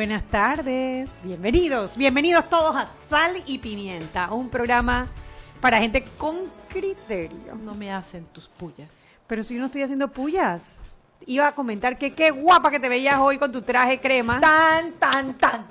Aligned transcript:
Buenas 0.00 0.24
tardes, 0.30 1.20
bienvenidos, 1.22 1.98
bienvenidos 1.98 2.48
todos 2.48 2.74
a 2.74 2.86
Sal 2.86 3.42
y 3.44 3.58
Pimienta, 3.58 4.32
un 4.32 4.48
programa 4.48 5.06
para 5.60 5.76
gente 5.76 6.02
con 6.16 6.36
criterio. 6.70 7.54
No 7.62 7.74
me 7.74 7.92
hacen 7.92 8.24
tus 8.32 8.48
pullas. 8.48 8.88
Pero 9.26 9.42
si 9.42 9.52
yo 9.52 9.60
no 9.60 9.66
estoy 9.66 9.82
haciendo 9.82 10.08
pullas, 10.08 10.76
iba 11.26 11.46
a 11.48 11.54
comentar 11.54 11.98
que 11.98 12.14
qué 12.14 12.30
guapa 12.30 12.70
que 12.70 12.80
te 12.80 12.88
veías 12.88 13.18
hoy 13.18 13.36
con 13.36 13.52
tu 13.52 13.60
traje 13.60 14.00
crema. 14.00 14.40
Tan, 14.40 14.94
tan, 14.94 15.36
tan. 15.36 15.66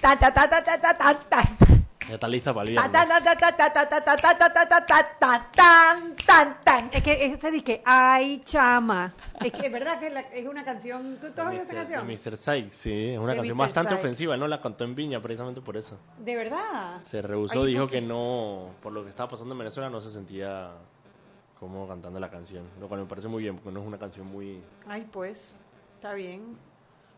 Tan, 0.00 0.18
tan, 0.18 0.32
tan, 0.32 0.48
tan, 0.48 0.64
tan, 0.64 0.98
tan, 0.98 1.18
tan. 1.28 1.81
Ya 2.08 2.14
estás 2.14 2.30
lista 2.30 2.52
para 2.52 2.64
el 2.64 2.70
viernes. 2.70 2.90
Es 6.92 7.02
que 7.02 7.36
se 7.40 7.50
dice, 7.50 7.82
ay, 7.84 8.42
chama. 8.44 9.14
Es 9.40 9.52
que 9.52 9.66
es 9.66 9.72
verdad 9.72 9.98
que 9.98 10.40
es 10.40 10.46
una 10.46 10.64
canción. 10.64 11.18
¿Tú, 11.20 11.28
has 11.40 11.48
oído 11.48 11.62
esta 11.62 11.74
canción? 11.74 12.06
Mr. 12.06 12.36
Sykes, 12.36 12.74
sí. 12.74 13.10
Es 13.10 13.18
una 13.18 13.34
canción 13.34 13.56
bastante 13.56 13.94
ofensiva. 13.94 14.36
No 14.36 14.48
la 14.48 14.60
cantó 14.60 14.84
en 14.84 14.94
Viña 14.94 15.20
precisamente 15.20 15.60
por 15.60 15.76
eso. 15.76 15.98
¿De 16.18 16.36
verdad? 16.36 17.00
Se 17.02 17.22
rehusó, 17.22 17.64
dijo 17.64 17.86
que 17.86 18.00
no, 18.00 18.70
por 18.82 18.92
lo 18.92 19.02
que 19.04 19.10
estaba 19.10 19.28
pasando 19.28 19.52
en 19.54 19.58
Venezuela, 19.58 19.90
no 19.90 20.00
se 20.00 20.10
sentía 20.10 20.70
como 21.58 21.86
cantando 21.86 22.18
la 22.18 22.30
canción. 22.30 22.64
Lo 22.80 22.88
cual 22.88 23.02
me 23.02 23.06
parece 23.06 23.28
muy 23.28 23.42
bien, 23.42 23.56
porque 23.56 23.70
no 23.70 23.80
es 23.80 23.86
una 23.86 23.98
canción 23.98 24.26
muy. 24.26 24.60
Ay, 24.88 25.06
pues, 25.10 25.56
está 25.94 26.12
bien. 26.14 26.56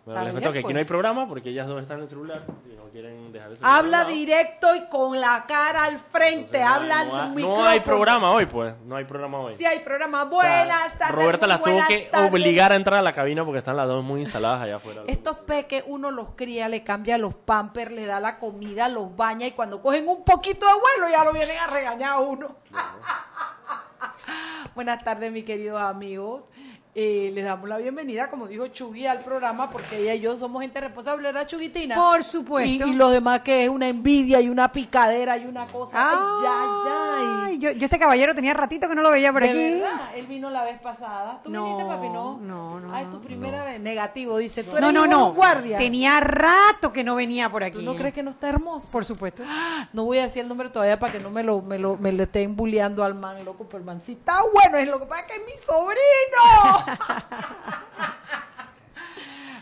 Bueno, 0.05 0.23
les 0.23 0.33
cuento 0.33 0.53
que 0.53 0.59
aquí 0.59 0.73
no 0.75 0.79
hay 0.79 0.85
programa 0.85 1.27
porque 1.27 1.49
ellas 1.49 1.67
dos 1.67 1.81
están 1.81 1.97
en 1.97 2.03
el 2.03 2.09
celular 2.11 2.43
y 2.71 2.77
no 2.77 2.85
quieren 2.91 3.33
dejar 3.33 3.51
el 3.51 3.57
celular. 3.57 3.79
Habla 3.79 4.05
directo 4.05 4.77
y 4.77 4.87
con 4.89 5.19
la 5.19 5.47
cara 5.49 5.85
al 5.85 5.99
frente. 5.99 6.59
Entonces, 6.59 6.63
Habla 6.63 7.05
no 7.05 7.17
al 7.17 7.29
micrófono. 7.31 7.63
No 7.63 7.69
hay 7.69 7.81
programa 7.81 8.31
hoy, 8.33 8.47
pues, 8.47 8.77
no 8.85 8.97
hay 8.97 9.05
programa 9.05 9.39
hoy. 9.39 9.55
Sí 9.55 9.65
hay 9.65 9.79
programa. 9.79 10.25
O 10.25 10.41
sea, 10.41 10.59
Buenas 10.65 10.99
tardes. 10.99 11.15
Roberta 11.15 11.47
las 11.47 11.63
tuvo 11.63 11.73
buenas 11.73 11.89
que 11.89 12.01
tardes. 12.03 12.31
obligar 12.31 12.73
a 12.73 12.77
entrar 12.77 12.99
a 12.99 13.03
la 13.03 13.15
cabina 13.15 13.45
porque 13.47 13.59
están 13.59 13.79
las 13.79 13.89
dos 13.89 14.05
muy 14.05 14.21
instaladas 14.21 14.61
allá 14.61 14.77
afuera. 14.77 15.03
Estos 15.07 15.39
peques 15.39 15.83
uno 15.87 16.11
los 16.11 16.29
cría, 16.37 16.69
le 16.69 16.85
cambia 16.85 17.17
los 17.17 17.35
pampers, 17.35 17.91
le 17.91 18.05
da 18.05 18.21
la 18.21 18.37
comida, 18.39 18.91
los 18.91 19.17
baña 19.17 19.47
y 19.47 19.53
cuando 19.53 19.81
cogen 19.81 20.07
un 20.07 20.23
poquito 20.23 20.67
de 20.67 20.73
vuelo 20.75 21.11
ya 21.11 21.25
lo 21.25 21.33
vienen 21.33 21.57
a 21.57 21.67
regañar 21.69 22.13
a 22.13 22.19
uno. 22.19 22.55
Buenas 24.75 25.03
tardes, 25.05 25.31
mis 25.33 25.45
queridos 25.45 25.81
amigos. 25.81 26.43
Eh, 26.97 27.33
les 27.35 27.45
damos 27.45 27.69
la 27.69 27.79
bienvenida, 27.79 28.31
como 28.31 28.47
dijo 28.47 28.69
Chugui, 28.69 29.05
al 29.05 29.19
programa 29.19 29.69
porque 29.69 29.99
ella 29.99 30.15
y 30.15 30.21
yo 30.21 30.37
somos 30.37 30.63
gente 30.63 30.81
responsable, 30.81 31.25
¿verdad, 31.25 31.45
Chuguitina? 31.45 31.97
Por 31.97 32.23
supuesto. 32.23 32.87
Y, 32.87 32.91
y 32.91 32.95
los 32.95 33.11
demás 33.11 33.41
que 33.41 33.65
es 33.65 33.69
una 33.69 33.89
envidia 33.89 34.41
y 34.41 34.49
una 34.49 34.71
picadera 34.71 35.37
y 35.37 35.45
una 35.47 35.67
cosa. 35.67 35.99
Ay, 35.99 37.14
ay, 37.17 37.45
Ay, 37.55 37.59
yo, 37.59 37.71
yo 37.73 37.85
este 37.85 37.99
caballero 37.99 38.35
tenía 38.35 38.55
ratito 38.55 38.89
que 38.89 38.95
no 38.95 39.03
lo 39.03 39.11
veía 39.11 39.33
por 39.33 39.43
de 39.43 39.51
aquí. 39.51 39.81
verdad, 39.81 40.17
él 40.17 40.27
vino 40.27 40.51
la 40.51 40.65
vez 40.65 40.79
pasada. 40.81 41.41
¿Tú 41.43 41.51
No, 41.51 41.65
viniste, 41.65 41.85
papi? 41.85 42.09
No, 42.09 42.39
no, 42.41 42.81
no, 42.81 42.95
Ah, 42.95 43.03
es 43.03 43.11
tu 43.11 43.17
no. 43.19 43.23
primera 43.23 43.65
vez. 43.65 43.81
Negativo, 43.81 44.39
dice. 44.39 44.65
Tú 44.65 44.71
eres 44.77 44.81
No, 44.81 44.93
no, 44.93 45.07
no. 45.07 45.33
guardia. 45.35 45.79
Tenía 45.79 46.21
rato 46.21 46.93
que 46.93 47.05
no 47.05 47.15
venía 47.15 47.51
por 47.51 47.65
aquí. 47.65 47.79
¿Tú 47.79 47.83
no 47.85 47.95
crees 47.97 48.15
que 48.15 48.23
no 48.23 48.31
está 48.31 48.49
hermoso? 48.49 48.91
Por 48.93 49.05
supuesto. 49.05 49.43
No 49.93 50.05
voy 50.05 50.19
a 50.19 50.23
decir 50.23 50.43
el 50.43 50.49
nombre 50.49 50.69
todavía 50.71 50.99
para 50.99 51.13
que 51.13 51.21
no 51.21 51.31
me 51.31 51.43
lo, 51.43 51.61
me 51.63 51.79
lo, 51.79 51.97
me 51.97 52.13
lo 52.13 52.23
estén 52.25 52.57
bulleando 52.57 53.05
al 53.05 53.15
man, 53.15 53.45
loco, 53.45 53.65
pero 53.67 53.79
el 53.79 53.85
man 53.85 54.01
sí 54.05 54.13
está 54.13 54.43
bueno, 54.53 54.79
es 54.79 54.89
lo 54.89 54.99
que 54.99 55.07
pasa 55.07 55.27
que 55.27 55.35
es 55.35 55.43
mi 55.47 55.55
sobrino. 55.55 57.05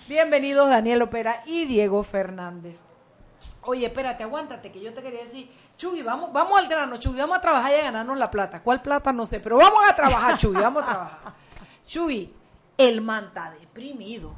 Bienvenidos 0.08 0.68
Daniel 0.68 1.02
Opera 1.02 1.42
y 1.46 1.64
Diego 1.64 2.02
Fernández. 2.02 2.80
Oye, 3.64 3.86
espérate, 3.86 4.24
aguántate, 4.24 4.72
que 4.72 4.80
yo 4.80 4.92
te 4.92 5.02
quería 5.02 5.20
decir, 5.20 5.48
Chugui, 5.76 6.02
vamos, 6.02 6.32
vamos 6.32 6.58
al 6.58 6.66
grano, 6.68 6.96
Chugui, 6.96 7.18
vamos 7.20 7.38
a 7.38 7.40
trabajar 7.40 7.70
y 7.72 7.74
a 7.80 7.82
ganarnos 7.84 8.18
la 8.18 8.30
plata. 8.30 8.60
¿Cuál 8.60 8.82
plata? 8.82 9.12
No 9.12 9.24
sé, 9.24 9.38
pero 9.40 9.56
vamos 9.56 9.80
a 9.88 9.94
trabajar, 9.94 10.36
Chugui, 10.36 10.60
vamos 10.60 10.82
a 10.82 10.86
trabajar. 10.86 11.18
Chugui, 11.86 12.32
el 12.76 13.00
man 13.00 13.26
está 13.26 13.52
deprimido. 13.60 14.34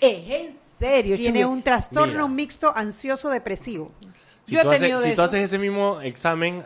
Es 0.00 0.28
en 0.30 0.54
serio, 0.78 1.16
Tiene 1.16 1.44
un 1.46 1.62
trastorno 1.62 2.26
Mira. 2.26 2.26
mixto 2.28 2.72
ansioso 2.76 3.30
depresivo. 3.30 3.92
Si, 4.44 4.52
Yo 4.54 4.60
he 4.60 4.62
tú, 4.62 4.68
haces, 4.70 4.80
tenido 4.80 4.98
de 5.00 5.04
si 5.04 5.10
tú 5.10 5.12
eso. 5.14 5.22
haces 5.24 5.44
ese 5.44 5.58
mismo 5.58 6.00
examen, 6.00 6.64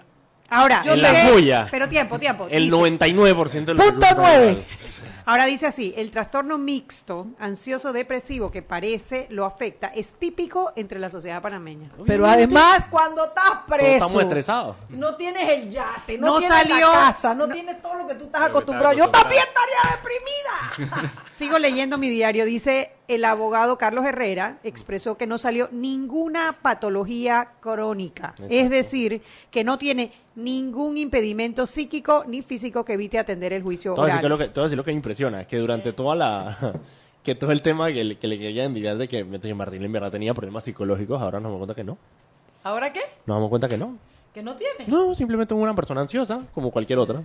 Ahora, 0.55 0.83
Yo 0.83 0.93
en 0.93 1.01
la 1.03 1.31
joya, 1.33 1.67
Pero 1.71 1.89
tiempo, 1.89 2.19
tiempo. 2.19 2.47
el 2.51 2.65
dice- 2.65 2.77
99% 2.77 3.65
de 3.65 3.75
los 3.75 3.87
Punto 3.87 4.01
recursos 4.07 4.19
nueve. 4.19 4.47
naturales. 4.49 5.03
Ahora 5.25 5.47
dice 5.47 5.67
así, 5.67 5.93
el 5.97 6.11
trastorno 6.11 6.59
mixto, 6.59 7.27
ansioso 7.39 7.93
depresivo 7.93 8.51
que 8.51 8.63
parece 8.63 9.27
lo 9.31 9.45
afecta 9.45 9.89
es 9.89 10.15
típico 10.15 10.73
entre 10.77 10.99
la 10.99 11.09
sociedad 11.11 11.41
panameña. 11.43 11.91
Pero 12.07 12.27
además, 12.27 12.87
cuando 12.91 13.25
estás 13.27 13.61
preso, 13.69 13.93
estamos 14.07 14.23
estresados. 14.23 14.77
no 14.91 15.15
tienes 15.17 15.49
el 15.49 15.71
yate, 15.71 16.19
no, 16.19 16.27
No 16.27 16.39
tienes 16.39 16.57
salió- 16.59 16.77
la 16.89 16.93
casa, 16.93 17.35
no, 17.35 17.47
no- 17.47 17.53
tienes 17.55 17.81
todo 17.81 17.95
lo 17.95 18.07
que 18.07 18.15
tú 18.15 18.25
estás 18.25 18.43
acostumbrado. 18.43 18.95
Yo 18.97 19.09
también 19.11 19.43
estaría 19.47 19.97
deprimida. 19.97 21.13
Sigo 21.35 21.59
leyendo 21.59 21.99
mi 21.99 22.09
diario. 22.09 22.45
Dice 22.45 22.93
el 23.09 23.25
abogado 23.25 23.77
Carlos 23.79 24.05
Herrera 24.07 24.59
expresó 24.63 25.17
que 25.17 25.27
no 25.27 25.37
salió 25.39 25.69
ninguna 25.73 26.59
patología 26.63 27.49
crónica. 27.61 28.29
Exacto. 28.37 28.47
Es 28.55 28.71
decir, 28.71 29.23
que 29.51 29.65
no 29.65 29.79
tiene 29.79 30.13
ningún 30.35 30.97
impedimento 30.97 31.67
psíquico 31.67 32.25
ni 32.27 32.43
físico 32.43 32.85
que 32.85 32.95
evite 32.95 33.19
atender 33.19 33.53
el 33.53 33.63
juicio 33.63 33.95
que 33.95 34.01
oral. 34.01 34.27
lo 34.29 34.39
que, 34.39 34.45
te 34.49 34.55
voy 34.55 34.63
a 34.63 34.65
decir 34.65 34.79
lo 34.79 34.85
que 34.85 34.93
impresiona, 35.13 35.43
es 35.43 35.47
que 35.47 35.59
durante 35.59 35.93
toda 35.93 36.15
la... 36.17 36.73
que 37.23 37.35
todo 37.35 37.53
el 37.53 37.63
tema 37.63 37.93
que, 37.93 38.03
le- 38.03 38.19
que 38.19 38.27
le 38.27 38.39
querían 38.39 38.69
indicar 38.69 38.97
de 38.97 39.07
que 39.09 39.23
Martín 39.55 39.85
en 39.85 39.93
verdad 39.93 40.11
tenía 40.11 40.35
problemas 40.35 40.65
psicológicos, 40.65 41.21
ahora 41.23 41.39
nos 41.39 41.45
damos 41.53 41.59
cuenta 41.59 41.75
que 41.75 41.85
no. 41.85 41.97
¿Ahora 42.65 42.93
qué? 42.93 43.01
Nos 43.27 43.37
damos 43.37 43.49
cuenta 43.51 43.69
que 43.69 43.79
no. 43.79 43.97
Que 44.35 44.43
no 44.43 44.57
tiene. 44.57 44.87
No, 44.87 45.15
simplemente 45.15 45.53
una 45.55 45.75
persona 45.75 46.01
ansiosa, 46.01 46.43
como 46.55 46.71
cualquier 46.71 46.99
otra. 46.99 47.23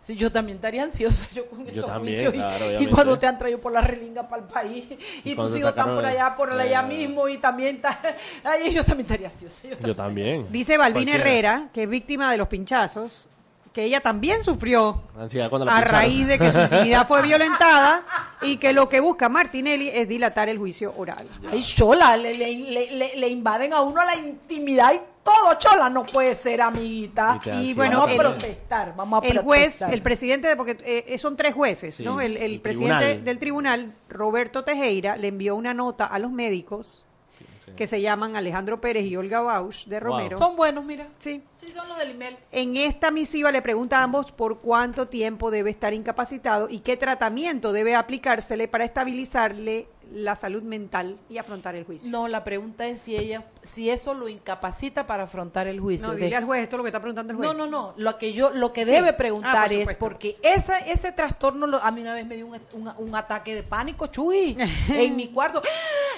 Sí, 0.00 0.14
yo 0.16 0.30
también 0.30 0.56
estaría 0.56 0.82
ansiosa 0.84 1.26
yo 1.32 1.46
con 1.46 1.66
esos 1.66 1.86
también, 1.86 2.14
juicios. 2.16 2.34
y- 2.34 2.36
claro, 2.36 2.64
y, 2.64 2.68
obviamente. 2.68 2.94
cuando 2.94 3.18
te 3.18 3.26
han 3.26 3.38
traído 3.38 3.58
por 3.60 3.72
la 3.72 3.80
relinga 3.80 4.28
para 4.28 4.42
el 4.42 4.48
país 4.48 4.84
y, 5.24 5.34
cuando 5.34 5.44
tus 5.52 5.58
hijos 5.58 5.70
están 5.70 5.94
por 5.94 6.04
allá, 6.04 6.34
por 6.36 6.52
allá 6.52 6.80
Eh. 6.82 6.86
mismo 6.96 7.26
y 7.28 7.38
también 7.38 7.76
está... 7.76 7.98
Ay, 8.44 8.70
yo 8.72 8.84
también 8.84 9.06
estaría 9.06 9.28
ansiosa. 9.28 9.62
Yo 9.62 9.70
también. 9.76 9.86
Yo 9.86 9.94
también. 9.96 10.46
Dice 10.50 10.76
Cualquiera. 10.76 11.14
Herrera, 11.14 11.68
que 11.72 11.84
es 11.84 11.88
víctima 11.88 12.30
de 12.30 12.36
los 12.36 12.48
pinchazos, 12.48 13.28
que 13.76 13.84
ella 13.84 14.00
también 14.00 14.42
sufrió 14.42 15.02
Ansiedad 15.18 15.50
cuando 15.50 15.66
la 15.66 15.72
a 15.72 15.76
pincharon. 15.76 16.00
raíz 16.00 16.26
de 16.26 16.38
que 16.38 16.50
su 16.50 16.58
intimidad 16.58 17.06
fue 17.06 17.20
violentada 17.26 18.04
y 18.40 18.56
que 18.56 18.72
lo 18.72 18.88
que 18.88 19.00
busca 19.00 19.28
Martinelli 19.28 19.90
es 19.90 20.08
dilatar 20.08 20.48
el 20.48 20.56
juicio 20.56 20.94
oral. 20.96 21.28
Ay, 21.52 21.62
chola, 21.62 22.16
le, 22.16 22.32
le, 22.34 22.54
le, 22.90 23.16
le- 23.16 23.28
invaden 23.28 23.74
a 23.74 23.82
uno 23.82 24.02
la 24.02 24.16
intimidad 24.16 24.94
y 24.94 25.00
todo, 25.22 25.58
chola, 25.58 25.90
no 25.90 26.06
puede 26.06 26.34
ser, 26.34 26.62
amiguita. 26.62 27.36
Y 27.36 27.40
te 27.44 27.50
Y 27.50 27.52
ansiedad 27.52 27.76
bueno, 27.76 28.00
vamos 28.00 28.14
a 28.14 28.18
protestar, 28.18 28.94
vamos 28.96 29.22
a 29.22 29.26
el 29.26 29.38
juez, 29.40 29.60
protestar. 29.60 29.92
el 29.92 30.00
presidente, 30.02 30.48
de- 30.48 30.56
porque 30.56 30.78
eh, 30.82 31.18
son 31.18 31.36
tres 31.36 31.54
jueces, 31.54 31.96
Sí, 31.96 32.04
¿no? 32.06 32.22
El, 32.22 32.38
el 32.38 32.52
el 32.54 32.60
presidente 32.62 32.96
tribunal. 32.96 33.24
del 33.24 33.38
tribunal, 33.38 33.92
Roberto 34.08 34.64
Tejera, 34.64 35.18
le 35.18 35.28
envió 35.28 35.54
una 35.54 35.74
nota 35.74 36.06
a 36.06 36.18
los 36.18 36.30
médicos 36.32 37.04
que 37.74 37.86
se 37.86 38.00
llaman 38.00 38.36
Alejandro 38.36 38.80
Pérez 38.80 39.04
y 39.06 39.16
Olga 39.16 39.40
Bausch 39.40 39.86
de 39.86 39.98
Wow. 40.00 40.08
Romero. 40.08 40.38
Son 40.38 40.56
buenos, 40.56 40.84
mira. 40.84 41.08
Sí. 41.18 41.42
Sí, 41.58 41.72
son 41.72 41.88
los 41.88 41.98
del 41.98 42.10
email. 42.12 42.36
En 42.52 42.76
esta 42.76 43.10
misiva 43.10 43.50
le 43.50 43.62
pregunta 43.62 43.98
a 43.98 44.02
ambos 44.04 44.30
por 44.30 44.60
cuánto 44.60 45.08
tiempo 45.08 45.50
debe 45.50 45.70
estar 45.70 45.92
incapacitado 45.92 46.68
y 46.70 46.80
qué 46.80 46.96
tratamiento 46.96 47.72
debe 47.72 47.96
aplicársele 47.96 48.68
para 48.68 48.84
estabilizarle 48.84 49.88
la 50.12 50.34
salud 50.36 50.62
mental 50.62 51.18
y 51.28 51.38
afrontar 51.38 51.74
el 51.74 51.84
juicio. 51.84 52.10
No, 52.10 52.28
la 52.28 52.44
pregunta 52.44 52.86
es 52.86 53.00
si 53.00 53.16
ella, 53.16 53.44
si 53.62 53.90
eso 53.90 54.14
lo 54.14 54.28
incapacita 54.28 55.06
para 55.06 55.24
afrontar 55.24 55.66
el 55.66 55.80
juicio. 55.80 56.08
No, 56.08 56.14
De- 56.14 56.24
dile 56.24 56.36
al 56.36 56.44
juez 56.44 56.62
esto 56.62 56.76
es 56.76 56.78
lo 56.78 56.84
que 56.84 56.88
está 56.90 57.00
preguntando 57.00 57.32
el 57.32 57.36
juez. 57.38 57.48
no, 57.48 57.54
no, 57.54 57.66
no. 57.66 57.94
Lo 57.96 58.16
que 58.18 58.32
yo, 58.32 58.50
lo 58.50 58.72
que 58.72 58.84
Sí. 58.84 58.90
debe 58.92 59.10
Ah, 59.10 59.16
preguntar 59.16 59.68
por 59.68 59.72
es 59.72 59.94
porque 59.94 60.36
esa, 60.42 60.78
ese 60.78 61.12
trastorno, 61.12 61.66
lo- 61.66 61.82
a 61.82 61.90
mí 61.90 62.00
una 62.02 62.14
vez 62.14 62.26
me 62.26 62.36
dio 62.36 62.46
un, 62.46 62.60
un- 62.72 62.92
un 62.96 63.14
ataque 63.16 63.54
de 63.54 63.62
pánico, 63.62 64.06
chuy, 64.06 64.56
en 64.88 65.16
mi 65.16 65.28
cuarto. 65.28 65.60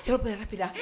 Yo 0.06 0.12
no 0.16 0.20
podía 0.20 0.36
respirar. 0.36 0.72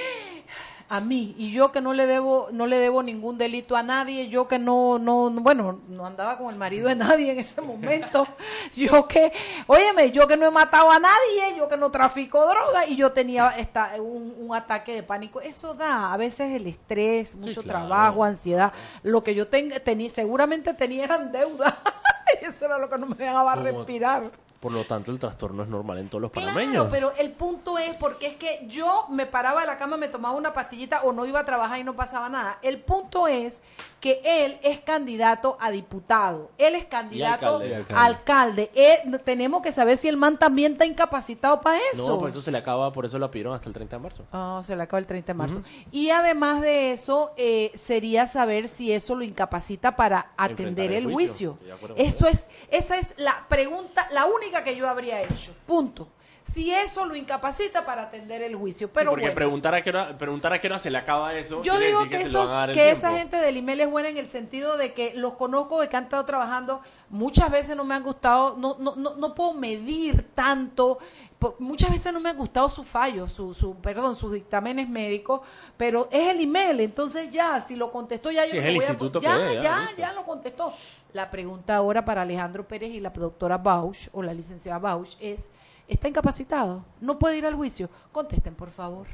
A 0.89 1.01
mí 1.01 1.35
y 1.37 1.51
yo 1.51 1.73
que 1.73 1.81
no 1.81 1.93
le 1.93 2.07
debo, 2.07 2.47
no 2.53 2.65
le 2.67 2.79
debo 2.79 3.03
ningún 3.03 3.37
delito 3.39 3.75
a 3.75 3.83
nadie, 3.83 4.29
yo 4.29 4.47
que 4.47 4.61
no, 4.61 5.01
no, 5.01 5.31
no- 5.31 5.41
bueno, 5.41 5.81
no 5.89 6.07
andaba 6.07 6.39
con 6.39 6.49
el 6.49 6.55
marido 6.55 6.89
de 6.89 6.95
nadie 6.95 7.33
en 7.33 7.39
ese 7.41 7.61
momento, 7.61 8.25
yo 8.77 9.09
que, 9.09 9.33
óyeme, 9.67 10.13
yo 10.13 10.29
que 10.29 10.37
no 10.37 10.47
he 10.47 10.51
matado 10.53 10.89
a 10.93 11.01
nadie, 11.01 11.57
yo 11.59 11.67
que 11.69 11.77
no 11.77 11.91
trafico 11.91 12.47
droga 12.47 12.87
y 12.87 12.95
yo 12.95 13.11
tenía 13.11 13.49
esta, 13.59 13.95
un, 14.01 14.37
un 14.39 14.55
ataque 14.55 14.95
de 14.95 15.03
pánico. 15.03 15.41
Eso 15.41 15.75
da 15.75 16.13
a 16.13 16.17
veces 16.17 16.53
el 16.55 16.69
estrés, 16.69 17.35
mucho 17.35 17.65
claro. 17.65 17.81
trabajo, 17.89 18.23
ansiedad. 18.23 18.73
Lo 19.03 19.25
que 19.25 19.35
yo 19.35 19.49
ten- 19.49 19.73
tenía, 19.85 20.09
seguramente 20.09 20.73
tenía 20.73 21.03
eran 21.03 21.33
deuda. 21.33 21.79
eso 22.43 22.65
era 22.67 22.79
lo 22.79 22.89
que 22.89 22.97
no 22.99 23.07
me 23.07 23.17
dejaba 23.17 23.55
Como- 23.55 23.65
respirar. 23.65 24.31
Por 24.61 24.73
lo 24.73 24.85
tanto, 24.87 25.11
el 25.13 25.19
trastorno 25.19 25.63
es 25.63 25.69
normal 25.69 25.99
en 25.99 26.09
todos 26.09 26.23
los 26.23 26.31
Claro, 26.31 26.49
panameños. 26.49 26.89
pero 26.91 27.13
el 27.19 27.31
punto 27.33 27.79
es 27.79 27.97
porque 27.97 28.27
es 28.27 28.35
que 28.37 28.65
yo 28.67 29.07
me 29.11 29.27
paraba 29.27 29.61
de 29.61 29.67
la 29.67 29.77
cama, 29.77 29.97
me 29.97 30.09
tomaba 30.09 30.35
una 30.35 30.53
pastillita 30.53 31.03
o 31.03 31.13
no 31.13 31.27
iba 31.27 31.41
a 31.41 31.45
trabajar 31.45 31.79
y 31.79 31.85
no 31.85 31.95
pasaba 31.95 32.29
nada. 32.29 32.59
El 32.63 32.81
punto 32.81 33.29
es 33.29 33.61
que 34.01 34.21
él 34.25 34.59
es 34.63 34.81
candidato 34.81 35.57
a 35.59 35.71
diputado, 35.71 36.51
él 36.59 36.75
es 36.75 36.85
candidato 36.85 37.57
alcalde, 37.57 37.75
a 37.75 37.79
alcalde. 38.05 38.71
alcalde. 38.71 38.71
Él- 39.05 39.21
tenemos 39.23 39.63
que 39.63 39.73
saber 39.73 39.97
si 39.97 40.07
el 40.09 40.17
man 40.17 40.39
también 40.39 40.73
está 40.73 40.85
incapacitado 40.85 41.61
para 41.61 41.79
eso. 41.93 42.07
No, 42.07 42.19
por 42.19 42.29
eso 42.31 42.43
se 42.43 42.53
le 42.53 42.59
acaba, 42.59 42.93
por 42.93 43.07
eso 43.07 43.19
lo 43.19 43.31
pidieron 43.31 43.55
hasta 43.55 43.69
el 43.69 43.73
30 43.75 43.97
de 43.97 44.03
marzo. 44.03 44.25
Ah, 44.33 44.61
se 44.65 44.77
le 44.77 44.83
acaba 44.83 44.99
el 45.01 45.07
30 45.07 45.33
de 45.33 45.35
marzo. 45.35 45.63
Y 45.91 46.11
además 46.11 46.61
de 46.61 46.93
eso, 46.93 47.33
eh, 47.37 47.73
sería 47.75 48.27
saber 48.27 48.69
si 48.69 48.93
eso 48.93 49.15
lo 49.15 49.25
incapacita 49.25 49.97
para 49.97 50.31
atender 50.37 50.93
el 50.93 51.07
el 51.07 51.13
juicio. 51.13 51.57
juicio. 51.59 51.95
Eso 51.97 52.29
es, 52.29 52.49
esa 52.71 52.99
es 52.99 53.15
la 53.17 53.47
pregunta, 53.49 54.09
la 54.13 54.27
única 54.27 54.63
que 54.63 54.77
yo 54.77 54.89
habría 54.89 55.23
hecho. 55.23 55.53
Punto. 55.67 56.09
Si 56.53 56.73
eso 56.73 57.05
lo 57.05 57.17
incapacita 57.17 57.85
para 57.85 58.03
atender 58.03 58.41
el 58.43 58.55
juicio. 58.55 58.89
Pero 58.93 59.07
sí, 59.07 59.11
porque 59.11 59.23
bueno. 59.27 59.35
preguntar, 59.35 59.75
a 59.75 59.83
qué 59.83 59.91
hora, 59.91 60.17
preguntar 60.17 60.53
a 60.53 60.61
qué 60.61 60.69
hora 60.69 60.79
se 60.79 60.91
le 60.91 60.97
acaba 60.99 61.35
eso. 61.35 61.61
Yo 61.63 61.79
digo 61.79 62.09
que, 62.09 62.19
esos, 62.23 62.51
a 62.53 62.69
que 62.73 62.91
esa 62.93 63.11
gente 63.17 63.37
del 63.37 63.57
email 63.57 63.81
es 63.81 63.91
buena 63.91 64.09
en 64.09 64.17
el 64.17 64.29
sentido 64.29 64.77
de 64.77 64.95
que 64.95 65.13
los 65.15 65.35
conozco 65.35 65.81
de 65.81 65.89
que 65.89 65.97
han 65.97 66.05
estado 66.05 66.25
trabajando, 66.25 66.81
muchas 67.11 67.51
veces 67.51 67.77
no 67.77 67.85
me 67.85 67.95
han 67.95 68.03
gustado, 68.05 68.57
no, 68.57 68.77
no, 68.79 68.95
no, 68.95 69.17
no 69.17 69.35
puedo 69.35 69.55
medir 69.55 70.23
tanto, 70.35 70.99
por- 71.39 71.61
muchas 71.61 71.91
veces 71.91 72.13
no 72.13 72.21
me 72.21 72.31
han 72.31 72.37
gustado 72.37 72.69
sus 72.69 72.87
fallos, 72.87 73.33
su, 73.33 73.53
su, 73.53 73.75
perdón, 73.77 74.15
sus 74.17 74.33
dictámenes 74.33 74.89
médicos, 74.89 75.41
pero 75.77 76.09
es 76.13 76.29
el 76.29 76.41
email, 76.41 76.79
entonces 76.81 77.29
ya, 77.31 77.61
si 77.61 77.75
lo 77.75 77.91
contestó 77.91 78.31
ya, 78.31 78.45
yo 78.47 78.53
Sí, 78.53 78.59
es 78.59 78.65
el 78.65 78.75
voy 78.77 78.85
a- 78.85 78.89
instituto 78.89 79.21
ya, 79.21 79.37
que 79.37 79.49
es, 79.49 79.55
ya, 79.57 79.61
ya, 79.63 79.81
listo. 79.81 79.97
ya 79.99 80.13
lo 80.13 80.25
contestó. 80.25 80.73
La 81.13 81.31
pregunta 81.31 81.77
ahora 81.77 82.05
para 82.05 82.23
Alejandro 82.23 82.67
Pérez 82.69 82.91
y 82.91 83.01
la 83.01 83.11
doctora 83.11 83.59
Bausch, 83.59 84.09
o 84.13 84.23
la 84.23 84.33
licenciada 84.33 84.79
Bausch, 84.79 85.17
es, 85.21 85.49
¿está 85.89 86.09
incapacitado? 86.09 86.85
¿No 87.01 87.19
puede 87.19 87.39
ir 87.39 87.47
al 87.47 87.55
juicio? 87.55 87.89
Contesten, 88.13 88.55
por 88.55 88.71
favor. 88.71 89.07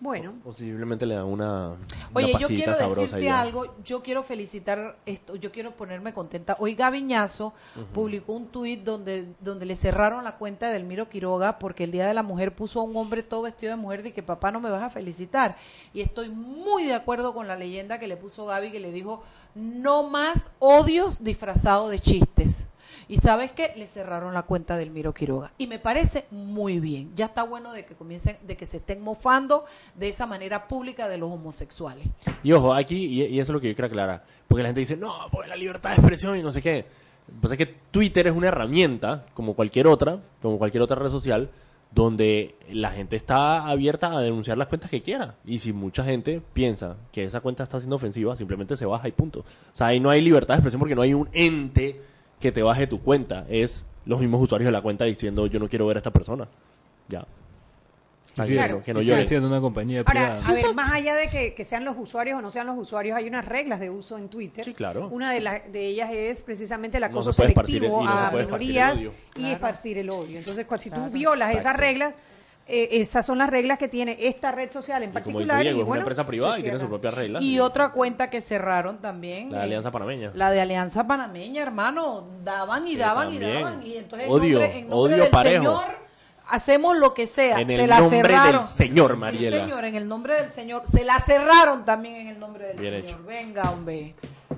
Bueno, 0.00 0.34
Posiblemente 0.44 1.04
le 1.06 1.16
dan 1.16 1.24
una, 1.24 1.70
una 1.70 1.78
Oye, 2.14 2.32
yo 2.38 2.46
quiero 2.46 2.72
decirte 2.76 3.20
ya. 3.24 3.40
algo, 3.40 3.74
yo 3.82 4.00
quiero 4.00 4.22
felicitar 4.22 4.96
esto, 5.06 5.34
yo 5.34 5.50
quiero 5.50 5.72
ponerme 5.72 6.12
contenta. 6.12 6.56
Hoy 6.60 6.76
Gaviñazo 6.76 7.52
publicó 7.92 8.34
un 8.34 8.46
tuit 8.46 8.84
donde, 8.84 9.26
donde 9.40 9.66
le 9.66 9.74
cerraron 9.74 10.22
la 10.22 10.36
cuenta 10.36 10.70
de 10.70 10.76
Elmiro 10.76 11.08
Quiroga 11.08 11.58
porque 11.58 11.82
el 11.82 11.90
Día 11.90 12.06
de 12.06 12.14
la 12.14 12.22
Mujer 12.22 12.54
puso 12.54 12.78
a 12.78 12.84
un 12.84 12.96
hombre 12.96 13.24
todo 13.24 13.42
vestido 13.42 13.70
de 13.74 13.76
mujer 13.76 14.06
y 14.06 14.12
que 14.12 14.22
papá 14.22 14.52
no 14.52 14.60
me 14.60 14.70
vas 14.70 14.84
a 14.84 14.90
felicitar. 14.90 15.56
Y 15.92 16.00
estoy 16.00 16.28
muy 16.28 16.84
de 16.84 16.94
acuerdo 16.94 17.34
con 17.34 17.48
la 17.48 17.56
leyenda 17.56 17.98
que 17.98 18.06
le 18.06 18.16
puso 18.16 18.46
Gaby 18.46 18.70
que 18.70 18.78
le 18.78 18.92
dijo, 18.92 19.24
no 19.56 20.04
más 20.08 20.52
odios 20.60 21.24
disfrazados 21.24 21.90
de 21.90 21.98
chistes. 21.98 22.68
Y 23.08 23.16
sabes 23.16 23.52
qué, 23.52 23.72
le 23.74 23.86
cerraron 23.86 24.34
la 24.34 24.42
cuenta 24.42 24.76
del 24.76 24.90
Miro 24.90 25.14
Quiroga. 25.14 25.52
Y 25.56 25.66
me 25.66 25.78
parece 25.78 26.26
muy 26.30 26.78
bien. 26.78 27.10
Ya 27.16 27.26
está 27.26 27.42
bueno 27.42 27.72
de 27.72 27.86
que 27.86 27.94
comiencen, 27.94 28.36
de 28.46 28.54
que 28.54 28.66
se 28.66 28.76
estén 28.76 29.00
mofando 29.00 29.64
de 29.94 30.08
esa 30.08 30.26
manera 30.26 30.68
pública 30.68 31.08
de 31.08 31.16
los 31.16 31.32
homosexuales. 31.32 32.06
Y 32.42 32.52
ojo, 32.52 32.74
aquí, 32.74 33.06
y, 33.06 33.40
eso 33.40 33.52
es 33.52 33.54
lo 33.54 33.60
que 33.60 33.68
yo 33.68 33.74
quiero 33.74 33.86
aclarar, 33.86 34.24
porque 34.46 34.62
la 34.62 34.68
gente 34.68 34.80
dice, 34.80 34.96
no, 34.96 35.14
pues 35.32 35.48
la 35.48 35.56
libertad 35.56 35.90
de 35.90 35.96
expresión 35.96 36.36
y 36.36 36.42
no 36.42 36.52
sé 36.52 36.60
qué. 36.60 36.84
Pues 37.40 37.52
es 37.52 37.58
que 37.58 37.66
Twitter 37.90 38.26
es 38.26 38.34
una 38.34 38.48
herramienta, 38.48 39.24
como 39.32 39.54
cualquier 39.54 39.86
otra, 39.86 40.20
como 40.42 40.58
cualquier 40.58 40.82
otra 40.82 40.96
red 40.96 41.10
social, 41.10 41.50
donde 41.90 42.54
la 42.70 42.90
gente 42.90 43.16
está 43.16 43.66
abierta 43.66 44.12
a 44.12 44.20
denunciar 44.20 44.58
las 44.58 44.68
cuentas 44.68 44.90
que 44.90 45.02
quiera. 45.02 45.36
Y 45.46 45.60
si 45.60 45.72
mucha 45.72 46.04
gente 46.04 46.42
piensa 46.52 46.96
que 47.10 47.24
esa 47.24 47.40
cuenta 47.40 47.62
está 47.62 47.80
siendo 47.80 47.96
ofensiva, 47.96 48.36
simplemente 48.36 48.76
se 48.76 48.84
baja 48.84 49.08
y 49.08 49.12
punto. 49.12 49.40
O 49.40 49.44
sea, 49.72 49.88
ahí 49.88 50.00
no 50.00 50.10
hay 50.10 50.20
libertad 50.20 50.54
de 50.54 50.58
expresión 50.58 50.80
porque 50.80 50.94
no 50.94 51.02
hay 51.02 51.14
un 51.14 51.28
ente 51.32 52.00
que 52.40 52.52
te 52.52 52.62
baje 52.62 52.86
tu 52.86 53.00
cuenta. 53.00 53.44
Es 53.48 53.84
los 54.04 54.20
mismos 54.20 54.40
usuarios 54.42 54.66
de 54.66 54.72
la 54.72 54.80
cuenta 54.82 55.04
diciendo, 55.04 55.46
yo 55.46 55.58
no 55.58 55.68
quiero 55.68 55.86
ver 55.86 55.96
a 55.96 56.00
esta 56.00 56.12
persona. 56.12 56.48
Ya. 57.08 57.26
Así 58.36 58.54
no- 58.54 58.82
que 58.84 58.94
no 58.94 59.00
sigue 59.00 59.26
siendo 59.26 59.48
una 59.48 59.60
compañía 59.60 60.00
Ahora, 60.06 60.36
privada. 60.36 60.46
a 60.48 60.52
ver, 60.52 60.74
más 60.74 60.92
allá 60.92 61.16
de 61.16 61.28
que, 61.28 61.54
que 61.54 61.64
sean 61.64 61.84
los 61.84 61.96
usuarios 61.98 62.38
o 62.38 62.42
no 62.42 62.50
sean 62.50 62.68
los 62.68 62.78
usuarios, 62.78 63.16
hay 63.16 63.26
unas 63.26 63.44
reglas 63.44 63.80
de 63.80 63.90
uso 63.90 64.16
en 64.16 64.28
Twitter. 64.28 64.64
Sí, 64.64 64.74
claro. 64.74 65.08
Una 65.08 65.32
de, 65.32 65.40
las 65.40 65.72
de 65.72 65.86
ellas 65.86 66.10
es 66.12 66.42
precisamente 66.42 66.98
el 66.98 67.00
No 67.00 67.06
acoso 67.08 67.30
el- 67.30 67.34
selectivo 67.34 68.00
no 68.00 68.00
se 68.02 68.06
a 68.26 68.30
puede 68.30 68.44
esparcir 68.44 68.68
el 68.68 68.74
minorías 68.76 68.94
odio. 68.98 69.12
y 69.34 69.50
esparcir 69.50 69.98
el 69.98 70.10
odio. 70.10 70.38
Entonces, 70.38 70.66
cual- 70.66 70.78
si 70.78 70.88
tú 70.90 70.96
Claro. 70.96 71.10
violas 71.12 71.54
esas 71.56 71.74
reglas, 71.76 72.14
eh, 72.68 72.88
esas 73.00 73.24
son 73.26 73.38
las 73.38 73.48
reglas 73.50 73.78
que 73.78 73.88
tiene 73.88 74.16
esta 74.20 74.52
red 74.52 74.70
social 74.70 75.02
en 75.02 75.10
Y 75.10 75.12
como 75.12 75.22
particular. 75.24 75.58
dice 75.58 75.62
Diego, 75.64 75.78
y 75.78 75.82
es 75.82 75.88
una 75.88 75.98
empresa 76.00 76.26
privada 76.26 76.54
se 76.54 76.60
y 76.60 76.62
tiene 76.62 76.78
sus 76.78 76.88
propias 76.88 77.14
reglas. 77.14 77.42
Y 77.42 77.58
otra 77.60 77.90
cuenta 77.92 78.28
que 78.30 78.40
cerraron 78.40 78.98
también. 78.98 79.50
La 79.50 79.58
de 79.58 79.62
eh, 79.62 79.66
Alianza 79.66 79.90
Panameña. 79.90 80.30
La 80.34 80.50
de 80.50 80.60
Alianza 80.60 81.06
Panameña, 81.06 81.62
hermano. 81.62 82.28
Daban 82.44 82.86
y 82.86 82.96
daban 82.96 83.32
y 83.32 83.38
daban. 83.38 83.82
Y 83.86 83.96
entonces 83.96 84.26
en 84.28 84.32
Odio, 84.32 84.58
nombre, 84.60 84.78
en 84.78 84.88
nombre 84.88 85.14
odio 85.14 85.22
del 85.24 85.30
parejo. 85.32 85.64
Señor 85.80 86.08
hacemos 86.50 86.96
lo 86.96 87.12
que 87.14 87.26
sea. 87.26 87.60
En 87.60 87.68
se 87.68 87.82
el 87.84 87.90
la 87.90 88.00
nombre 88.00 88.20
cerraron. 88.22 88.56
del 88.56 88.64
Señor, 88.64 89.12
Sí, 89.14 89.18
Mariela. 89.18 89.56
señor, 89.58 89.84
en 89.84 89.94
el 89.94 90.08
nombre 90.08 90.34
del 90.34 90.50
Señor. 90.50 90.82
Se 90.86 91.04
la 91.04 91.20
cerraron 91.20 91.84
también 91.84 92.16
en 92.16 92.26
el 92.28 92.38
nombre 92.38 92.68
del 92.68 92.78
Bien 92.78 92.94
Señor. 92.94 93.08
hecho. 93.10 93.22
Venga, 93.26 93.70
hombre. 93.70 94.14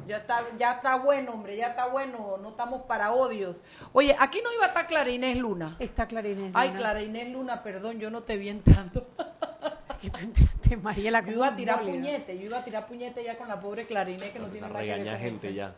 Ya 0.06 0.18
está, 0.18 0.44
ya 0.58 0.72
está 0.72 0.96
bueno, 0.96 1.32
hombre, 1.32 1.56
ya 1.56 1.68
está 1.68 1.86
bueno. 1.86 2.36
No 2.40 2.50
estamos 2.50 2.82
para 2.82 3.12
odios. 3.12 3.62
Oye, 3.92 4.14
aquí 4.18 4.40
no 4.42 4.52
iba 4.52 4.64
a 4.64 4.68
estar 4.68 4.86
Clara 4.86 5.10
Inés 5.10 5.38
Luna. 5.38 5.76
Está 5.78 6.06
Clarines. 6.06 6.52
Ay, 6.54 6.68
Luna. 6.68 6.78
Clara 6.80 7.02
Inés 7.02 7.28
Luna, 7.28 7.62
perdón, 7.62 7.98
yo 7.98 8.10
no 8.10 8.22
te 8.22 8.36
vi 8.36 8.48
entrando. 8.48 9.06
Que 10.00 10.08
tú 10.08 10.20
entraste, 10.20 10.78
Mariela, 10.78 11.22
Yo 11.22 11.32
iba 11.32 11.48
a 11.48 11.54
tirar 11.54 11.76
válida. 11.80 11.92
puñete, 11.92 12.38
yo 12.38 12.46
iba 12.46 12.58
a 12.58 12.64
tirar 12.64 12.86
puñete 12.86 13.22
ya 13.22 13.36
con 13.36 13.48
la 13.48 13.60
pobre 13.60 13.86
Clarinés 13.86 14.30
que 14.30 14.38
no 14.38 14.46
tiene 14.46 14.66
a 14.66 14.70
nada 14.70 14.82
que 14.82 15.04
ver 15.04 15.18
gente 15.18 15.52
ya. 15.52 15.74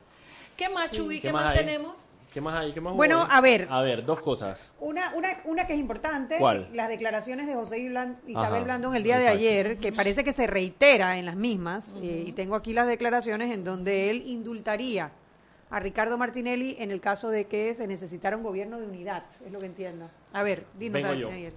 ¿Qué 0.56 0.68
más, 0.68 0.92
Chugui? 0.92 1.16
¿Qué, 1.20 1.26
¿Qué 1.26 1.32
más, 1.32 1.56
tenemos? 1.56 2.04
¿Qué 2.32 2.40
más 2.40 2.58
hay? 2.58 2.72
¿Qué 2.72 2.80
más 2.80 2.94
Bueno, 2.94 3.26
a 3.28 3.40
ver. 3.40 3.66
A 3.68 3.82
ver, 3.82 4.04
dos 4.04 4.20
cosas. 4.22 4.70
Una, 4.80 5.14
una, 5.14 5.40
una 5.44 5.66
que 5.66 5.74
es 5.74 5.78
importante, 5.78 6.38
¿Cuál? 6.38 6.68
las 6.72 6.88
declaraciones 6.88 7.46
de 7.46 7.54
José 7.54 7.78
Isabel 7.80 8.16
Ajá, 8.34 8.58
Blandón 8.60 8.96
el 8.96 9.02
día 9.02 9.18
de 9.18 9.28
ayer, 9.28 9.78
que 9.78 9.92
parece 9.92 10.24
que 10.24 10.32
se 10.32 10.46
reitera 10.46 11.18
en 11.18 11.26
las 11.26 11.36
mismas, 11.36 11.98
eh, 12.02 12.24
y 12.26 12.32
tengo 12.32 12.54
aquí 12.54 12.72
las 12.72 12.86
declaraciones 12.86 13.52
en 13.52 13.64
donde 13.64 14.10
él 14.10 14.22
indultaría 14.26 15.12
a 15.70 15.80
Ricardo 15.80 16.18
Martinelli 16.18 16.76
en 16.78 16.90
el 16.90 17.00
caso 17.00 17.30
de 17.30 17.46
que 17.46 17.74
se 17.74 17.86
necesitara 17.86 18.36
un 18.36 18.42
gobierno 18.42 18.78
de 18.78 18.86
unidad, 18.86 19.24
es 19.44 19.52
lo 19.52 19.58
que 19.58 19.66
entiendo. 19.66 20.10
A 20.32 20.42
ver, 20.42 20.66
dinos, 20.78 21.02
Vengo 21.02 21.14
yo. 21.14 21.28
Daniel. 21.28 21.52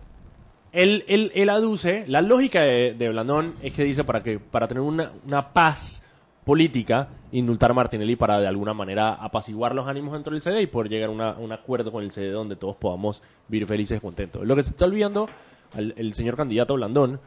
Él, 0.72 1.06
él, 1.08 1.32
él 1.36 1.50
aduce, 1.50 2.04
la 2.08 2.22
lógica 2.22 2.62
de, 2.62 2.94
de 2.94 3.10
Blandón 3.10 3.56
es 3.62 3.74
que 3.74 3.84
dice 3.84 4.04
para 4.04 4.22
que 4.22 4.40
para 4.40 4.68
tener 4.68 4.82
una, 4.82 5.12
una 5.26 5.54
paz 5.54 6.04
política, 6.46 7.10
indultar 7.32 7.72
a 7.72 7.74
Martinelli 7.74 8.16
para 8.16 8.40
de 8.40 8.48
alguna 8.48 8.74
manera 8.74 9.16
apaciguar 9.16 9.74
los 9.76 9.88
ánimos 9.88 10.14
dentro 10.14 10.32
del 10.34 10.42
CD 10.42 10.62
y 10.62 10.68
poder 10.68 10.90
llegar 10.90 11.10
a 11.10 11.12
una- 11.12 11.32
un 11.34 11.52
acuerdo 11.52 11.92
con 11.92 12.04
el 12.04 12.12
CD 12.12 12.30
donde 12.30 12.56
todos 12.56 12.76
podamos 12.76 13.22
vivir 13.48 13.68
felices 13.68 13.98
y 13.98 14.02
contentos. 14.02 14.46
Lo 14.46 14.56
que 14.56 14.64
se 14.64 14.70
está 14.70 14.86
olvidando 14.86 15.28
al 15.74 15.94
el 15.98 16.14
señor 16.14 16.38
candidato 16.38 16.76
Blandón 16.76 17.20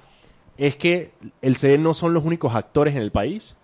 es 0.56 0.76
que 0.76 1.12
el 1.42 1.56
CD 1.56 1.78
no 1.78 1.94
son 1.94 2.14
los 2.14 2.24
únicos 2.24 2.54
actores 2.54 2.94
en 2.94 3.02
el 3.02 3.10
país 3.10 3.56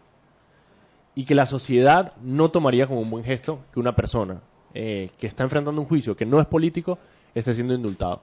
y 1.15 1.25
que 1.25 1.35
la 1.37 1.47
sociedad 1.47 2.13
no 2.23 2.51
tomaría 2.51 2.87
como 2.89 3.01
un 3.01 3.11
buen 3.11 3.25
gesto 3.25 3.61
que 3.73 3.79
una 3.81 3.95
persona 3.95 4.41
eh, 4.75 5.11
que 5.19 5.29
está 5.29 5.45
enfrentando 5.45 5.81
un 5.81 5.87
juicio 5.87 6.17
que 6.17 6.27
no 6.27 6.41
es 6.41 6.47
político 6.47 6.99
esté 7.33 7.55
siendo 7.55 7.75
indultado. 7.75 8.21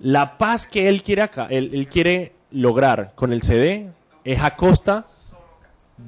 La 0.00 0.36
paz 0.38 0.66
que 0.66 0.88
él 0.88 1.02
quiere, 1.02 1.22
acá, 1.22 1.46
él, 1.50 1.70
él 1.72 1.88
quiere 1.88 2.32
lograr 2.50 3.12
con 3.14 3.32
el 3.32 3.42
CD 3.42 3.90
es 4.24 4.42
a 4.42 4.56
costa 4.56 5.06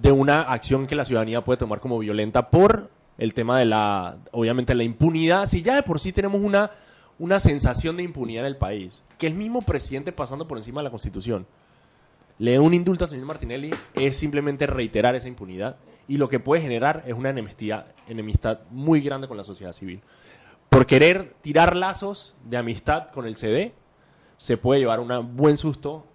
de 0.01 0.13
una 0.13 0.43
acción 0.43 0.87
que 0.87 0.95
la 0.95 1.05
ciudadanía 1.05 1.45
puede 1.45 1.59
tomar 1.59 1.81
como 1.81 1.99
violenta 1.99 2.51
por 2.51 2.91
el 3.19 3.35
tema 3.35 3.59
de 3.59 3.67
la, 3.67 4.19
obviamente, 4.33 4.75
la 4.75 4.83
impunidad. 4.83 5.47
Si 5.47 5.63
ya 5.63 5.75
de 5.75 5.83
por 5.83 6.01
sí 6.01 6.13
tenemos 6.13 6.41
una, 6.41 6.71
una 7.19 7.41
sensación 7.41 7.97
de 7.97 8.03
impunidad 8.03 8.45
en 8.45 8.53
el 8.53 8.57
país, 8.57 9.03
que 9.19 9.27
el 9.27 9.35
mismo 9.35 9.63
presidente 9.63 10.13
pasando 10.13 10.49
por 10.49 10.59
encima 10.59 10.81
de 10.81 10.85
la 10.85 10.91
Constitución 10.91 11.47
le 12.39 12.53
dé 12.53 12.59
un 12.59 12.75
indulto 12.75 13.05
al 13.05 13.11
señor 13.11 13.27
Martinelli 13.27 13.73
es 13.95 14.17
simplemente 14.17 14.67
reiterar 14.67 15.15
esa 15.15 15.29
impunidad 15.29 15.77
y 16.09 16.17
lo 16.17 16.29
que 16.29 16.41
puede 16.41 16.63
generar 16.63 17.05
es 17.07 17.15
una 17.15 17.31
enemistad, 17.31 17.87
enemistad 18.09 18.61
muy 18.71 19.01
grande 19.01 19.29
con 19.29 19.37
la 19.37 19.45
sociedad 19.45 19.73
civil. 19.73 20.01
Por 20.69 20.87
querer 20.87 21.37
tirar 21.41 21.77
lazos 21.77 22.35
de 22.45 22.57
amistad 22.57 23.11
con 23.11 23.27
el 23.27 23.37
CD, 23.37 23.75
se 24.39 24.57
puede 24.57 24.81
llevar 24.81 24.99
un 24.99 25.37
buen 25.37 25.57
susto 25.57 26.07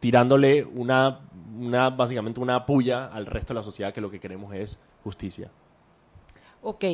tirándole 0.00 0.64
una, 0.64 1.20
una, 1.58 1.90
básicamente 1.90 2.40
una 2.40 2.66
puya 2.66 3.06
al 3.06 3.26
resto 3.26 3.52
de 3.52 3.60
la 3.60 3.62
sociedad 3.62 3.92
que 3.92 4.00
lo 4.00 4.10
que 4.10 4.18
queremos 4.18 4.54
es 4.54 4.78
justicia. 5.04 5.50
Ok, 6.62 6.84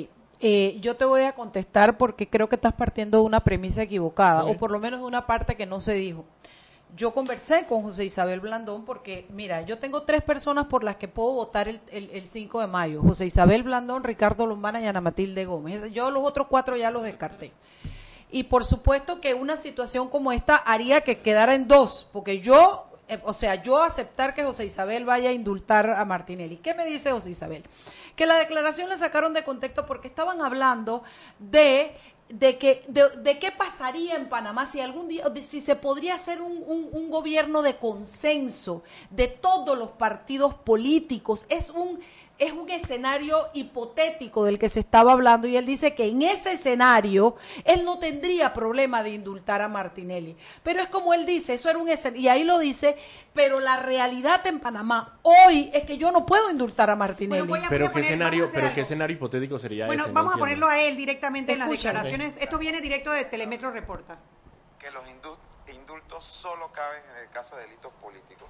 eh, 0.41 0.77
yo 0.81 0.97
te 0.97 1.05
voy 1.05 1.23
a 1.23 1.35
contestar 1.35 1.97
porque 1.97 2.29
creo 2.29 2.49
que 2.49 2.57
estás 2.57 2.75
partiendo 2.75 3.19
de 3.19 3.25
una 3.25 3.41
premisa 3.41 3.83
equivocada, 3.83 4.45
o 4.45 4.57
por 4.57 4.71
lo 4.71 4.79
menos 4.79 5.01
de 5.01 5.07
una 5.07 5.27
parte 5.27 5.57
que 5.57 5.67
no 5.67 5.81
se 5.81 5.95
dijo. 5.95 6.25
Yo 6.97 7.13
conversé 7.13 7.67
con 7.67 7.83
José 7.83 8.05
Isabel 8.05 8.41
Blandón 8.41 8.85
porque, 8.85 9.27
mira, 9.31 9.63
yo 9.63 9.79
tengo 9.79 10.03
tres 10.03 10.23
personas 10.23 10.67
por 10.67 10.83
las 10.83 10.97
que 10.97 11.09
puedo 11.09 11.33
votar 11.33 11.69
el, 11.69 11.81
el, 11.91 12.11
el 12.11 12.27
5 12.27 12.61
de 12.61 12.67
mayo. 12.69 13.03
José 13.03 13.27
Isabel 13.27 13.65
Blandón, 13.65 14.05
Ricardo 14.05 14.47
Lombana 14.47 14.81
y 14.81 14.87
Ana 14.87 15.01
Matilde 15.01 15.45
Gómez. 15.45 15.93
Yo 15.93 16.11
los 16.11 16.25
otros 16.25 16.47
cuatro 16.49 16.77
ya 16.77 16.91
los 16.91 17.03
descarté. 17.03 17.53
Y 18.31 18.45
por 18.45 18.65
supuesto 18.65 19.21
que 19.21 19.35
una 19.35 19.57
situación 19.57 20.09
como 20.09 20.33
esta 20.33 20.57
haría 20.57 21.03
que 21.03 21.21
quedara 21.21 21.55
en 21.55 21.69
dos, 21.69 22.09
porque 22.13 22.41
yo, 22.41 22.86
eh, 23.09 23.21
o 23.25 23.33
sea, 23.33 23.55
yo 23.63 23.83
aceptar 23.83 24.35
que 24.35 24.45
José 24.45 24.65
Isabel 24.65 25.05
vaya 25.05 25.31
a 25.31 25.33
indultar 25.33 25.91
a 25.91 26.05
Martinelli. 26.05 26.57
¿Qué 26.59 26.75
me 26.75 26.85
dice 26.85 27.11
José 27.13 27.31
Isabel? 27.31 27.63
que 28.17 28.25
la 28.25 28.37
declaración 28.37 28.89
la 28.89 28.97
sacaron 28.97 29.35
de 29.35 29.45
contexto 29.45 29.85
porque 29.85 30.09
estaban 30.09 30.41
hablando 30.41 31.03
de 31.39 31.95
de 32.31 32.59
que 32.59 32.83
de, 32.89 33.39
qué 33.39 33.53
pasaría 33.53 34.17
en 34.17 34.29
Panamá 34.29 34.65
si 34.67 34.81
algún 34.81 35.07
día 35.07 35.25
si 35.43 35.61
se 35.61 35.77
podría 35.77 36.15
hacer 36.17 36.41
un- 36.41 36.65
un 36.93 37.11
gobierno 37.11 37.61
de 37.63 37.77
consenso 37.77 38.83
de 39.11 39.29
todos 39.29 39.79
los 39.79 39.91
partidos 39.91 40.55
políticos 40.55 41.45
es 41.51 41.71
un 41.71 42.01
es 42.39 42.53
un 42.53 42.69
escenario 42.71 43.49
hipotético 43.55 44.45
del 44.45 44.59
que 44.59 44.69
se 44.69 44.81
estaba 44.81 45.13
hablando 45.13 45.47
y 45.49 45.57
él 45.57 45.65
dice 45.65 45.95
que 45.95 46.05
en 46.07 46.21
ese 46.23 46.53
escenario 46.53 47.37
él 47.65 47.85
no 47.85 47.99
tendría 47.99 48.53
problema 48.53 49.03
de 49.03 49.11
indultar 49.11 49.63
a 49.63 49.69
Martinelli. 49.69 50.37
Pero 50.63 50.81
es 50.81 50.89
como 50.89 51.15
él 51.15 51.25
dice, 51.25 51.55
eso 51.55 51.71
era 51.71 51.79
un 51.79 51.89
escenario, 51.89 52.21
y 52.23 52.29
ahí 52.29 52.45
lo 52.45 52.59
dice, 52.59 52.97
pero 53.33 53.61
la 53.61 53.77
realidad 53.79 54.47
en 54.47 54.61
Panamá 54.61 55.19
hoy 55.23 55.71
es 55.73 55.85
que 55.85 55.97
yo 55.97 56.13
no 56.13 56.27
puedo 56.27 56.51
indultar 56.51 56.91
a 56.91 56.97
Martinelli. 56.97 57.41
Bueno, 57.47 57.57
voy 57.59 57.67
a- 57.67 57.69
Pero 57.71 57.87
a 57.87 57.89
qué 57.89 57.93
poner- 57.95 58.05
escenario, 58.05 58.49
pero 58.53 58.75
qué 58.75 58.81
escenario 58.83 59.17
hipotético 59.17 59.59
sería 59.59 59.87
Bueno, 59.87 60.03
ese. 60.05 60.13
No 60.13 60.15
vamos 60.15 60.35
a 60.35 60.39
ponerlo 60.39 60.69
a 60.69 60.79
él 60.81 60.97
directamente 60.97 61.53
en 61.53 61.61
las 61.61 61.71
declaraciones. 61.71 62.37
Esto 62.39 62.59
viene 62.59 62.81
directo 62.81 63.11
de 63.13 63.25
Telemetro 63.25 63.71
Reporta. 63.71 64.19
que 64.79 64.91
los 64.91 65.05
indu- 65.07 65.37
indultos 65.75 66.23
solo 66.25 66.71
caben 66.71 67.03
en 67.17 67.23
el 67.25 67.31
caso 67.31 67.57
de 67.57 67.63
delitos 67.63 67.93
políticos 67.95 68.47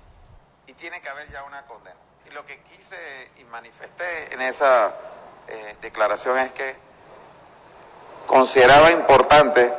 y 0.67 0.73
tiene 0.75 1.01
que 1.01 1.09
haber 1.09 1.31
ya 1.31 1.45
una 1.45 1.63
condena. 1.67 1.97
Y 2.29 2.35
lo 2.35 2.45
que 2.45 2.59
quise 2.61 2.97
y 3.39 3.45
manifesté 3.45 4.33
en 4.35 4.43
esa 4.43 4.93
eh, 5.49 5.77
declaración 5.81 6.39
es 6.39 6.53
que 6.53 6.75
consideraba 8.27 8.91
importante 8.91 9.73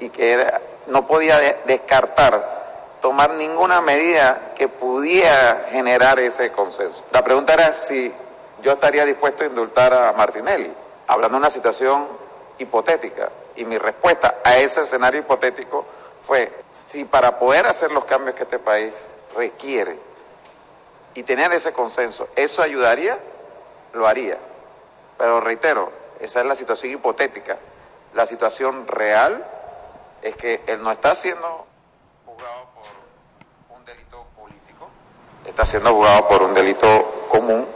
y, 0.00 0.08
que 0.10 0.32
era- 0.32 0.60
no 0.86 1.06
podía 1.06 1.38
de- 1.38 1.58
descartar 1.66 2.62
tomar 3.00 3.30
ninguna 3.34 3.80
medida 3.82 4.52
que 4.54 4.68
pudiera 4.68 5.66
generar 5.70 6.18
ese 6.20 6.52
consenso. 6.52 7.04
La 7.12 7.22
pregunta 7.22 7.52
era 7.52 7.72
si 7.72 8.12
yo 8.62 8.72
estaría 8.72 9.04
dispuesto 9.04 9.44
a 9.44 9.46
indultar 9.46 9.92
a 9.92 10.12
Martinelli, 10.14 10.72
hablando 11.06 11.36
de 11.36 11.40
una 11.40 11.50
situación 11.50 12.08
hipotética. 12.58 13.28
Y 13.56 13.64
mi 13.66 13.76
respuesta 13.76 14.36
a 14.42 14.56
ese 14.56 14.80
escenario 14.82 15.20
hipotético 15.20 15.84
fue, 16.26 16.50
si 16.70 17.04
para 17.04 17.38
poder 17.38 17.66
hacer 17.66 17.90
los 17.90 18.06
cambios 18.06 18.34
que 18.36 18.44
este 18.44 18.58
país 18.58 18.92
requiere 19.36 19.98
y 21.14 21.22
tener 21.22 21.52
ese 21.52 21.72
consenso, 21.72 22.28
eso 22.36 22.62
ayudaría, 22.62 23.18
lo 23.92 24.06
haría. 24.06 24.38
Pero 25.18 25.40
reitero, 25.40 25.92
esa 26.20 26.40
es 26.40 26.46
la 26.46 26.54
situación 26.54 26.92
hipotética. 26.92 27.58
La 28.14 28.26
situación 28.26 28.86
real 28.86 29.44
es 30.22 30.36
que 30.36 30.62
él 30.66 30.82
no 30.82 30.90
está 30.90 31.14
siendo 31.14 31.66
juzgado 32.26 32.66
por 32.74 33.76
un 33.78 33.84
delito 33.84 34.24
político, 34.36 34.88
está 35.46 35.64
siendo 35.64 35.92
juzgado 35.94 36.28
por 36.28 36.42
un 36.42 36.54
delito 36.54 37.26
común. 37.28 37.66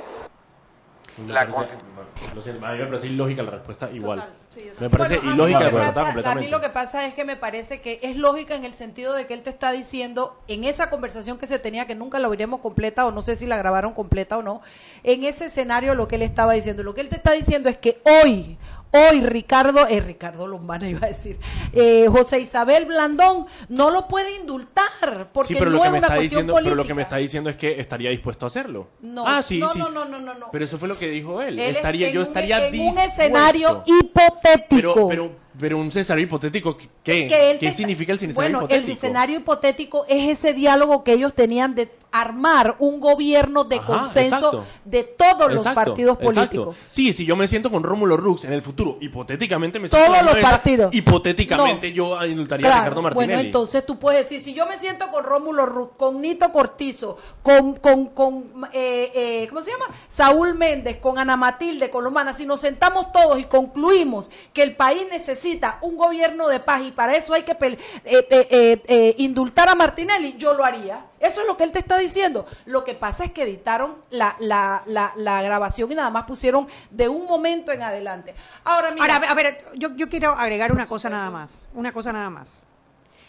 La 1.27 1.41
parece- 1.41 1.53
constitu- 1.77 1.85
lo 2.35 2.43
siento, 2.43 2.65
a 2.67 2.73
mí 2.73 2.79
me 2.79 2.87
parece 2.87 3.07
ilógica 3.07 3.43
la 3.43 3.51
respuesta 3.51 3.91
igual. 3.91 4.21
Total, 4.21 4.35
sí, 4.51 4.65
yo 4.65 4.81
me 4.81 4.91
parece 4.91 5.17
Bueno, 5.19 5.35
ilógica 5.35 5.61
la 5.61 5.71
que 5.71 5.77
respuesta 5.77 6.05
completamente. 6.05 6.45
A 6.45 6.47
mí 6.47 6.51
lo 6.51 6.61
que 6.61 6.69
pasa 6.69 7.07
es 7.07 7.15
que 7.15 7.25
me 7.25 7.37
parece 7.37 7.81
que 7.81 8.01
es 8.03 8.17
lógica 8.17 8.55
en 8.55 8.65
el 8.65 8.75
sentido 8.75 9.13
de 9.15 9.27
que 9.27 9.35
él 9.35 9.43
te 9.43 9.51
está 9.51 9.73
diciendo, 9.73 10.41
en 10.49 10.65
esa 10.65 10.91
conversación 10.91 11.39
que 11.39 11.47
se 11.47 11.59
tenía, 11.59 11.87
que 11.87 11.95
nunca 11.95 12.19
la 12.19 12.29
oiremos 12.29 12.61
completa 12.61 13.07
o 13.07 13.13
no 13.13 13.21
sé 13.21 13.37
si 13.37 13.47
la 13.47 13.57
grabaron 13.57 13.95
completa 13.95 14.39
o 14.39 14.43
no, 14.43 14.61
en 15.05 15.25
ese 15.25 15.47
escenario 15.47 15.95
lo 15.95 16.09
que 16.09 16.17
él 16.17 16.23
estaba 16.23 16.53
diciendo, 16.53 16.83
lo 16.83 16.95
que 16.95 17.03
él 17.03 17.09
te 17.09 17.17
está 17.17 17.33
diciendo 17.33 17.69
es 17.69 17.77
que 17.77 18.01
hoy, 18.05 18.59
hoy 18.93 19.21
Ricardo, 19.21 19.87
eh, 19.89 20.01
Ricardo 20.01 20.47
Lombana 20.47 20.89
iba 20.89 21.05
a 21.07 21.09
decir, 21.09 21.39
eh, 21.73 22.07
José 22.11 22.41
Isabel 22.41 22.87
Blandón 22.87 23.47
no 23.69 23.91
lo 23.91 24.09
puede 24.09 24.37
indultar 24.37 25.29
porque 25.33 25.49
sí, 25.49 25.55
pero 25.59 25.71
no 25.71 25.77
lo 25.77 25.83
que 25.83 25.87
es 25.87 25.93
me 25.93 25.99
una 25.99 26.07
está 26.07 26.17
cuestión 26.17 26.47
diciendo, 26.47 26.55
pero 26.55 26.65
lo 26.65 26.71
que 26.71 26.77
política. 26.77 26.95
me 26.95 27.03
está 27.03 27.17
diciendo 27.17 27.51
es 27.51 27.57
que 27.57 27.81
estaría 27.81 28.11
dispuesto 28.11 28.47
a 28.47 28.49
hacerlo. 28.49 28.89
No, 29.01 29.25
ah, 29.27 29.43
sí, 29.43 29.59
no, 29.59 29.69
sí. 29.73 29.79
no, 29.79 29.89
no, 29.91 30.05
no, 30.05 30.19
no, 30.21 30.35
no. 30.35 30.47
Pero 30.51 30.65
eso 30.65 30.79
fue 30.79 30.89
lo 30.89 30.95
que 30.95 31.09
dijo 31.09 31.41
él. 31.43 31.59
Él 31.59 31.71
es- 31.71 31.77
estaría, 31.77 32.11
yo 32.11 32.21
un- 32.21 32.27
estaría 32.27 32.59
en 32.69 32.75
un 32.81 32.87
dispuesto. 32.87 33.23
escenario 33.23 33.83
hipotético. 33.87 34.95
Pero, 34.95 35.07
pero, 35.09 35.31
pero 35.59 35.79
un 35.79 35.87
escenario 35.89 36.25
hipotético, 36.25 36.77
¿qué? 36.77 36.87
que 37.03 37.29
¿Qué 37.29 37.57
te- 37.59 37.73
significa 37.73 38.13
el 38.13 38.17
escenario 38.17 38.37
bueno, 38.37 38.59
hipotético? 38.61 38.87
el 38.87 38.93
escenario 38.93 39.37
hipotético 39.39 40.05
es 40.09 40.29
ese 40.39 40.55
diálogo 40.55 41.05
que 41.05 41.13
ellos 41.13 41.35
tenían 41.35 41.75
de 41.75 41.91
armar 42.11 42.77
un 42.79 43.01
gobierno 43.01 43.65
de 43.65 43.77
Ajá, 43.77 43.87
consenso 43.87 44.37
exacto. 44.37 44.65
de 44.87 45.05
todos 45.05 45.53
los 45.53 45.63
partidos 45.63 46.17
exacto. 46.19 46.25
políticos. 46.35 46.77
Sí, 46.87 47.13
si 47.13 47.27
yo 47.27 47.37
me 47.37 47.47
siento 47.47 47.71
con 47.71 47.83
Rómulo 47.83 48.17
Rux 48.17 48.45
en 48.47 48.55
el 48.55 48.63
futuro, 48.63 48.97
hipotéticamente 49.01 49.79
me 49.79 49.89
siento 49.91 50.11
Todos 50.11 50.25
los 50.25 50.35
mesa, 50.37 50.51
partidos. 50.51 50.95
Hipotéticamente 50.95 51.91
No. 51.91 51.95
yo 51.95 52.25
indultaría 52.27 52.73
a 52.73 52.79
Ricardo 52.79 53.03
Martinelli. 53.03 53.33
bueno, 53.35 53.47
entonces 53.47 53.85
tú 53.85 53.99
puedes 53.99 54.21
decir, 54.25 54.41
si 54.41 54.55
yo 54.55 54.67
me 54.67 54.79
siento 54.79 55.09
con 55.11 55.23
Rómulo 55.23 55.67
Ruz, 55.67 55.91
con 55.99 56.23
Nito 56.23 56.51
Cortizo, 56.51 57.19
con, 57.43 57.75
con, 57.75 58.07
con 58.07 58.45
eh, 58.73 59.13
eh, 59.15 59.47
¿cómo 59.51 59.61
se 59.61 59.73
llama? 59.73 59.87
Saúl 60.09 60.55
Méndez, 60.55 60.97
con 60.99 61.19
Ana 61.19 61.37
Matilde, 61.37 61.91
con 61.91 62.05
Lomana, 62.05 62.33
si 62.33 62.47
nos 62.47 62.61
sentamos 62.61 63.13
todos 63.13 63.39
y 63.39 63.45
concluimos 63.45 64.31
que 64.55 64.63
el 64.63 64.77
país 64.77 65.03
necesita 65.11 65.48
un 65.83 65.97
gobierno 65.97 66.49
de 66.49 66.61
paz 66.61 66.83
y 66.83 66.93
para 66.93 67.17
eso 67.17 67.35
hay 67.35 67.43
que 67.43 67.53
eh, 67.53 67.79
eh, 68.05 68.27
eh, 68.31 68.83
eh, 68.87 69.15
indultar 69.19 69.69
a 69.69 69.75
Martinelli, 69.75 70.37
yo 70.37 70.55
lo 70.55 70.65
haría. 70.65 71.07
Eso 71.21 71.41
es 71.41 71.47
lo 71.47 71.57
que 71.57 71.65
él 71.65 71.73
te 71.73 71.79
está 71.79 71.99
diciendo. 71.99 72.47
Lo 72.67 72.85
que 72.85 72.95
pasa 72.95 73.25
es 73.25 73.33
que 73.33 73.43
editaron 73.43 73.97
la, 74.11 74.37
la, 74.39 74.83
la, 74.87 75.13
la 75.17 75.43
grabación 75.43 75.91
y 75.91 75.95
nada 75.95 76.11
más 76.11 76.25
pusieron 76.25 76.69
de 76.91 77.09
un 77.09 77.27
momento 77.27 77.73
en 77.73 77.83
adelante. 77.83 78.35
Ahora, 78.65 78.91
mira, 78.91 79.17
Ahora, 79.17 79.31
a 79.31 79.35
ver, 79.35 79.65
yo, 79.75 79.95
yo 79.97 80.09
quiero 80.09 80.33
agregar 80.33 80.73
una 80.73 80.87
cosa 80.87 81.09
nada 81.11 81.31
más. 81.31 81.69
Una 81.75 81.93
cosa 81.93 82.13
nada 82.13 82.31
más. 82.31 82.65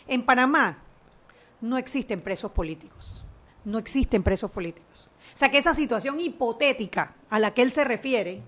En 0.08 0.24
Panamá 0.26 0.78
no 1.62 1.78
existen 1.78 2.22
presos 2.22 2.52
políticos. 2.52 3.24
No 3.66 3.78
existen 3.78 4.24
presos 4.24 4.50
políticos. 4.52 5.10
O 5.34 5.38
sea 5.38 5.50
que 5.50 5.58
esa 5.58 5.74
situación 5.74 6.20
hipotética 6.20 7.16
a 7.30 7.40
la 7.40 7.54
que 7.54 7.62
él 7.62 7.72
se 7.72 7.84
refiere 7.84 8.42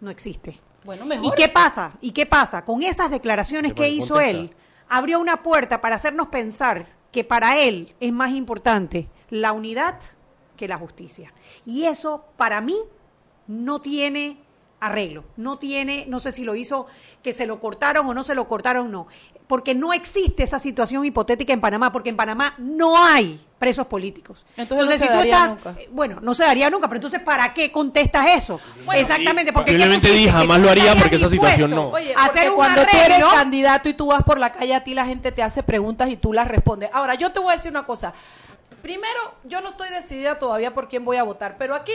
no 0.00 0.10
existe. 0.10 0.58
Bueno, 0.84 1.06
¿Y 1.22 1.30
qué 1.36 1.48
pasa? 1.48 1.92
¿Y 2.00 2.12
qué 2.12 2.26
pasa? 2.26 2.64
Con 2.64 2.82
esas 2.82 3.10
declaraciones 3.10 3.72
que 3.72 3.88
hizo 3.88 4.20
él, 4.20 4.54
abrió 4.88 5.20
una 5.20 5.42
puerta 5.42 5.80
para 5.80 5.96
hacernos 5.96 6.28
pensar 6.28 6.86
que 7.10 7.24
para 7.24 7.58
él 7.58 7.94
es 8.00 8.12
más 8.12 8.32
importante 8.32 9.08
la 9.30 9.52
unidad 9.52 10.00
que 10.56 10.68
la 10.68 10.78
justicia. 10.78 11.32
Y 11.64 11.84
eso, 11.84 12.24
para 12.36 12.60
mí, 12.60 12.76
no 13.46 13.80
tiene 13.80 14.38
arreglo. 14.82 15.24
No 15.36 15.58
tiene, 15.58 16.04
no 16.08 16.18
sé 16.18 16.32
si 16.32 16.42
lo 16.42 16.56
hizo, 16.56 16.86
que 17.22 17.32
se 17.32 17.46
lo 17.46 17.60
cortaron 17.60 18.08
o 18.08 18.14
no 18.14 18.24
se 18.24 18.34
lo 18.34 18.48
cortaron, 18.48 18.90
no. 18.90 19.06
Porque 19.46 19.74
no 19.74 19.92
existe 19.92 20.42
esa 20.42 20.58
situación 20.58 21.04
hipotética 21.04 21.52
en 21.52 21.60
Panamá, 21.60 21.92
porque 21.92 22.08
en 22.08 22.16
Panamá 22.16 22.54
no 22.58 23.02
hay 23.02 23.40
presos 23.58 23.86
políticos. 23.86 24.44
Entonces 24.56 24.86
no 24.86 24.92
se 24.92 24.98
si 24.98 25.06
tú 25.06 25.20
estás, 25.20 25.50
nunca. 25.50 25.76
bueno, 25.92 26.18
no 26.20 26.34
se 26.34 26.42
daría 26.42 26.68
nunca, 26.68 26.88
pero 26.88 26.96
entonces 26.96 27.20
¿para 27.20 27.54
qué 27.54 27.70
contestas 27.70 28.26
eso? 28.34 28.60
Exactamente, 28.92 29.52
porque 29.52 29.70
¿qué 29.70 29.76
posiblemente 29.76 30.08
pusiste? 30.08 30.18
di, 30.18 30.24
Que 30.24 30.32
jamás 30.32 30.60
lo 30.60 30.68
haría 30.68 30.96
porque 30.96 31.16
esa 31.16 31.28
situación 31.28 31.70
no. 31.70 31.90
Oye, 31.90 32.12
hacer 32.16 32.50
un 32.50 32.56
cuando 32.56 32.82
tú 32.82 32.96
eres 32.96 33.24
candidato 33.24 33.88
y 33.88 33.94
tú 33.94 34.06
vas 34.06 34.24
por 34.24 34.40
la 34.40 34.50
calle, 34.50 34.74
a 34.74 34.82
ti 34.82 34.94
la 34.94 35.06
gente 35.06 35.30
te 35.30 35.44
hace 35.44 35.62
preguntas 35.62 36.10
y 36.10 36.16
tú 36.16 36.32
las 36.32 36.48
respondes. 36.48 36.90
Ahora, 36.92 37.14
yo 37.14 37.30
te 37.30 37.38
voy 37.38 37.52
a 37.52 37.56
decir 37.56 37.70
una 37.70 37.86
cosa. 37.86 38.12
Primero, 38.82 39.34
yo 39.44 39.60
no 39.60 39.70
estoy 39.70 39.90
decidida 39.90 40.40
todavía 40.40 40.74
por 40.74 40.88
quién 40.88 41.04
voy 41.04 41.16
a 41.16 41.22
votar, 41.22 41.56
pero 41.56 41.76
aquí 41.76 41.92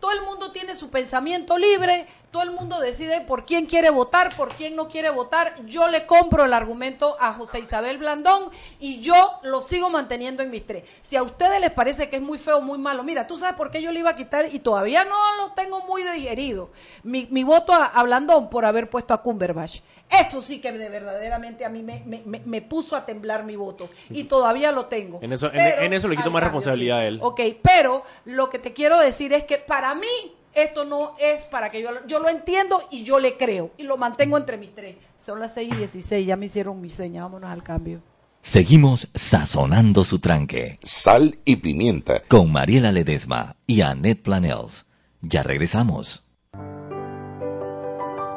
todo 0.00 0.12
el 0.12 0.22
mundo 0.22 0.50
tiene 0.50 0.74
su 0.74 0.90
pensamiento 0.90 1.58
libre, 1.58 2.06
todo 2.30 2.42
el 2.42 2.50
mundo 2.50 2.80
decide 2.80 3.20
por 3.20 3.44
quién 3.44 3.66
quiere 3.66 3.90
votar, 3.90 4.34
por 4.34 4.48
quién 4.48 4.74
no 4.74 4.88
quiere 4.88 5.10
votar. 5.10 5.54
Yo 5.66 5.88
le 5.88 6.06
compro 6.06 6.44
el 6.44 6.54
argumento 6.54 7.16
a 7.20 7.32
José 7.34 7.60
Isabel 7.60 7.98
Blandón 7.98 8.50
y 8.78 9.00
yo 9.00 9.38
lo 9.42 9.60
sigo 9.60 9.90
manteniendo 9.90 10.42
en 10.42 10.50
mis 10.50 10.66
tres. 10.66 10.84
Si 11.02 11.16
a 11.16 11.22
ustedes 11.22 11.60
les 11.60 11.70
parece 11.70 12.08
que 12.08 12.16
es 12.16 12.22
muy 12.22 12.38
feo, 12.38 12.60
muy 12.60 12.78
malo, 12.78 13.04
mira, 13.04 13.26
tú 13.26 13.36
sabes 13.36 13.56
por 13.56 13.70
qué 13.70 13.82
yo 13.82 13.92
le 13.92 14.00
iba 14.00 14.10
a 14.10 14.16
quitar 14.16 14.46
y 14.50 14.58
todavía 14.60 15.04
no 15.04 15.36
lo 15.36 15.52
tengo 15.52 15.80
muy 15.82 16.02
digerido. 16.02 16.70
Mi, 17.02 17.28
mi 17.30 17.44
voto 17.44 17.72
a, 17.72 17.84
a 17.84 18.02
Blandón 18.02 18.48
por 18.48 18.64
haber 18.64 18.88
puesto 18.88 19.12
a 19.12 19.22
Cumberbatch. 19.22 19.80
Eso 20.10 20.42
sí 20.42 20.60
que 20.60 20.72
de 20.72 20.88
verdaderamente 20.88 21.64
a 21.64 21.68
mí 21.68 21.82
me, 21.82 22.02
me- 22.04 22.22
me- 22.26 22.42
me 22.44 22.62
puso 22.62 22.96
a 22.96 23.06
temblar 23.06 23.44
mi 23.44 23.54
voto 23.56 23.88
y 24.10 24.24
todavía 24.24 24.72
lo 24.72 24.86
tengo. 24.86 25.18
En 25.22 25.32
eso- 25.32 25.46
en- 25.46 25.52
Pero 25.52 25.82
en 25.82 25.92
eso 25.92 26.08
le 26.08 26.16
quito 26.16 26.30
más 26.30 26.42
cambio, 26.42 26.58
responsabilidad 26.58 26.96
sí. 26.98 27.02
a 27.04 27.06
él. 27.08 27.18
Ok, 27.22 27.40
pero 27.62 28.02
lo 28.24 28.50
que 28.50 28.58
te 28.58 28.72
quiero 28.72 28.98
decir 28.98 29.32
es 29.32 29.44
que 29.44 29.58
para 29.58 29.94
mí 29.94 30.08
esto 30.52 30.84
no 30.84 31.14
es 31.20 31.42
para 31.42 31.70
que 31.70 31.80
yo 31.80 31.92
lo, 31.92 32.04
yo 32.08 32.18
lo 32.18 32.28
entiendo 32.28 32.82
y 32.90 33.04
yo 33.04 33.20
le 33.20 33.36
creo 33.36 33.70
y 33.78 33.84
lo 33.84 33.96
mantengo 33.96 34.36
entre 34.36 34.56
mis 34.56 34.74
tres. 34.74 34.96
Son 35.16 35.38
las 35.38 35.54
6 35.54 35.72
y 35.72 35.76
16, 35.76 36.26
ya 36.26 36.36
me 36.36 36.46
hicieron 36.46 36.80
mi 36.80 36.90
seña, 36.90 37.22
vámonos 37.22 37.50
al 37.50 37.62
cambio. 37.62 38.02
Seguimos 38.42 39.08
sazonando 39.14 40.02
su 40.02 40.18
tranque 40.18 40.78
Sal 40.82 41.38
y 41.44 41.56
pimienta. 41.56 42.22
con 42.26 42.50
Mariela 42.50 42.90
Ledesma 42.90 43.54
y 43.66 43.82
Annette 43.82 44.22
Planels. 44.22 44.86
Ya 45.20 45.42
regresamos. 45.42 46.26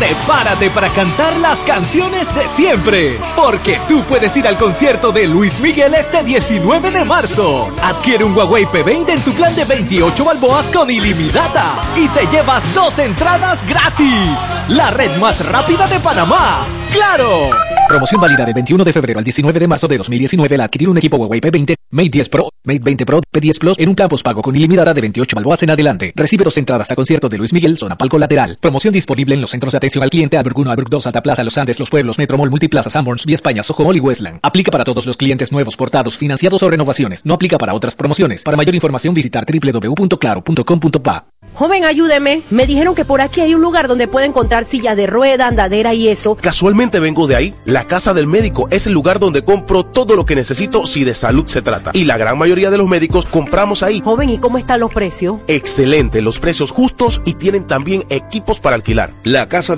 Prepárate 0.00 0.70
para 0.70 0.88
cantar 0.88 1.36
las 1.40 1.62
canciones 1.62 2.34
de 2.34 2.48
siempre, 2.48 3.18
porque 3.36 3.78
tú 3.86 4.02
puedes 4.08 4.34
ir 4.34 4.46
al 4.46 4.56
concierto 4.56 5.12
de 5.12 5.26
Luis 5.26 5.60
Miguel 5.60 5.92
este 5.92 6.24
19 6.24 6.90
de 6.90 7.04
marzo. 7.04 7.70
Adquiere 7.82 8.24
un 8.24 8.34
Huawei 8.34 8.64
P20 8.64 9.10
en 9.10 9.20
tu 9.20 9.34
plan 9.34 9.54
de 9.54 9.66
28 9.66 10.24
balboas 10.24 10.70
con 10.70 10.88
ilimitada 10.90 11.82
y 11.98 12.08
te 12.08 12.26
llevas 12.34 12.74
dos 12.74 12.98
entradas 12.98 13.62
gratis. 13.68 14.38
La 14.68 14.90
red 14.90 15.14
más 15.18 15.46
rápida 15.52 15.86
de 15.86 16.00
Panamá. 16.00 16.64
¡Claro! 16.92 17.50
Promoción 17.90 18.20
válida 18.20 18.44
del 18.44 18.54
21 18.54 18.84
de 18.84 18.92
febrero 18.92 19.18
al 19.18 19.24
19 19.24 19.58
de 19.58 19.66
marzo 19.66 19.88
de 19.88 19.98
2019 19.98 20.54
al 20.54 20.60
adquirir 20.60 20.88
un 20.88 20.98
equipo 20.98 21.16
Huawei 21.16 21.40
P20, 21.40 21.74
Mate 21.90 22.08
10 22.08 22.28
Pro, 22.28 22.48
Mate 22.64 22.80
20 22.80 23.04
Pro, 23.04 23.20
P10 23.32 23.58
Plus 23.58 23.78
en 23.78 23.88
un 23.88 23.96
plan 23.96 24.08
pago 24.22 24.42
con 24.42 24.54
ilimitada 24.54 24.94
de 24.94 25.00
28 25.00 25.34
balboas 25.36 25.62
en 25.64 25.70
adelante. 25.70 26.12
Recibe 26.14 26.44
dos 26.44 26.56
entradas 26.56 26.90
a 26.92 26.94
concierto 26.94 27.28
de 27.28 27.38
Luis 27.38 27.52
Miguel, 27.52 27.76
zona 27.78 27.98
palco 27.98 28.16
lateral. 28.16 28.58
Promoción 28.60 28.92
disponible 28.92 29.34
en 29.34 29.40
los 29.40 29.50
centros 29.50 29.72
de 29.72 29.78
atención 29.78 29.89
al 29.98 30.10
cliente 30.10 30.36
Alberg 30.36 30.58
1, 30.58 30.70
Alberg 30.70 30.88
2, 30.88 31.06
Alta 31.06 31.22
Plaza, 31.22 31.42
Los 31.44 31.58
Andes, 31.58 31.78
Los 31.78 31.90
Pueblos, 31.90 32.18
Metro 32.18 32.38
Mall, 32.38 32.50
Multiplaza, 32.50 32.90
Sanborns, 32.90 33.26
Vía 33.26 33.34
España, 33.34 33.62
Soho 33.62 33.84
Mall 33.84 33.96
y 33.96 34.00
Westland. 34.00 34.40
Aplica 34.42 34.70
para 34.70 34.84
todos 34.84 35.06
los 35.06 35.16
clientes 35.16 35.52
nuevos, 35.52 35.76
portados, 35.76 36.16
financiados 36.16 36.62
o 36.62 36.70
renovaciones. 36.70 37.24
No 37.26 37.34
aplica 37.34 37.58
para 37.58 37.74
otras 37.74 37.94
promociones. 37.94 38.42
Para 38.44 38.56
mayor 38.56 38.74
información 38.74 39.14
visitar 39.14 39.44
www.claro.com.pa. 39.44 41.26
Joven, 41.54 41.84
ayúdeme. 41.84 42.42
Me 42.50 42.66
dijeron 42.66 42.94
que 42.94 43.04
por 43.04 43.20
aquí 43.20 43.40
hay 43.40 43.54
un 43.54 43.60
lugar 43.60 43.88
donde 43.88 44.08
puede 44.08 44.26
encontrar 44.26 44.64
sillas 44.64 44.96
de 44.96 45.06
rueda, 45.06 45.48
andadera 45.48 45.94
y 45.94 46.08
eso. 46.08 46.36
Casualmente 46.36 47.00
vengo 47.00 47.26
de 47.26 47.36
ahí. 47.36 47.54
La 47.64 47.86
casa 47.86 48.14
del 48.14 48.26
médico 48.26 48.68
es 48.70 48.86
el 48.86 48.92
lugar 48.92 49.18
donde 49.18 49.44
compro 49.44 49.84
todo 49.84 50.16
lo 50.16 50.24
que 50.24 50.36
necesito 50.36 50.86
si 50.86 51.04
de 51.04 51.14
salud 51.14 51.46
se 51.46 51.60
trata. 51.60 51.90
Y 51.92 52.04
la 52.04 52.16
gran 52.16 52.38
mayoría 52.38 52.70
de 52.70 52.78
los 52.78 52.88
médicos 52.88 53.26
compramos 53.26 53.82
ahí. 53.82 54.00
Joven, 54.00 54.30
¿y 54.30 54.38
cómo 54.38 54.58
están 54.58 54.80
los 54.80 54.92
precios? 54.92 55.38
Excelente, 55.48 56.22
los 56.22 56.38
precios 56.38 56.70
justos 56.70 57.20
y 57.24 57.34
tienen 57.34 57.66
también 57.66 58.04
equipos 58.10 58.60
para 58.60 58.76
alquilar. 58.76 59.12
La 59.24 59.48
casa 59.48 59.76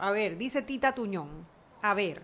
A 0.00 0.10
ver, 0.10 0.36
dice 0.38 0.62
Tita 0.62 0.94
Tuñón. 0.94 1.46
A 1.82 1.94
ver, 1.94 2.22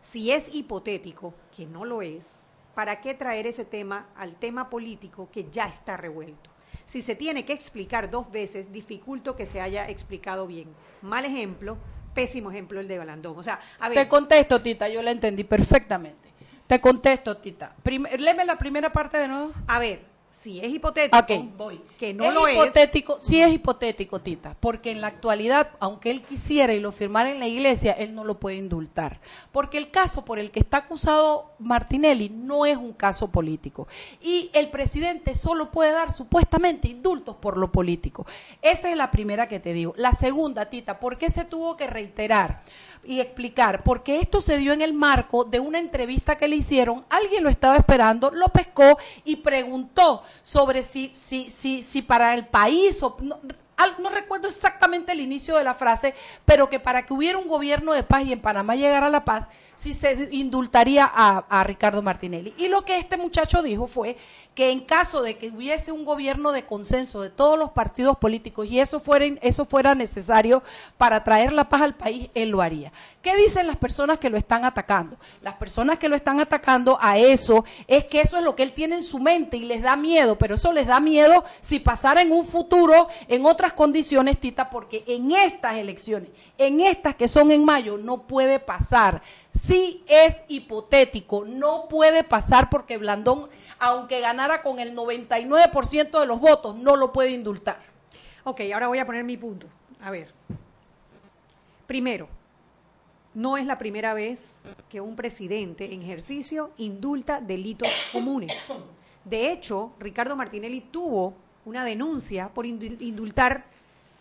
si 0.00 0.32
es 0.32 0.52
hipotético, 0.54 1.34
que 1.56 1.66
no 1.66 1.84
lo 1.84 2.02
es, 2.02 2.46
¿para 2.74 3.00
qué 3.00 3.14
traer 3.14 3.46
ese 3.46 3.64
tema 3.64 4.06
al 4.16 4.34
tema 4.36 4.70
político 4.70 5.28
que 5.32 5.48
ya 5.50 5.66
está 5.66 5.96
revuelto? 5.96 6.50
Si 6.84 7.02
se 7.02 7.14
tiene 7.14 7.44
que 7.44 7.52
explicar 7.52 8.10
dos 8.10 8.30
veces, 8.30 8.72
dificulto 8.72 9.36
que 9.36 9.46
se 9.46 9.60
haya 9.60 9.88
explicado 9.88 10.46
bien. 10.46 10.68
Mal 11.02 11.24
ejemplo, 11.24 11.76
pésimo 12.14 12.50
ejemplo 12.50 12.80
el 12.80 12.88
de 12.88 12.98
Balandón. 12.98 13.38
O 13.38 13.42
sea, 13.42 13.60
a 13.78 13.88
ver, 13.88 13.98
Te 13.98 14.08
contesto, 14.08 14.60
Tita, 14.60 14.88
yo 14.88 15.02
la 15.02 15.10
entendí 15.12 15.44
perfectamente. 15.44 16.30
Te 16.66 16.80
contesto, 16.80 17.36
Tita. 17.36 17.74
Prim- 17.82 18.06
léeme 18.18 18.44
la 18.44 18.56
primera 18.56 18.90
parte 18.90 19.18
de 19.18 19.28
nuevo. 19.28 19.52
a 19.66 19.78
ver, 19.78 20.00
si 20.32 20.60
es 20.60 20.72
hipotético, 20.72 21.42
voy. 21.58 21.78
que 21.98 22.14
no 22.14 22.24
es 22.24 22.34
lo 22.34 22.48
hipotético, 22.48 23.20
sí 23.20 23.42
es 23.42 23.52
hipotético, 23.52 24.22
Tita, 24.22 24.56
porque 24.58 24.90
en 24.90 25.02
la 25.02 25.08
actualidad, 25.08 25.72
aunque 25.78 26.10
él 26.10 26.22
quisiera 26.22 26.72
y 26.72 26.80
lo 26.80 26.90
firmara 26.90 27.30
en 27.30 27.38
la 27.38 27.46
iglesia, 27.46 27.92
él 27.92 28.14
no 28.14 28.24
lo 28.24 28.40
puede 28.40 28.56
indultar. 28.56 29.20
Porque 29.52 29.76
el 29.76 29.90
caso 29.90 30.24
por 30.24 30.38
el 30.38 30.50
que 30.50 30.60
está 30.60 30.78
acusado 30.78 31.52
Martinelli 31.58 32.30
no 32.30 32.64
es 32.64 32.78
un 32.78 32.94
caso 32.94 33.28
político. 33.28 33.86
Y 34.22 34.50
el 34.54 34.70
presidente 34.70 35.34
solo 35.34 35.70
puede 35.70 35.92
dar 35.92 36.10
supuestamente 36.10 36.88
indultos 36.88 37.36
por 37.36 37.58
lo 37.58 37.70
político. 37.70 38.26
Esa 38.62 38.90
es 38.90 38.96
la 38.96 39.10
primera 39.10 39.48
que 39.48 39.60
te 39.60 39.74
digo. 39.74 39.92
La 39.98 40.12
segunda, 40.14 40.70
Tita, 40.70 40.98
¿por 40.98 41.18
qué 41.18 41.28
se 41.28 41.44
tuvo 41.44 41.76
que 41.76 41.86
reiterar? 41.86 42.62
Y 43.04 43.20
explicar, 43.20 43.82
porque 43.82 44.18
esto 44.18 44.40
se 44.40 44.58
dio 44.58 44.72
en 44.72 44.82
el 44.82 44.92
marco 44.92 45.44
de 45.44 45.60
una 45.60 45.78
entrevista 45.78 46.36
que 46.36 46.48
le 46.48 46.56
hicieron, 46.56 47.04
alguien 47.10 47.42
lo 47.42 47.50
estaba 47.50 47.76
esperando, 47.76 48.30
lo 48.30 48.48
pescó 48.48 48.98
y 49.24 49.36
preguntó 49.36 50.22
sobre 50.42 50.82
si, 50.82 51.12
si, 51.14 51.50
si, 51.50 51.82
si 51.82 52.02
para 52.02 52.34
el 52.34 52.46
país 52.46 53.02
o 53.02 53.16
no, 53.22 53.38
no 53.98 54.10
recuerdo 54.10 54.48
exactamente 54.48 55.12
el 55.12 55.20
inicio 55.20 55.56
de 55.56 55.64
la 55.64 55.74
frase, 55.74 56.14
pero 56.44 56.68
que 56.68 56.80
para 56.80 57.04
que 57.04 57.14
hubiera 57.14 57.38
un 57.38 57.48
gobierno 57.48 57.92
de 57.92 58.02
paz 58.02 58.24
y 58.24 58.32
en 58.32 58.40
Panamá 58.40 58.76
llegara 58.76 59.08
la 59.08 59.24
paz, 59.24 59.48
si 59.74 59.94
se 59.94 60.28
indultaría 60.32 61.10
a, 61.12 61.64
Ricardo 61.64 62.02
Martinelli. 62.02 62.54
Y 62.58 62.68
lo 62.68 62.84
que 62.84 62.98
este 62.98 63.16
muchacho 63.16 63.62
dijo 63.62 63.86
fue 63.86 64.16
que 64.54 64.70
en 64.70 64.80
caso 64.80 65.22
de 65.22 65.36
que 65.38 65.48
hubiese 65.48 65.92
un 65.92 66.04
gobierno 66.04 66.52
de 66.52 66.64
consenso 66.64 67.22
de 67.22 67.30
todos 67.30 67.58
los 67.58 67.70
partidos 67.70 68.18
políticos 68.18 68.68
y 68.68 68.80
eso 68.80 69.00
fuera, 69.00 69.24
eso 69.40 69.64
fuera 69.64 69.94
necesario 69.94 70.62
para 70.98 71.24
traer 71.24 71.52
la 71.52 71.68
paz 71.68 71.82
al 71.82 71.94
país, 71.94 72.28
él 72.34 72.50
lo 72.50 72.60
haría. 72.60 72.92
¿Qué 73.22 73.36
dicen 73.36 73.66
las 73.66 73.76
personas 73.76 74.18
que 74.18 74.30
lo 74.30 74.36
están 74.36 74.64
atacando? 74.64 75.16
Las 75.40 75.54
personas 75.54 75.98
que 75.98 76.08
lo 76.08 76.16
están 76.16 76.40
atacando 76.40 76.98
a 77.00 77.18
eso 77.18 77.64
es 77.86 78.04
que 78.04 78.20
eso 78.20 78.38
es 78.38 78.44
lo 78.44 78.54
que 78.54 78.62
él 78.62 78.72
tiene 78.72 78.96
en 78.96 79.02
su 79.02 79.18
mente 79.18 79.56
y 79.56 79.64
les 79.64 79.82
da 79.82 79.96
miedo, 79.96 80.36
pero 80.36 80.56
eso 80.56 80.72
les 80.72 80.86
da 80.86 81.00
miedo 81.00 81.44
si 81.60 81.80
pasara 81.80 82.22
en 82.22 82.32
un 82.32 82.46
futuro 82.46 83.08
en 83.28 83.46
otras 83.46 83.71
condiciones, 83.72 84.38
Tita, 84.38 84.70
porque 84.70 85.04
en 85.06 85.32
estas 85.32 85.76
elecciones, 85.76 86.30
en 86.58 86.80
estas 86.80 87.14
que 87.14 87.28
son 87.28 87.50
en 87.50 87.64
mayo, 87.64 87.98
no 87.98 88.26
puede 88.26 88.58
pasar. 88.58 89.22
Sí 89.52 90.04
es 90.06 90.44
hipotético, 90.48 91.44
no 91.44 91.88
puede 91.88 92.24
pasar 92.24 92.70
porque 92.70 92.98
Blandón, 92.98 93.48
aunque 93.78 94.20
ganara 94.20 94.62
con 94.62 94.78
el 94.78 94.96
99% 94.96 96.20
de 96.20 96.26
los 96.26 96.40
votos, 96.40 96.76
no 96.76 96.96
lo 96.96 97.12
puede 97.12 97.30
indultar. 97.30 97.80
Ok, 98.44 98.60
ahora 98.72 98.88
voy 98.88 98.98
a 98.98 99.06
poner 99.06 99.24
mi 99.24 99.36
punto. 99.36 99.66
A 100.00 100.10
ver. 100.10 100.32
Primero, 101.86 102.28
no 103.34 103.56
es 103.56 103.66
la 103.66 103.78
primera 103.78 104.14
vez 104.14 104.62
que 104.88 105.00
un 105.00 105.16
presidente 105.16 105.92
en 105.92 106.02
ejercicio 106.02 106.70
indulta 106.76 107.40
delitos 107.40 107.88
comunes. 108.12 108.52
De 109.24 109.52
hecho, 109.52 109.92
Ricardo 109.98 110.36
Martinelli 110.36 110.80
tuvo 110.80 111.34
una 111.64 111.84
denuncia 111.84 112.48
por 112.48 112.66
indul- 112.66 113.00
indultar 113.00 113.64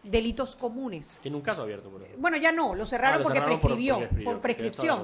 delitos 0.04 0.56
comunes. 0.56 1.21
En 1.23 1.36
un 1.36 1.41
caso 1.41 1.62
abierto, 1.62 1.89
por 1.89 2.01
ejemplo. 2.01 2.21
Bueno, 2.21 2.38
ya 2.38 2.51
no, 2.51 2.73
lo 2.75 2.86
cerraron 2.86 3.15
Ah, 3.15 3.17
lo 3.19 3.23
porque 3.23 3.39
cerraron 3.39 3.60
prescribió, 3.60 3.99
por 4.23 4.39
prescripción. 4.39 5.04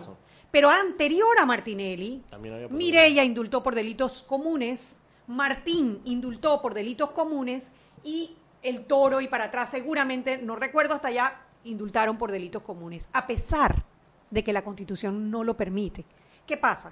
Pero 0.50 0.70
anterior 0.70 1.38
a 1.40 1.46
Martinelli. 1.46 2.24
Mireya 2.70 3.24
indultó 3.24 3.62
por 3.62 3.76
delitos 3.76 4.24
comunes, 4.24 5.00
Martín 5.28 6.02
indultó 6.06 6.62
por 6.62 6.74
delitos 6.74 7.12
comunes 7.12 7.72
y 8.04 8.36
el 8.64 8.86
toro 8.86 9.22
y 9.22 9.28
para 9.28 9.46
atrás 9.46 9.70
seguramente, 9.70 10.38
no 10.38 10.56
recuerdo 10.56 10.94
hasta 10.96 11.10
allá, 11.10 11.42
indultaron 11.66 12.18
por 12.18 12.32
delitos 12.32 12.62
comunes, 12.64 13.10
a 13.14 13.28
pesar 13.28 13.84
de 14.32 14.44
que 14.44 14.54
la 14.54 14.64
constitución 14.64 15.30
no 15.30 15.44
lo 15.44 15.56
permite. 15.58 16.06
¿Qué 16.46 16.58
pasa? 16.58 16.92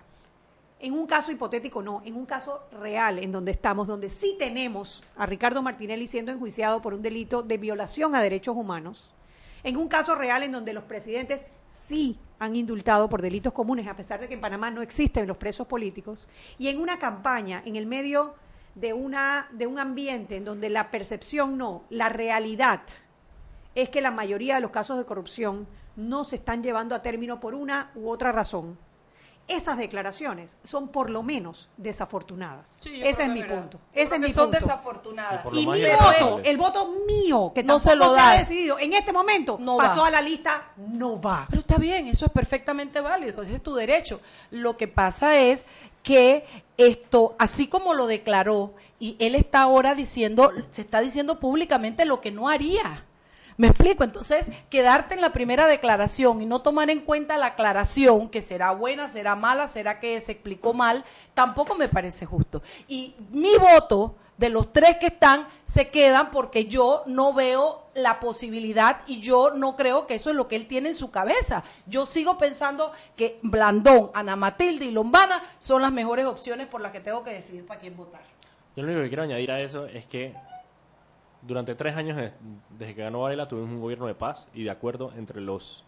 En 0.86 0.94
un 0.94 1.08
caso 1.08 1.32
hipotético 1.32 1.82
no, 1.82 2.04
en 2.06 2.16
un 2.16 2.28
caso 2.28 2.62
real 2.72 3.18
en 3.18 3.32
donde 3.32 3.50
estamos, 3.50 3.88
donde 3.88 4.08
sí 4.08 4.36
tenemos 4.38 5.04
a 5.18 5.26
Ricardo 5.26 5.64
Martinelli 5.64 6.06
siendo 6.06 6.32
enjuiciado 6.32 6.80
por 6.80 6.94
un 6.94 7.02
delito 7.02 7.42
de 7.42 7.58
violación 7.58 8.14
a 8.14 8.22
derechos 8.22 8.56
humanos, 8.56 9.10
en 9.64 9.78
un 9.78 9.88
caso 9.88 10.14
real 10.14 10.44
en 10.44 10.52
donde 10.52 10.74
los 10.74 10.84
presidentes 10.84 11.44
sí 11.68 12.20
han 12.38 12.56
indultado 12.56 13.10
por 13.10 13.24
delitos 13.24 13.52
comunes, 13.52 13.88
a 13.88 13.96
pesar 13.96 14.20
de 14.20 14.28
que 14.28 14.36
en 14.36 14.42
Panamá 14.42 14.70
no 14.70 14.84
existen 14.84 15.26
los 15.26 15.38
presos 15.38 15.66
políticos, 15.66 16.28
y 16.60 16.68
en 16.68 16.80
una 16.80 17.00
campaña, 17.00 17.64
en 17.66 17.78
el 17.78 17.88
medio 17.88 18.36
de, 18.76 18.94
una, 18.94 19.50
de 19.54 19.66
un 19.66 19.80
ambiente 19.80 20.36
en 20.36 20.46
donde 20.46 20.70
la 20.70 20.92
percepción 20.92 21.58
no, 21.58 21.86
la 21.90 22.10
realidad 22.10 22.82
es 23.74 23.90
que 23.90 24.02
la 24.02 24.12
mayoría 24.12 24.54
de 24.54 24.62
los 24.62 24.70
casos 24.70 25.00
de 25.00 25.06
corrupción 25.06 25.66
no 25.96 26.24
se 26.24 26.36
están 26.36 26.62
llevando 26.62 26.94
a 26.94 27.02
término 27.02 27.40
por 27.40 27.56
una 27.56 27.90
u 27.96 28.08
otra 28.08 28.32
razón. 28.32 28.78
Esas 29.48 29.78
declaraciones 29.78 30.58
son 30.64 30.88
por 30.88 31.10
lo 31.10 31.22
menos 31.22 31.70
desafortunadas. 31.78 32.76
Sí, 32.82 33.02
Ese 33.04 33.24
es 33.24 33.30
mi 33.30 33.42
verdad. 33.42 33.60
punto. 33.62 33.78
Yo 33.78 34.02
Ese 34.02 34.04
creo 34.04 34.04
es 34.06 34.10
que 34.12 34.20
mi 34.28 34.34
son 34.34 34.46
punto. 34.52 34.60
desafortunadas. 34.66 35.46
Y 35.54 35.68
mi 35.68 35.82
voto, 36.00 36.42
el 36.44 36.58
voto 36.58 36.94
mío, 37.08 37.52
que 37.54 37.64
No 37.64 37.78
se 37.80 37.96
lo 37.96 38.14
se 38.16 38.20
ha 38.20 38.24
das. 38.32 38.40
decidido 38.50 38.80
en 38.80 38.94
este 38.94 39.12
momento, 39.14 39.58
No 39.60 39.78
pasó 39.78 40.02
va. 40.02 40.08
a 40.08 40.12
la 40.12 40.22
lista, 40.22 40.72
no 40.78 41.22
va. 41.22 41.46
Pero 41.50 41.60
está 41.60 41.78
bien, 41.78 42.08
eso 42.08 42.26
es 42.26 42.32
perfectamente 42.32 43.02
válido, 43.02 43.42
ese 43.44 43.56
es 43.56 43.64
tu 43.64 43.76
derecho. 43.76 44.20
Lo 44.52 44.78
que 44.78 44.88
pasa 44.88 45.38
es 45.38 45.66
que 46.02 46.46
esto, 46.78 47.36
así 47.40 47.68
como 47.68 47.94
lo 47.94 48.08
declaró, 48.08 48.74
y 49.00 49.16
él 49.20 49.36
está 49.36 49.62
ahora 49.62 49.96
diciendo, 49.96 50.52
se 50.72 50.82
está 50.82 51.02
diciendo 51.02 51.40
públicamente 51.40 52.06
lo 52.06 52.20
que 52.22 52.32
no 52.32 52.50
haría. 52.50 53.06
Me 53.58 53.68
explico, 53.68 54.04
entonces 54.04 54.50
quedarte 54.70 55.14
en 55.14 55.22
la 55.22 55.32
primera 55.32 55.68
declaración 55.68 56.42
y 56.42 56.46
no 56.46 56.62
tomar 56.62 56.90
en 56.90 57.00
cuenta 57.00 57.38
la 57.38 57.48
aclaración, 57.48 58.30
que 58.30 58.42
será 58.42 58.72
buena, 58.72 59.08
será 59.08 59.36
mala, 59.36 59.68
será 59.68 60.00
que 60.00 60.20
se 60.20 60.34
explicó 60.34 60.74
mal, 60.74 61.06
tampoco 61.34 61.76
me 61.76 61.88
parece 61.88 62.26
justo. 62.26 62.62
Y 62.90 63.16
mi 63.32 63.56
voto 63.58 64.16
de 64.38 64.50
los 64.50 64.74
tres 64.74 64.98
que 64.98 65.08
están 65.08 65.48
se 65.64 65.90
quedan 65.90 66.32
porque 66.32 66.66
yo 66.66 67.04
no 67.06 67.34
veo 67.34 67.86
la 67.94 68.20
posibilidad 68.20 69.00
y 69.08 69.22
yo 69.22 69.52
no 69.52 69.78
creo 69.78 70.06
que 70.06 70.16
eso 70.16 70.30
es 70.30 70.36
lo 70.36 70.50
que 70.50 70.58
él 70.58 70.68
tiene 70.68 70.90
en 70.90 70.96
su 70.96 71.10
cabeza. 71.10 71.64
Yo 71.86 72.06
sigo 72.06 72.38
pensando 72.38 72.92
que 73.16 73.40
Blandón, 73.42 74.12
Ana 74.14 74.36
Matilde 74.36 74.84
y 74.84 74.92
Lombana 74.92 75.42
son 75.60 75.82
las 75.82 75.94
mejores 75.94 76.26
opciones 76.26 76.68
por 76.68 76.82
las 76.82 76.92
que 76.92 77.00
tengo 77.00 77.24
que 77.24 77.32
decidir 77.32 77.66
para 77.66 77.80
quién 77.80 77.96
votar. 77.96 78.22
Yo 78.76 78.84
lo 78.84 78.90
único 78.90 79.04
que 79.04 79.08
quiero 79.08 79.24
añadir 79.24 79.52
a 79.52 79.60
eso 79.60 79.86
es 79.86 80.06
que 80.06 80.36
durante 81.48 81.76
tres 81.76 81.96
años 81.96 82.18
des- 82.18 82.36
desde 82.78 82.96
que 82.96 83.02
ganó 83.04 83.22
Varela 83.22 83.48
tuvimos 83.48 83.70
un 83.72 83.82
gobierno 83.82 84.08
de 84.08 84.16
paz 84.16 84.48
y 84.54 84.64
de 84.64 84.72
acuerdo 84.72 85.12
entre 85.18 85.42
los 85.42 85.84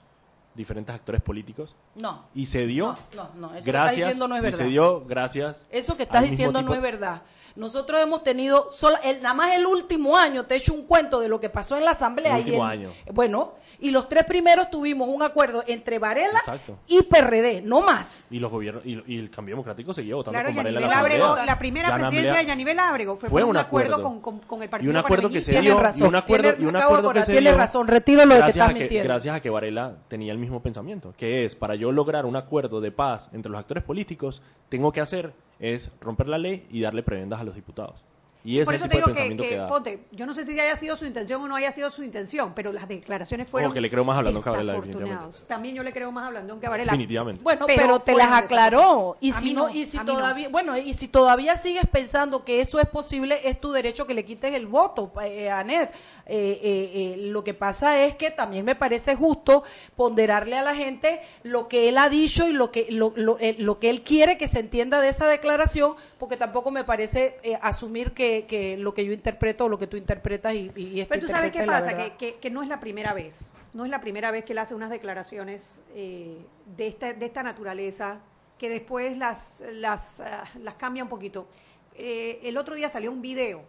diferentes 0.58 0.94
actores 0.94 1.22
políticos 1.22 1.76
No. 1.96 2.26
y 2.36 2.48
se 2.48 2.66
dio 2.66 2.96
No, 3.16 3.24
no, 3.24 3.30
no, 3.36 3.48
eso 3.56 3.64
que 3.64 3.70
estás 3.70 3.74
gracias 3.74 3.96
diciendo 4.08 4.28
no 4.28 4.36
es 4.36 4.40
y 4.42 4.44
verdad. 4.44 4.58
se 4.58 4.64
dio 4.66 5.06
gracias 5.06 5.68
Eso 5.72 5.96
que 5.96 6.04
estás 6.04 6.24
diciendo 6.24 6.62
no 6.62 6.74
es 6.74 6.82
verdad. 6.82 7.22
Nosotros 7.56 8.00
hemos 8.04 8.24
tenido, 8.24 8.70
sola- 8.70 9.00
el, 9.04 9.20
nada 9.22 9.34
más 9.34 9.56
el 9.56 9.66
último 9.66 10.16
año, 10.16 10.46
te 10.46 10.54
he 10.54 10.58
hecho 10.60 10.76
un 10.76 10.84
cuento 10.84 11.20
de 11.20 11.28
lo 11.28 11.40
que 11.40 11.50
pasó 11.50 11.76
en 11.76 11.86
la 11.86 11.92
Asamblea. 11.92 12.34
El 12.36 12.44
último 12.44 12.64
y 12.68 12.70
año. 12.70 12.92
Bueno, 13.12 13.54
y 13.80 13.90
los 13.90 14.08
tres 14.08 14.26
primeros 14.26 14.70
tuvimos 14.70 15.08
un 15.08 15.24
acuerdo 15.24 15.64
entre 15.66 15.98
Varela 15.98 16.38
Exacto. 16.40 16.78
y 16.88 17.02
PRD, 17.02 17.62
no 17.64 17.82
más. 17.82 18.28
y 18.30 18.38
los 18.40 18.52
gobiernos 18.52 18.86
y, 18.86 19.02
y 19.08 19.18
el 19.20 19.32
cambio 19.32 19.54
democrático 19.54 19.92
seguía 19.92 20.14
votando 20.16 20.34
Claro, 20.36 20.50
con 20.50 20.56
Varela 20.58 20.80
en 20.80 20.86
la 20.88 20.92
asamblea 20.92 21.46
la 21.46 21.58
primera 21.60 21.96
presidencia 21.96 22.38
de 22.38 22.46
Yanivel 22.46 22.80
Ábrego 22.80 23.16
fue, 23.18 23.30
fue 23.30 23.44
un, 23.44 23.52
un 23.52 23.58
acuerdo, 23.58 23.96
acuerdo. 23.96 24.20
con, 24.22 24.40
con- 24.40 24.40
con 24.48 24.62
el 24.62 24.66
y 24.66 24.70
partido 24.70 24.92
un 24.92 24.98
acuerdo 24.98 25.30
que 25.30 25.42
se 25.42 25.60
dio 25.60 25.64
y 25.96 26.02
un 26.04 26.16
acuerdo 26.16 26.50
tienes- 26.50 26.60
y 26.62 26.66
un 26.66 26.76
acuerdo 26.76 27.12
que 27.14 27.24
se 27.24 27.40
dio 27.42 27.56
razón, 27.58 27.88
retiro 27.88 28.20
lo 28.26 28.26
de 28.26 28.30
que 28.36 28.38
gracias 28.38 28.56
estás 28.56 28.70
a 28.70 28.74
que, 28.74 28.80
mintiendo. 28.82 29.08
gracias 29.10 29.36
a 29.36 29.40
que 29.42 29.50
Varela 29.50 29.96
tenía 30.08 30.32
el 30.32 30.38
mismo 30.38 30.47
pensamiento 30.62 31.14
que 31.18 31.46
es 31.46 31.56
para 31.56 31.76
yo 31.76 31.92
lograr 31.92 32.26
un 32.26 32.36
acuerdo 32.36 32.82
de 32.82 32.92
paz 32.92 33.30
entre 33.34 33.52
los 33.52 33.60
actores 33.60 33.84
políticos 33.84 34.42
tengo 34.70 34.92
que 34.92 35.02
hacer 35.02 35.34
es 35.60 35.92
romper 36.02 36.28
la 36.28 36.38
ley 36.38 36.68
y 36.70 36.82
darle 36.82 37.04
prebendas 37.04 37.40
a 37.40 37.44
los 37.44 37.56
diputados 37.56 38.04
y 38.44 38.60
ese 38.60 38.66
Por 38.66 38.76
es 38.76 38.82
eso 38.82 38.90
te 38.90 38.96
de 38.96 38.98
digo 38.98 39.06
que, 39.08 39.12
pensamiento 39.14 39.44
que, 39.44 39.50
que, 39.50 39.56
da 39.58 39.68
ponte, 39.68 40.00
yo 40.12 40.26
no 40.26 40.34
sé 40.34 40.46
si 40.46 40.60
haya 40.60 40.76
sido 40.76 40.96
su 40.96 41.06
intención 41.06 41.42
o 41.42 41.48
no 41.48 41.56
haya 41.56 41.72
sido 41.72 41.92
su 41.92 42.04
intención, 42.04 42.54
pero 42.56 42.72
las 42.72 42.88
declaraciones 42.88 43.50
fueron 43.50 43.68
Ojo, 43.68 43.76
que 43.76 43.82
le 43.82 43.90
creo 43.90 44.04
más 44.04 44.18
a 44.18 44.22
Blandón 44.22 44.44
que 44.44 44.50
a 44.50 44.52
Varela. 44.52 45.30
También 45.48 45.76
yo 45.76 45.84
le 45.84 45.94
creo 45.94 46.12
más 46.12 46.28
a 46.28 46.30
Blandón 46.30 46.60
que 46.60 46.68
a 46.68 46.70
Varela. 46.70 46.92
definitivamente 46.92 47.42
Bueno, 47.44 47.66
pero, 47.68 48.00
te 48.00 48.16
las 48.16 48.32
aclaró. 48.32 49.18
Y 49.20 49.32
si 49.32 49.54
no, 49.54 49.68
no, 49.68 49.74
y 49.74 49.86
si 49.86 49.98
no. 49.98 50.06
todavía, 50.06 50.50
bueno, 50.50 50.78
y 50.78 50.94
si 50.94 51.08
todavía 51.08 51.58
sigues 51.58 51.86
pensando 51.92 52.44
que 52.44 52.62
eso 52.62 52.80
es 52.80 52.88
posible, 52.88 53.40
es 53.44 53.60
tu 53.60 53.72
derecho 53.72 54.08
que 54.08 54.14
le 54.14 54.26
quites 54.26 54.54
el 54.54 54.68
voto, 54.68 55.12
eh, 55.22 55.50
Anet. 55.50 55.92
Eh, 56.30 56.60
eh, 56.62 56.92
eh, 56.94 57.28
lo 57.30 57.44
que 57.44 57.54
pasa 57.54 58.04
es 58.04 58.16
que 58.16 58.32
también 58.32 58.66
me 58.66 58.76
parece 58.76 59.16
justo 59.16 59.64
ponderarle 59.96 60.58
a 60.58 60.62
la 60.62 60.76
gente 60.76 61.22
lo 61.44 61.68
que 61.68 61.88
él 61.88 61.98
ha 61.98 62.10
dicho 62.10 62.48
y 62.48 62.54
lo 62.54 62.72
que 62.72 62.88
lo, 62.90 63.14
lo, 63.16 63.38
eh, 63.40 63.56
lo 63.60 63.80
que 63.80 63.90
él 63.90 64.02
quiere 64.02 64.38
que 64.38 64.48
se 64.48 64.60
entienda 64.60 65.00
de 65.00 65.10
esa 65.10 65.28
declaración, 65.28 65.96
porque 66.18 66.38
tampoco 66.38 66.72
me 66.72 66.84
parece 66.84 67.38
eh, 67.44 67.58
asumir 67.62 68.14
que, 68.14 68.46
que 68.48 68.76
lo 68.78 68.94
que 68.94 69.06
yo 69.06 69.14
interpreto 69.14 69.66
o 69.66 69.70
lo 69.70 69.78
que 69.78 69.88
tú 69.88 69.98
interpretas 69.98 70.54
y, 70.54 70.72
y, 70.76 71.06
Pero 71.06 71.22
tú 71.22 71.28
sabes 71.28 71.52
qué 71.52 71.60
pasa, 71.66 71.92
que, 71.98 72.16
que- 72.18 72.36
que 72.40 72.50
no 72.50 72.64
es 72.64 72.70
la 72.70 72.80
primera 72.80 73.14
vez, 73.14 73.54
no 73.74 73.86
es 73.86 73.92
la 73.92 74.00
primera 74.02 74.32
vez 74.32 74.44
que 74.46 74.54
él 74.54 74.60
hace 74.60 74.74
unas 74.76 74.90
declaraciones 74.90 75.84
eh, 75.94 76.38
de, 76.76 76.88
esta, 76.88 77.14
de 77.14 77.26
esta 77.26 77.44
naturaleza 77.44 78.20
que 78.58 78.70
después 78.70 79.16
las, 79.18 79.64
las, 79.72 80.20
ah, 80.22 80.44
las 80.62 80.74
cambia 80.76 81.04
un 81.04 81.10
poquito. 81.10 81.48
Eh, 81.96 82.40
el 82.44 82.58
otro 82.58 82.74
día 82.76 82.90
salió 82.90 83.12
un 83.12 83.22
video 83.22 83.62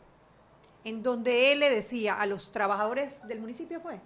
en 0.85 1.03
donde 1.03 1.53
él 1.53 1.59
le 1.61 1.69
decía 1.71 2.15
a 2.15 2.25
los 2.25 2.51
trabajadores 2.53 3.27
del 3.29 3.41
municipio, 3.41 3.81
¿fue? 3.81 4.01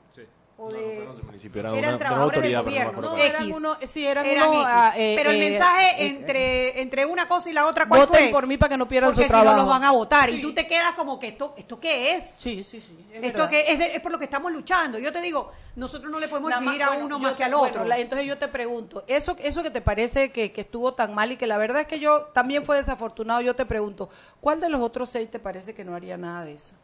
O 0.59 0.71
No, 0.71 0.77
de- 0.77 0.87
no 0.87 0.93
fueron 0.95 1.17
del 1.17 1.25
municipio, 1.25 1.61
era 1.61 1.71
eran 1.71 1.79
una- 1.81 1.89
de 1.89 1.95
una 1.95 1.99
trabajadores 1.99 2.37
no 2.37 2.43
me 2.43 2.63
gobierno, 2.63 3.01
No, 3.03 3.17
eran 3.17 3.53
uno, 3.53 3.77
sí, 3.85 4.07
eran, 4.07 4.27
Eran 4.27 4.49
uno, 4.51 4.59
X. 4.61 4.69
ah, 4.71 4.93
eh, 4.97 5.15
pero 5.17 5.31
el 5.31 5.37
eh, 5.43 5.51
mensaje 5.51 5.85
eh, 6.05 6.07
entre, 6.09 6.83
entre 6.83 7.07
una 7.07 7.27
cosa 7.27 7.51
y 7.51 7.53
la 7.55 7.67
otra, 7.67 7.89
¿cuál 7.89 8.01
Voten 8.07 8.25
fue? 8.25 8.31
por 8.31 8.47
mí 8.47 8.59
para 8.59 8.69
que 8.69 8.77
no 8.77 8.87
pierdan 8.87 9.13
Porque 9.15 9.29
su 9.29 9.35
si 9.35 9.45
no 9.45 9.57
los 9.57 9.67
van 9.67 9.83
a 9.85 9.91
votar 9.93 10.29
y 10.31 10.41
tú 10.43 10.53
te 10.53 10.67
quedas 10.69 10.93
como 10.93 11.19
que 11.19 11.29
esto, 11.29 11.55
¿esto 11.57 11.81
qué 11.81 12.15
es? 12.15 12.31
Sí, 12.31 12.63
sí, 12.63 12.81
sí. 12.81 13.07
es 13.13 13.25
Esto 13.25 13.49
que 13.49 13.73
es, 13.73 13.79
de- 13.79 13.97
es 13.97 14.01
por 14.03 14.13
lo 14.13 14.19
que 14.19 14.25
estamos 14.25 14.53
luchando. 14.53 14.99
Yo 14.99 15.11
te 15.13 15.21
digo, 15.23 15.51
nosotros 15.75 16.13
no 16.13 16.21
le 16.21 16.29
podemos 16.29 16.51
Nada 16.51 16.61
más- 16.63 16.81
a 16.81 16.91
uno 16.93 17.19
más 17.19 17.35
que 17.35 17.45
al 17.45 17.53
bueno, 17.55 17.67
otro. 17.69 17.85
la- 17.85 17.99
entonces 17.99 18.27
yo 18.29 18.37
te 18.39 18.49
pregunto, 18.49 19.05
eso, 19.09 19.35
eso 19.41 19.63
que 19.63 19.71
te 19.71 19.81
parece 19.81 20.31
que, 20.33 20.53
que 20.53 20.61
estuvo 20.61 20.93
tan 20.95 21.15
mal 21.15 21.33
y 21.33 21.37
que 21.39 21.47
la 21.47 21.57
verdad 21.57 21.81
es 21.81 21.87
que 21.87 21.99
yo 21.99 22.27
también 22.35 22.65
fue 22.65 22.77
desafortunado, 22.77 23.41
yo 23.41 23.57
te 23.57 23.65
pregunto, 23.67 24.11
¿cuál 24.41 24.61
de 24.61 24.69
los 24.69 24.81
otros 24.83 25.09
seis 25.09 25.31
te 25.31 25.39
parece 25.39 25.75
que 25.75 25.83
no 25.85 25.95
haría 25.95 26.17
nada 26.19 26.45
de 26.45 26.53
eso? 26.55 26.75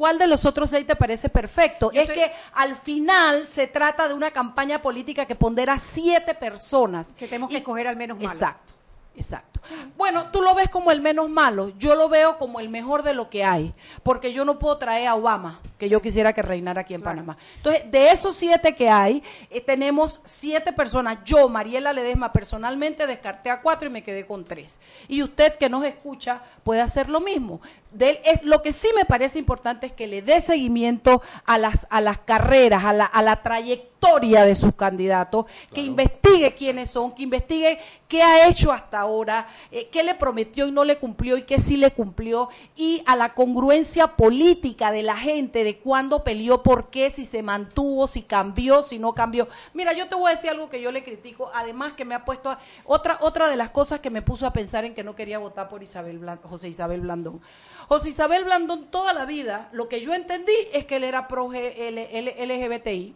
¿Cuál 0.00 0.16
de 0.16 0.26
los 0.26 0.46
otros 0.46 0.70
seis 0.70 0.86
te 0.86 0.96
parece 0.96 1.28
perfecto? 1.28 1.92
Yo 1.92 2.00
es 2.00 2.08
estoy- 2.08 2.24
que 2.24 2.32
al 2.54 2.74
final 2.74 3.46
se 3.46 3.66
trata 3.66 4.08
de 4.08 4.14
una 4.14 4.30
campaña 4.30 4.80
política 4.80 5.26
que 5.26 5.34
pondera 5.34 5.78
siete 5.78 6.32
personas. 6.32 7.12
que 7.12 7.26
tenemos 7.26 7.50
que 7.50 7.58
escoger 7.58 7.86
al 7.86 7.96
menos 7.96 8.16
malo. 8.16 8.30
Exacto, 8.32 8.72
exacto. 9.14 9.60
Bueno, 9.96 10.30
tú 10.30 10.40
lo 10.42 10.54
ves 10.54 10.68
como 10.68 10.90
el 10.90 11.00
menos 11.00 11.28
malo, 11.28 11.72
yo 11.78 11.94
lo 11.94 12.08
veo 12.08 12.38
como 12.38 12.60
el 12.60 12.68
mejor 12.68 13.02
de 13.02 13.14
lo 13.14 13.28
que 13.28 13.44
hay, 13.44 13.74
porque 14.02 14.32
yo 14.32 14.44
no 14.44 14.58
puedo 14.58 14.78
traer 14.78 15.08
a 15.08 15.14
Obama, 15.14 15.60
que 15.78 15.88
yo 15.88 16.00
quisiera 16.00 16.32
que 16.32 16.42
reinara 16.42 16.82
aquí 16.82 16.94
en 16.94 17.02
Panamá. 17.02 17.36
Entonces, 17.56 17.90
de 17.90 18.10
esos 18.10 18.36
siete 18.36 18.74
que 18.74 18.88
hay, 18.88 19.22
eh, 19.50 19.60
tenemos 19.60 20.20
siete 20.24 20.72
personas. 20.72 21.18
Yo, 21.24 21.48
Mariela 21.48 21.92
Ledesma, 21.92 22.32
personalmente 22.32 23.06
descarté 23.06 23.50
a 23.50 23.60
cuatro 23.60 23.88
y 23.88 23.92
me 23.92 24.02
quedé 24.02 24.26
con 24.26 24.44
tres. 24.44 24.80
Y 25.08 25.22
usted 25.22 25.56
que 25.56 25.68
nos 25.68 25.84
escucha 25.84 26.42
puede 26.62 26.80
hacer 26.80 27.10
lo 27.10 27.20
mismo. 27.20 27.60
De 27.92 28.10
él 28.10 28.18
es, 28.24 28.42
lo 28.42 28.62
que 28.62 28.72
sí 28.72 28.88
me 28.96 29.04
parece 29.04 29.38
importante 29.38 29.86
es 29.86 29.92
que 29.92 30.06
le 30.06 30.22
dé 30.22 30.40
seguimiento 30.40 31.22
a 31.44 31.58
las, 31.58 31.86
a 31.90 32.00
las 32.00 32.18
carreras, 32.18 32.84
a 32.84 32.92
la, 32.92 33.04
a 33.04 33.22
la 33.22 33.42
trayectoria 33.42 34.44
de 34.44 34.54
sus 34.54 34.74
candidatos, 34.74 35.46
que 35.74 35.80
investigue 35.80 36.54
quiénes 36.54 36.90
son, 36.90 37.12
que 37.12 37.22
investigue 37.22 37.78
qué 38.08 38.22
ha 38.22 38.48
hecho 38.48 38.72
hasta 38.72 38.99
ahora, 39.00 39.46
eh, 39.70 39.88
qué 39.90 40.02
le 40.02 40.14
prometió 40.14 40.66
y 40.66 40.72
no 40.72 40.84
le 40.84 40.98
cumplió 40.98 41.36
y 41.36 41.42
qué 41.42 41.58
sí 41.58 41.76
le 41.76 41.90
cumplió, 41.90 42.48
y 42.76 43.02
a 43.06 43.16
la 43.16 43.34
congruencia 43.34 44.16
política 44.16 44.92
de 44.92 45.02
la 45.02 45.16
gente, 45.16 45.64
de 45.64 45.78
cuándo 45.78 46.24
peleó, 46.24 46.62
por 46.62 46.90
qué, 46.90 47.10
si 47.10 47.24
se 47.24 47.42
mantuvo, 47.42 48.06
si 48.06 48.22
cambió, 48.22 48.82
si 48.82 48.98
no 48.98 49.14
cambió. 49.14 49.48
Mira, 49.74 49.92
yo 49.92 50.08
te 50.08 50.14
voy 50.14 50.30
a 50.30 50.34
decir 50.34 50.50
algo 50.50 50.70
que 50.70 50.80
yo 50.80 50.92
le 50.92 51.04
critico, 51.04 51.50
además 51.54 51.94
que 51.94 52.04
me 52.04 52.14
ha 52.14 52.24
puesto, 52.24 52.56
otra, 52.84 53.18
otra 53.20 53.48
de 53.48 53.56
las 53.56 53.70
cosas 53.70 54.00
que 54.00 54.10
me 54.10 54.22
puso 54.22 54.46
a 54.46 54.52
pensar 54.52 54.84
en 54.84 54.94
que 54.94 55.04
no 55.04 55.16
quería 55.16 55.38
votar 55.38 55.68
por 55.68 55.82
Isabel 55.82 56.20
José 56.42 56.68
Isabel 56.68 57.00
Blandón. 57.00 57.40
José 57.88 58.10
Isabel 58.10 58.44
Blandón 58.44 58.90
toda 58.90 59.12
la 59.12 59.24
vida, 59.24 59.68
lo 59.72 59.88
que 59.88 60.00
yo 60.00 60.14
entendí 60.14 60.52
es 60.72 60.84
que 60.86 60.96
él 60.96 61.04
era 61.04 61.28
pro 61.28 61.50
LGBTI. 61.50 63.14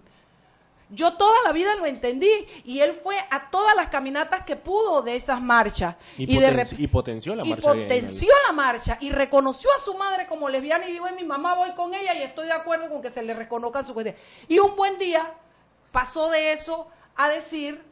Yo 0.90 1.14
toda 1.14 1.34
la 1.44 1.52
vida 1.52 1.74
lo 1.76 1.86
entendí 1.86 2.30
y 2.64 2.80
él 2.80 2.92
fue 2.92 3.16
a 3.30 3.50
todas 3.50 3.74
las 3.74 3.88
caminatas 3.88 4.42
que 4.42 4.54
pudo 4.56 5.02
de 5.02 5.16
esas 5.16 5.40
marchas. 5.40 5.96
Y, 6.18 6.26
de 6.26 6.34
poten- 6.52 6.78
y 6.78 6.86
potenció 6.86 7.34
la 7.34 7.44
y 7.44 7.50
marcha 7.50 7.72
el- 7.72 7.78
potenció 7.82 8.28
la 8.46 8.52
marcha 8.52 8.98
y 9.00 9.10
reconoció 9.10 9.70
a 9.74 9.78
su 9.80 9.94
madre 9.94 10.26
como 10.26 10.48
lesbiana 10.48 10.86
y 10.88 10.92
dijo, 10.92 11.06
"Ay, 11.06 11.14
mi 11.16 11.24
mamá 11.24 11.54
voy 11.54 11.70
con 11.72 11.94
ella 11.94 12.14
y 12.14 12.22
estoy 12.22 12.46
de 12.46 12.52
acuerdo 12.52 12.88
con 12.90 13.00
que 13.02 13.10
se 13.10 13.22
le 13.22 13.34
reconozca 13.34 13.82
su 13.82 13.94
cuestión. 13.94 14.14
Y 14.46 14.58
un 14.58 14.76
buen 14.76 14.98
día 14.98 15.32
pasó 15.90 16.28
de 16.30 16.52
eso 16.52 16.86
a 17.16 17.28
decir, 17.28 17.82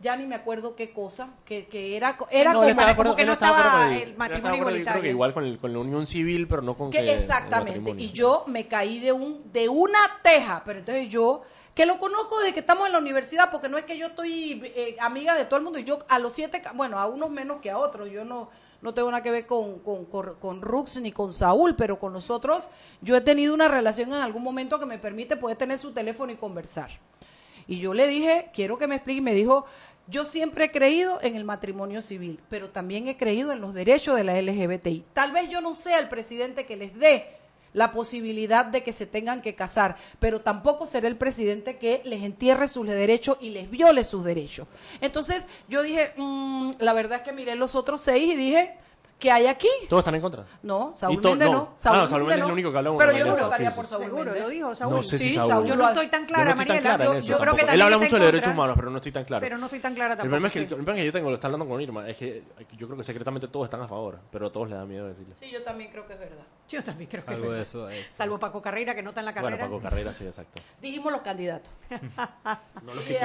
ya 0.00 0.16
ni 0.16 0.26
me 0.26 0.34
acuerdo 0.34 0.74
qué 0.76 0.92
cosa, 0.92 1.28
que, 1.44 1.66
que 1.66 1.94
era, 1.96 2.16
era 2.30 2.52
No, 2.54 2.64
él 2.64 2.74
como, 2.74 2.80
estaba 2.88 3.16
que 3.16 3.24
no 3.26 3.32
estaba 3.34 3.58
estaba 3.58 3.96
el 3.96 4.16
matrimonio 4.16 4.42
yo 4.42 4.50
Creo 4.50 4.56
igualitario. 4.56 5.02
que 5.02 5.08
igual 5.10 5.34
con, 5.34 5.44
el- 5.44 5.58
con 5.58 5.72
la 5.74 5.78
unión 5.78 6.06
civil, 6.06 6.48
pero 6.48 6.62
no 6.62 6.74
con 6.76 6.90
que 6.90 7.12
exactamente. 7.12 7.94
Y 7.98 8.10
yo 8.10 8.44
me 8.46 8.66
caí 8.66 8.98
de 8.98 9.12
un 9.12 9.52
de 9.52 9.68
una 9.68 9.98
teja, 10.22 10.62
pero 10.64 10.78
entonces 10.78 11.08
yo 11.10 11.42
que 11.74 11.86
lo 11.86 11.98
conozco 11.98 12.38
desde 12.38 12.54
que 12.54 12.60
estamos 12.60 12.86
en 12.86 12.92
la 12.92 12.98
universidad, 12.98 13.50
porque 13.50 13.68
no 13.68 13.78
es 13.78 13.84
que 13.84 13.96
yo 13.96 14.08
estoy 14.08 14.60
eh, 14.64 14.96
amiga 15.00 15.34
de 15.34 15.44
todo 15.44 15.56
el 15.56 15.62
mundo 15.62 15.78
y 15.78 15.84
yo 15.84 15.98
a 16.08 16.18
los 16.18 16.32
siete, 16.32 16.62
bueno, 16.74 16.98
a 16.98 17.06
unos 17.06 17.30
menos 17.30 17.60
que 17.60 17.70
a 17.70 17.78
otros, 17.78 18.10
yo 18.10 18.24
no 18.24 18.48
no 18.82 18.94
tengo 18.94 19.10
nada 19.10 19.22
que 19.22 19.30
ver 19.30 19.46
con, 19.46 19.78
con, 19.80 20.06
con, 20.06 20.34
con 20.36 20.62
Rux 20.62 21.00
ni 21.00 21.12
con 21.12 21.32
Saúl, 21.32 21.76
pero 21.76 21.98
con 21.98 22.12
nosotros 22.12 22.68
yo 23.02 23.16
he 23.16 23.20
tenido 23.20 23.54
una 23.54 23.68
relación 23.68 24.08
en 24.08 24.20
algún 24.20 24.42
momento 24.42 24.78
que 24.78 24.86
me 24.86 24.98
permite 24.98 25.36
poder 25.36 25.56
tener 25.56 25.78
su 25.78 25.92
teléfono 25.92 26.32
y 26.32 26.36
conversar. 26.36 26.90
Y 27.66 27.78
yo 27.78 27.94
le 27.94 28.06
dije, 28.06 28.50
quiero 28.54 28.78
que 28.78 28.86
me 28.86 28.96
explique, 28.96 29.18
y 29.18 29.22
me 29.22 29.34
dijo, 29.34 29.66
yo 30.06 30.24
siempre 30.24 30.66
he 30.66 30.70
creído 30.72 31.20
en 31.22 31.36
el 31.36 31.44
matrimonio 31.44 32.00
civil, 32.02 32.40
pero 32.48 32.70
también 32.70 33.06
he 33.06 33.16
creído 33.16 33.52
en 33.52 33.60
los 33.60 33.74
derechos 33.74 34.16
de 34.16 34.24
la 34.24 34.40
LGBTI. 34.40 35.04
Tal 35.12 35.32
vez 35.32 35.48
yo 35.48 35.60
no 35.60 35.74
sea 35.74 35.98
el 35.98 36.08
presidente 36.08 36.66
que 36.66 36.76
les 36.76 36.98
dé 36.98 37.36
la 37.72 37.92
posibilidad 37.92 38.64
de 38.66 38.82
que 38.82 38.92
se 38.92 39.06
tengan 39.06 39.42
que 39.42 39.54
casar, 39.54 39.96
pero 40.18 40.40
tampoco 40.40 40.86
será 40.86 41.06
el 41.08 41.16
presidente 41.16 41.78
que 41.78 42.02
les 42.04 42.22
entierre 42.22 42.68
sus 42.68 42.86
derechos 42.86 43.36
y 43.40 43.50
les 43.50 43.70
viole 43.70 44.04
sus 44.04 44.24
derechos. 44.24 44.66
Entonces 45.00 45.48
yo 45.68 45.82
dije, 45.82 46.12
mm, 46.16 46.72
la 46.80 46.92
verdad 46.92 47.18
es 47.18 47.22
que 47.24 47.32
miré 47.32 47.54
los 47.54 47.74
otros 47.74 48.00
seis 48.00 48.32
y 48.32 48.36
dije, 48.36 48.74
¿qué 49.18 49.30
hay 49.30 49.46
aquí? 49.46 49.68
¿Todos 49.88 50.00
están 50.00 50.14
en 50.14 50.20
contra? 50.22 50.44
No, 50.62 50.94
Saúl 50.96 51.20
Méndez 51.22 51.48
no. 51.50 51.52
no. 51.54 51.68
Ah, 51.72 51.76
Saúl 51.76 52.08
Saúl 52.08 52.20
Méndez 52.22 52.28
Méndez 52.28 52.34
es 52.34 52.38
no. 52.40 52.46
el 52.46 52.52
único 52.52 52.72
que 52.72 52.78
habla 52.78 52.90
con 52.90 52.98
Pero 52.98 53.12
yo 53.12 53.26
no 53.26 53.36
votaría 53.44 53.70
sí, 53.70 53.76
por. 53.76 53.86
Saúl 53.86 54.04
Seguro, 54.04 54.24
Méndez. 54.24 54.42
lo 54.42 54.48
dijo 54.48 54.74
Saúl. 54.74 54.94
No 54.96 55.02
sé 55.02 55.18
si 55.18 55.28
Sí, 55.28 55.34
Saúl. 55.34 55.50
Saúl 55.50 55.66
Yo 55.66 55.76
lo 55.76 55.82
no 55.84 55.88
estoy 55.90 56.06
tan 56.08 56.22
Yo 56.22 56.26
clara, 56.26 56.44
no 56.44 56.50
estoy 56.50 56.66
tan 56.66 56.76
Mariela. 56.76 56.96
clara 56.96 57.04
Yo, 57.04 57.12
en 57.12 57.18
eso 57.18 57.28
yo 57.28 57.38
creo 57.38 57.54
que. 57.54 57.62
Él 57.74 57.82
habla 57.82 57.98
mucho 57.98 58.16
de 58.16 58.24
derechos 58.24 58.46
contra, 58.46 58.52
humanos, 58.54 58.76
pero 58.76 58.90
no 58.90 58.96
estoy 58.96 59.12
tan 59.12 59.24
claro. 59.24 59.40
Pero 59.44 59.58
no 59.58 59.66
estoy 59.66 59.80
tan 59.80 59.94
clara 59.94 60.14
El 60.14 60.18
tampoco. 60.18 60.30
problema, 60.30 60.46
es 60.48 60.52
que, 60.54 60.58
el 60.60 60.66
problema 60.66 60.94
que 60.96 61.04
yo 61.06 61.12
tengo, 61.12 61.28
lo 61.28 61.34
está 61.34 61.46
hablando 61.48 61.68
con 61.68 61.80
Irma, 61.80 62.08
es 62.08 62.16
que 62.16 62.42
yo 62.78 62.86
creo 62.86 62.96
que 62.96 63.04
secretamente 63.04 63.46
todos 63.48 63.64
están 63.64 63.82
a 63.82 63.88
favor, 63.88 64.18
pero 64.32 64.46
a 64.46 64.50
todos 64.52 64.68
les 64.70 64.78
da 64.78 64.84
miedo 64.86 65.06
decirle. 65.06 65.34
Sí, 65.36 65.50
yo 65.52 65.62
también 65.62 65.90
creo 65.90 66.06
que 66.06 66.14
es 66.14 66.18
verdad. 66.18 66.44
Yo 66.70 66.84
también 66.84 67.10
creo 67.10 67.24
que 67.24 67.34
Algo 67.34 67.46
es 67.46 67.50
de 67.50 67.56
verdad. 67.56 67.68
eso 67.68 67.86
hay. 67.86 68.06
Salvo 68.12 68.38
Paco 68.38 68.62
Carrera, 68.62 68.94
que 68.94 69.02
no 69.02 69.10
está 69.10 69.20
en 69.20 69.26
la 69.26 69.34
carrera. 69.34 69.56
Bueno, 69.56 69.78
Paco 69.80 69.82
Carrera, 69.82 70.14
sí, 70.14 70.24
exacto. 70.24 70.62
Dijimos 70.80 71.10
los 71.12 71.20
candidatos. 71.22 71.72
No 72.82 72.94
los 72.94 73.04
que 73.04 73.18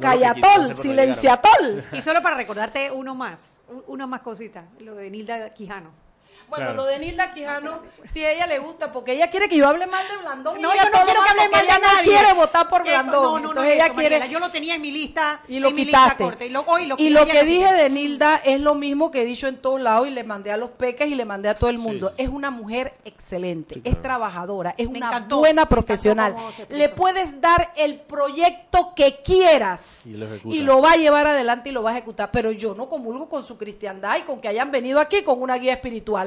callatol, 0.00 0.76
silenciatol. 0.76 1.84
Y 1.92 2.00
solo 2.00 2.22
para 2.22 2.36
recordarte 2.36 2.90
uno 2.90 3.14
más, 3.14 3.60
una 3.88 4.06
más 4.06 4.22
cosita, 4.22 4.64
lo 4.80 4.94
de 4.94 5.10
Nilda 5.10 5.52
Quijano. 5.52 6.03
Bueno, 6.48 6.66
Claro. 6.66 6.76
lo 6.82 6.84
de 6.86 6.98
Nilda 6.98 7.32
Quijano, 7.32 7.80
si 8.04 8.24
a 8.24 8.30
ella 8.32 8.46
le 8.46 8.58
gusta, 8.58 8.92
porque 8.92 9.12
ella 9.12 9.28
quiere 9.30 9.48
que 9.48 9.56
yo 9.56 9.66
hable 9.66 9.86
mal 9.86 10.06
de 10.08 10.16
Blandón. 10.18 10.60
No, 10.60 10.72
ella 10.72 10.84
yo 10.84 10.90
no 10.98 11.04
quiero 11.04 11.22
que 11.24 11.30
hable 11.30 11.48
mal 11.48 11.60
de 11.60 11.66
ella 11.66 11.78
no 11.78 11.92
nadie. 11.94 12.10
quiere 12.12 12.32
votar 12.34 12.68
por 12.68 12.80
Eh, 12.82 12.90
Blandón. 12.90 13.22
no, 13.22 13.22
no, 13.22 13.38
no, 13.40 13.48
entonces 13.50 13.74
ella 13.74 13.84
eso, 13.86 13.94
quiere 13.94 14.18
Mariela, 14.18 14.32
yo 14.32 14.38
lo 14.40 14.50
tenía 14.50 14.74
en 14.74 14.82
mi 14.82 14.90
lista, 14.90 15.40
y 15.48 15.58
lo 15.58 15.74
quitaste. 15.74 16.22
corta, 16.24 16.44
y 16.44 16.50
lo, 16.50 16.60
hoy 16.66 16.86
lo 16.86 16.96
y 16.98 17.08
lo 17.10 17.22
ella 17.22 17.32
que 17.32 17.44
dije 17.44 17.72
de 17.72 17.90
Nilda 17.90 18.40
es 18.44 18.60
lo 18.60 18.74
mismo 18.74 19.10
que 19.10 19.22
he 19.22 19.24
dicho 19.24 19.48
en 19.48 19.56
todos 19.56 19.80
lados 19.80 20.06
y 20.06 20.10
le 20.10 20.22
mandé 20.24 20.52
a 20.52 20.56
los 20.56 20.70
peques 20.70 21.08
y 21.08 21.14
le 21.14 21.24
mandé 21.24 21.48
a 21.48 21.54
todo 21.54 21.70
el 21.70 21.78
mundo. 21.78 22.12
Es 22.18 22.28
una 22.28 22.50
mujer 22.50 22.94
excelente, 23.04 23.80
es 23.84 24.00
trabajadora, 24.02 24.74
es 24.78 24.88
Me 24.90 24.98
una 24.98 25.06
encantó, 25.08 25.38
buena 25.38 25.66
profesional. 25.68 26.36
Le 26.68 26.88
puedes 26.90 27.40
dar 27.40 27.72
el 27.76 28.00
proyecto 28.00 28.92
que 28.94 29.20
quieras 29.24 30.02
Y 30.06 30.10
lo 30.14 30.26
y 30.44 30.58
lo 30.60 30.80
va 30.82 30.92
a 30.92 30.96
llevar 30.96 31.26
adelante 31.26 31.70
y 31.70 31.72
lo 31.72 31.82
va 31.82 31.90
a 31.90 31.92
ejecutar. 31.94 32.30
Pero 32.30 32.50
yo 32.52 32.74
no 32.74 32.88
comulgo 32.88 33.28
con 33.28 33.42
su 33.44 33.56
cristiandad 33.56 34.16
y 34.18 34.22
con 34.22 34.40
que 34.40 34.48
hayan 34.48 34.70
venido 34.70 35.00
aquí 35.00 35.22
con 35.22 35.40
una 35.40 35.56
guía 35.56 35.72
espiritual. 35.74 36.23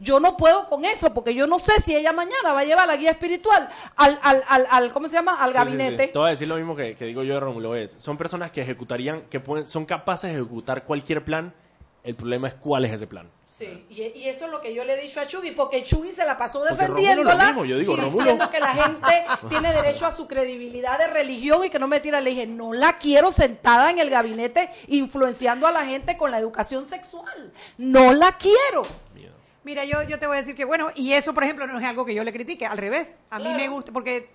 Yo 0.00 0.18
no 0.20 0.36
puedo 0.36 0.66
con 0.68 0.84
eso 0.84 1.14
porque 1.14 1.34
yo 1.34 1.46
no 1.46 1.58
sé 1.58 1.80
si 1.80 1.94
ella 1.94 2.12
mañana 2.12 2.52
va 2.52 2.60
a 2.60 2.64
llevar 2.64 2.86
la 2.88 2.96
guía 2.96 3.12
espiritual 3.12 3.68
al, 3.96 4.18
al, 4.22 4.42
al, 4.48 4.66
al- 4.70 4.92
¿cómo 4.92 5.08
se 5.08 5.14
llama? 5.14 5.40
Al 5.40 5.52
Sí, 5.52 5.58
sí, 5.58 5.64
sí. 5.64 5.76
gabinete. 5.76 6.08
Te 6.08 6.18
voy 6.18 6.26
a 6.26 6.30
decir 6.30 6.48
lo 6.48 6.56
mismo 6.56 6.74
que, 6.76 6.96
que 6.96 7.04
digo 7.06 7.22
yo 7.22 7.34
de 7.34 7.40
Rómulo 7.40 7.74
es. 7.76 7.96
Son 8.00 8.16
personas 8.18 8.50
que 8.50 8.60
ejecutarían, 8.62 9.22
que 9.30 9.38
pueden, 9.40 9.66
son 9.66 9.86
capaces 9.86 10.30
de 10.32 10.36
ejecutar 10.40 10.84
cualquier 10.84 11.24
plan. 11.24 11.54
El 12.02 12.16
problema 12.16 12.48
es 12.48 12.54
cuál 12.54 12.84
es 12.84 12.92
ese 12.92 13.06
plan. 13.06 13.30
Sí, 13.44 13.86
y, 13.88 14.02
y 14.18 14.28
eso 14.28 14.44
es 14.44 14.50
lo 14.50 14.60
que 14.60 14.74
yo 14.74 14.84
le 14.84 14.92
he 14.92 15.00
dicho 15.00 15.20
a 15.20 15.26
Chugui, 15.26 15.52
porque 15.52 15.82
Chugui 15.82 16.12
se 16.12 16.26
la 16.26 16.36
pasó 16.36 16.62
defendiéndola 16.62 17.46
mismo, 17.46 17.64
yo 17.64 17.78
digo, 17.78 17.94
y 17.94 17.96
Rómulo- 18.00 18.18
diciendo 18.18 18.50
que 18.50 18.60
la 18.60 18.74
gente 18.74 19.24
tiene 19.48 19.72
derecho 19.72 20.04
a 20.04 20.12
su 20.12 20.26
credibilidad 20.28 20.98
de 20.98 21.06
religión 21.06 21.64
y 21.64 21.70
que 21.70 21.78
no 21.78 21.88
me 21.88 22.00
tira. 22.00 22.20
Le 22.20 22.30
dije, 22.30 22.46
no 22.46 22.74
la 22.74 22.98
quiero 22.98 23.30
sentada 23.30 23.90
en 23.90 24.00
el 24.00 24.10
gabinete 24.10 24.68
influenciando 24.88 25.66
a 25.66 25.72
la 25.72 25.86
gente 25.86 26.18
con 26.18 26.30
la 26.30 26.38
educación 26.38 26.84
sexual. 26.84 27.52
No 27.78 28.12
la 28.12 28.36
quiero. 28.36 28.82
Mira, 29.64 29.84
yo, 29.84 30.02
yo 30.02 30.18
te 30.18 30.26
voy 30.26 30.36
a 30.36 30.40
decir 30.40 30.54
que, 30.54 30.64
bueno, 30.64 30.88
y 30.94 31.12
eso, 31.12 31.32
por 31.34 31.42
ejemplo, 31.44 31.66
no 31.66 31.78
es 31.78 31.84
algo 31.84 32.04
que 32.04 32.14
yo 32.14 32.22
le 32.22 32.32
critique, 32.32 32.66
al 32.66 32.78
revés. 32.78 33.18
A 33.30 33.38
mí 33.38 33.44
Claro. 33.44 33.58
me 33.58 33.68
gusta, 33.68 33.92
porque 33.92 34.28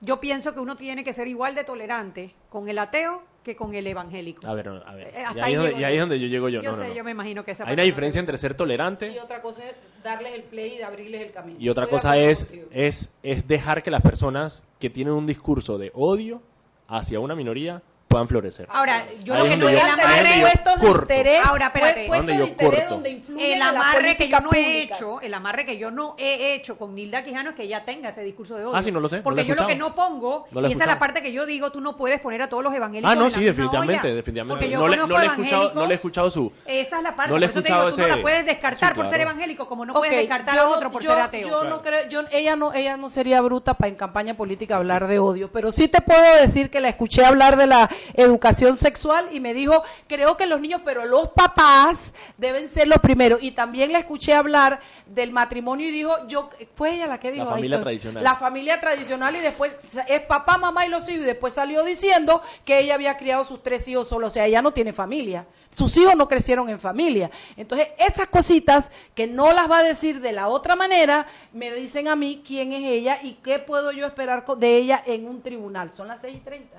yo 0.00 0.20
pienso 0.20 0.54
que 0.54 0.60
uno 0.60 0.76
tiene 0.76 1.02
que 1.04 1.12
ser 1.12 1.26
igual 1.28 1.54
de 1.54 1.64
tolerante 1.64 2.34
con 2.48 2.68
el 2.68 2.78
ateo 2.78 3.22
que 3.42 3.54
con 3.56 3.74
el 3.74 3.86
evangélico. 3.86 4.46
A 4.46 4.54
ver, 4.54 4.68
a 4.68 4.94
ver. 4.94 5.06
Eh, 5.08 5.24
Y 5.36 5.38
ahí, 5.40 5.54
ahí 5.54 5.54
es 5.54 5.58
donde, 5.58 5.70
llego 5.70 5.78
y 5.78 5.84
ahí 5.84 5.90
yo. 5.90 5.94
es 5.94 6.00
donde 6.00 6.20
yo 6.20 6.26
llego 6.26 6.48
yo. 6.48 6.62
Yo 6.62 6.70
no, 6.70 6.76
sé, 6.76 6.82
no, 6.84 6.88
no. 6.88 6.94
yo 6.96 7.04
me 7.04 7.10
imagino 7.12 7.44
que 7.44 7.52
esa 7.52 7.64
Hay 7.64 7.74
una 7.74 7.82
diferencia 7.84 8.18
entre 8.18 8.36
ser 8.38 8.54
tolerante 8.54 9.12
Y 9.12 9.18
otra 9.18 9.40
cosa 9.40 9.64
es 9.68 9.76
darles 10.02 10.34
el 10.34 10.42
play 10.42 10.74
y 10.74 10.78
de 10.78 10.84
abrirles 10.84 11.20
el 11.22 11.30
camino. 11.30 11.56
y 11.60 11.68
otra 11.68 11.84
Estoy 11.84 11.96
cosa 11.96 12.16
es, 12.18 12.52
es, 12.72 13.14
es 13.22 13.46
dejar 13.46 13.82
que 13.84 13.90
las 13.92 14.02
personas 14.02 14.62
que 14.80 14.90
tienen 14.90 15.14
un 15.14 15.26
discurso 15.26 15.78
de 15.78 15.90
odio 15.94 16.42
hacia 16.88 17.20
una 17.20 17.34
minoría 17.36 17.82
puedan 18.16 18.28
florecer. 18.28 18.66
Ahora, 18.70 19.04
yo 19.22 19.34
Ahí 19.34 19.40
lo 19.40 19.44
es 19.46 19.50
que 19.50 19.56
no 19.58 19.64
donde 19.66 19.80
el 19.80 19.86
es 19.86 19.92
amarre 19.92 20.40
puestos 20.40 20.80
de 20.80 20.88
interés, 20.88 21.40
Ahora, 21.46 21.66
espérate. 21.66 22.06
puestos 22.06 22.26
Donde 22.26 22.42
de 22.42 22.48
interés 22.48 22.88
donde 22.88 23.10
influyen 23.10 23.46
el 23.46 23.52
en 23.52 23.58
la 23.58 23.68
amarre 23.68 24.16
que 24.16 24.28
yo 24.28 24.40
no 24.40 24.52
he 24.54 24.82
hecho, 24.82 25.20
el 25.20 25.34
amarre 25.34 25.64
que 25.66 25.76
yo 25.78 25.90
no 25.90 26.14
he 26.18 26.54
hecho 26.54 26.78
con 26.78 26.94
Nilda 26.94 27.22
Quijano 27.24 27.50
es 27.50 27.56
que 27.56 27.64
ella 27.64 27.84
tenga 27.84 28.08
ese 28.08 28.22
discurso 28.24 28.56
de 28.56 28.64
odio. 28.64 28.76
Ah, 28.76 28.82
sí, 28.82 28.90
no 28.90 29.00
lo 29.00 29.08
sé, 29.08 29.18
no 29.18 29.22
Porque 29.22 29.42
lo 29.42 29.48
yo 29.48 29.54
lo 29.54 29.66
que 29.66 29.76
no 29.76 29.94
pongo, 29.94 30.46
No 30.50 30.60
y 30.66 30.72
esa 30.72 30.84
es 30.84 30.88
la 30.88 30.98
parte 30.98 31.22
que 31.22 31.32
yo 31.32 31.44
digo, 31.46 31.70
tú 31.70 31.80
no 31.80 31.96
puedes 31.96 32.20
poner 32.20 32.40
a 32.42 32.48
todos 32.48 32.62
los 32.64 32.74
evangélicos 32.74 33.10
Ah, 33.10 33.14
no, 33.14 33.26
en 33.26 33.32
la 33.32 33.38
sí, 33.38 33.44
definitivamente, 33.44 34.06
olla. 34.06 34.16
definitivamente. 34.16 34.54
Porque 34.58 34.70
yo 34.70 34.78
No 34.80 34.88
le, 34.88 34.96
conozco 34.96 35.14
no 35.14 35.18
le 35.20 35.26
he 35.26 35.28
escuchado, 35.28 35.72
no 35.74 35.86
le 35.86 35.92
he 35.92 35.96
escuchado 35.96 36.30
su... 36.30 36.52
Esa 36.64 36.96
es 36.98 37.02
la 37.02 37.14
parte, 37.16 37.32
No 37.32 37.38
le 37.38 37.46
he 37.46 37.48
por 37.48 37.58
eso 37.58 37.66
te 37.66 37.72
digo, 37.72 37.90
tú 37.90 38.00
no 38.00 38.06
la 38.16 38.22
puedes 38.22 38.46
descartar 38.46 38.88
Sí, 38.90 38.94
por 38.96 39.06
ser 39.06 39.20
evangélico, 39.20 39.66
como 39.66 39.84
no 39.84 39.92
puedes 39.92 40.16
descartar 40.16 40.58
a 40.58 40.68
otro 40.68 40.90
por 40.90 41.02
yo- 41.02 41.10
ser 41.12 41.20
ateo. 41.20 41.48
Yo 41.48 41.64
no 41.64 41.82
creo, 41.82 42.08
yo, 42.08 42.22
ella 42.30 42.56
no, 42.56 42.72
ella 42.72 42.96
no 42.96 43.08
sería 43.10 43.40
bruta 43.40 43.74
para 43.74 43.88
en 43.88 43.94
campaña 43.96 44.34
política 44.34 44.76
hablar 44.76 45.06
de 45.06 45.18
odio, 45.18 45.50
pero 45.52 45.70
sí 45.72 45.88
te 45.88 46.00
puedo 46.00 46.36
decir 46.40 46.70
que 46.70 46.80
la 46.80 46.88
escuché 46.88 47.24
hablar 47.24 47.56
de 47.56 47.66
la 47.66 47.88
educación 48.14 48.76
sexual 48.76 49.28
y 49.32 49.40
me 49.40 49.54
dijo, 49.54 49.82
creo 50.06 50.36
que 50.36 50.46
los 50.46 50.60
niños, 50.60 50.80
pero 50.84 51.04
los 51.04 51.28
papás 51.28 52.12
deben 52.36 52.68
ser 52.68 52.88
los 52.88 52.98
primeros. 52.98 53.42
Y 53.42 53.52
también 53.52 53.92
la 53.92 53.98
escuché 53.98 54.34
hablar 54.34 54.80
del 55.06 55.32
matrimonio 55.32 55.88
y 55.88 55.90
dijo, 55.90 56.26
yo, 56.26 56.50
fue 56.74 56.94
ella 56.94 57.06
la 57.06 57.20
que 57.20 57.32
dijo. 57.32 57.44
La 57.44 57.50
familia 57.50 57.80
tradicional. 57.80 58.24
La 58.24 58.34
familia 58.34 58.80
tradicional 58.80 59.36
y 59.36 59.40
después 59.40 59.76
es 60.08 60.20
papá, 60.22 60.58
mamá 60.58 60.86
y 60.86 60.88
los 60.88 61.08
hijos 61.08 61.22
y 61.22 61.26
después 61.26 61.52
salió 61.52 61.84
diciendo 61.84 62.42
que 62.64 62.80
ella 62.80 62.94
había 62.94 63.16
criado 63.16 63.44
sus 63.44 63.62
tres 63.62 63.86
hijos 63.88 64.08
solo, 64.08 64.26
o 64.26 64.30
sea, 64.30 64.46
ella 64.46 64.62
no 64.62 64.72
tiene 64.72 64.92
familia. 64.92 65.46
Sus 65.74 65.94
hijos 65.98 66.16
no 66.16 66.26
crecieron 66.26 66.68
en 66.70 66.80
familia. 66.80 67.30
Entonces, 67.56 67.88
esas 67.98 68.28
cositas 68.28 68.90
que 69.14 69.26
no 69.26 69.52
las 69.52 69.70
va 69.70 69.78
a 69.78 69.82
decir 69.82 70.20
de 70.20 70.32
la 70.32 70.48
otra 70.48 70.74
manera, 70.74 71.26
me 71.52 71.72
dicen 71.72 72.08
a 72.08 72.16
mí 72.16 72.42
quién 72.46 72.72
es 72.72 72.82
ella 72.82 73.18
y 73.22 73.34
qué 73.34 73.58
puedo 73.58 73.92
yo 73.92 74.06
esperar 74.06 74.44
de 74.56 74.76
ella 74.76 75.02
en 75.06 75.26
un 75.26 75.42
tribunal. 75.42 75.92
Son 75.92 76.08
las 76.08 76.20
6 76.20 76.36
y 76.36 76.40
30. 76.40 76.78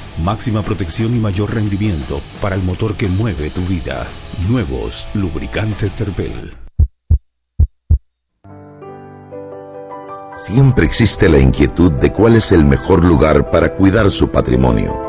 Máxima 0.17 0.61
protección 0.61 1.15
y 1.15 1.19
mayor 1.19 1.55
rendimiento 1.55 2.21
para 2.41 2.55
el 2.55 2.63
motor 2.63 2.95
que 2.95 3.07
mueve 3.07 3.49
tu 3.49 3.61
vida. 3.61 4.05
Nuevos 4.49 5.07
lubricantes 5.13 5.95
Terpel. 5.95 6.53
Siempre 10.35 10.85
existe 10.85 11.29
la 11.29 11.39
inquietud 11.39 11.91
de 11.93 12.11
cuál 12.11 12.35
es 12.35 12.51
el 12.51 12.65
mejor 12.65 13.05
lugar 13.05 13.49
para 13.51 13.73
cuidar 13.75 14.11
su 14.11 14.29
patrimonio. 14.29 14.99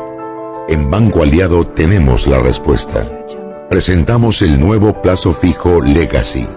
En 0.69 0.89
Banco 0.89 1.21
Aliado 1.21 1.65
tenemos 1.65 2.25
la 2.27 2.39
respuesta. 2.39 3.25
Presentamos 3.69 4.41
el 4.41 4.59
nuevo 4.59 5.01
plazo 5.01 5.33
fijo 5.33 5.81
Legacy, 5.81 6.47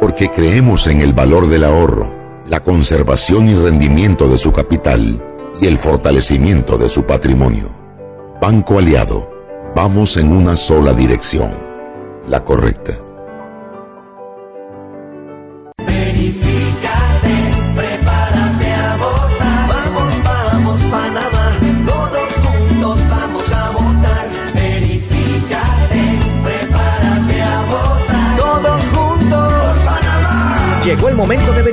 porque 0.00 0.30
creemos 0.30 0.86
en 0.86 1.00
el 1.00 1.12
valor 1.12 1.48
del 1.48 1.64
ahorro, 1.64 2.14
la 2.46 2.62
conservación 2.62 3.48
y 3.48 3.54
rendimiento 3.54 4.28
de 4.28 4.38
su 4.38 4.52
capital 4.52 5.22
y 5.60 5.66
el 5.66 5.76
fortalecimiento 5.76 6.78
de 6.78 6.88
su 6.88 7.04
patrimonio. 7.04 7.79
Banco 8.40 8.78
Aliado, 8.78 9.30
vamos 9.74 10.16
en 10.16 10.32
una 10.32 10.56
sola 10.56 10.94
dirección, 10.94 11.52
la 12.26 12.42
correcta. 12.42 12.98
Verifícate, 15.86 17.50
prepárate 17.76 18.72
a 18.72 18.96
votar. 18.96 19.68
Vamos, 19.68 20.24
vamos, 20.24 20.82
Panamá, 20.84 21.52
todos 21.84 22.32
juntos 22.42 23.08
vamos 23.10 23.52
a 23.52 23.70
votar. 23.72 24.28
Verifícate, 24.54 26.18
prepárate 26.42 27.42
a 27.42 27.60
votar. 27.66 28.36
Todos 28.38 28.82
juntos, 28.86 29.52
por 29.52 29.84
Panamá. 29.84 30.80
Llegó 30.82 31.08
el 31.10 31.14
momento 31.14 31.52
de 31.52 31.59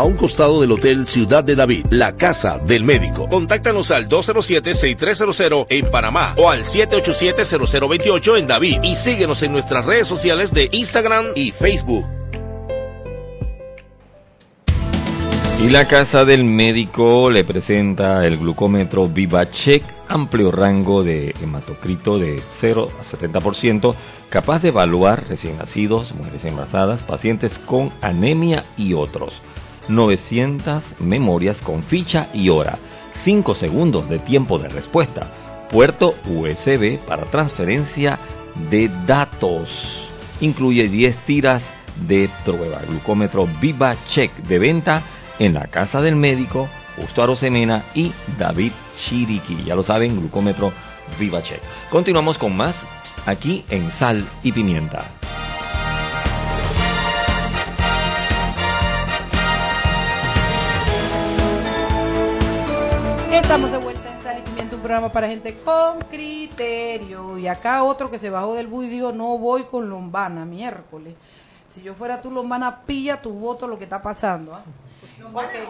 a 0.00 0.04
un 0.04 0.16
costado 0.16 0.62
del 0.62 0.72
Hotel 0.72 1.06
Ciudad 1.06 1.44
de 1.44 1.54
David, 1.54 1.84
la 1.90 2.16
casa 2.16 2.56
del 2.56 2.84
médico. 2.84 3.28
Contáctanos 3.28 3.90
al 3.90 4.08
207-6300 4.08 5.66
en 5.68 5.90
Panamá 5.90 6.34
o 6.38 6.48
al 6.48 6.64
787-0028 6.64 8.38
en 8.38 8.46
David 8.46 8.78
y 8.82 8.94
síguenos 8.94 9.42
en 9.42 9.52
nuestras 9.52 9.84
redes 9.84 10.08
sociales 10.08 10.54
de 10.54 10.70
Instagram 10.72 11.26
y 11.34 11.50
Facebook. 11.50 12.06
Y 15.62 15.68
la 15.68 15.86
casa 15.86 16.24
del 16.24 16.44
médico 16.44 17.28
le 17.28 17.44
presenta 17.44 18.26
el 18.26 18.38
glucómetro 18.38 19.06
VivaCheck, 19.06 19.84
amplio 20.08 20.50
rango 20.50 21.04
de 21.04 21.34
hematocrito 21.42 22.18
de 22.18 22.42
0 22.48 22.88
a 22.98 23.04
70%, 23.04 23.94
capaz 24.30 24.60
de 24.60 24.68
evaluar 24.68 25.28
recién 25.28 25.58
nacidos, 25.58 26.14
mujeres 26.14 26.46
embarazadas, 26.46 27.02
pacientes 27.02 27.58
con 27.58 27.92
anemia 28.00 28.64
y 28.78 28.94
otros. 28.94 29.42
900 29.90 31.00
memorias 31.00 31.60
con 31.60 31.82
ficha 31.82 32.28
y 32.32 32.48
hora, 32.48 32.78
5 33.12 33.54
segundos 33.54 34.08
de 34.08 34.18
tiempo 34.18 34.58
de 34.58 34.68
respuesta, 34.68 35.30
puerto 35.70 36.14
USB 36.26 36.98
para 36.98 37.24
transferencia 37.24 38.18
de 38.70 38.90
datos. 39.06 40.08
Incluye 40.40 40.88
10 40.88 41.18
tiras 41.18 41.70
de 42.08 42.30
prueba. 42.44 42.80
Glucómetro 42.88 43.48
Viva 43.60 43.94
Check 44.06 44.34
de 44.46 44.58
venta 44.58 45.02
en 45.38 45.54
la 45.54 45.66
casa 45.66 46.00
del 46.02 46.16
médico 46.16 46.68
Justo 46.96 47.22
Arosemena 47.22 47.84
y 47.94 48.12
David 48.38 48.72
Chiriqui. 48.94 49.64
Ya 49.64 49.74
lo 49.74 49.82
saben, 49.82 50.16
glucómetro 50.18 50.72
Viva 51.18 51.42
Check. 51.42 51.60
Continuamos 51.90 52.38
con 52.38 52.56
más 52.56 52.86
aquí 53.26 53.64
en 53.70 53.90
Sal 53.90 54.26
y 54.42 54.52
Pimienta. 54.52 55.19
Estamos 63.40 63.72
de 63.72 63.78
vuelta 63.78 64.12
en 64.12 64.20
Sal 64.20 64.44
y 64.56 64.60
un 64.60 64.68
programa 64.68 65.10
para 65.10 65.26
gente 65.26 65.56
con 65.64 65.98
criterio. 66.02 67.36
Y 67.36 67.48
acá 67.48 67.82
otro 67.82 68.08
que 68.08 68.18
se 68.18 68.30
bajó 68.30 68.54
del 68.54 68.68
bus 68.68 68.84
y 68.84 68.88
dijo, 68.88 69.10
no 69.12 69.38
voy 69.38 69.64
con 69.64 69.90
Lombana 69.90 70.44
miércoles. 70.44 71.14
Si 71.66 71.82
yo 71.82 71.94
fuera 71.94 72.20
tú, 72.20 72.30
Lombana, 72.30 72.82
pilla 72.82 73.20
tu 73.20 73.30
voto 73.30 73.66
lo 73.66 73.76
que 73.76 73.84
está 73.84 74.00
pasando. 74.00 74.54
¿ah? 74.54 74.62
Porque, 75.32 75.64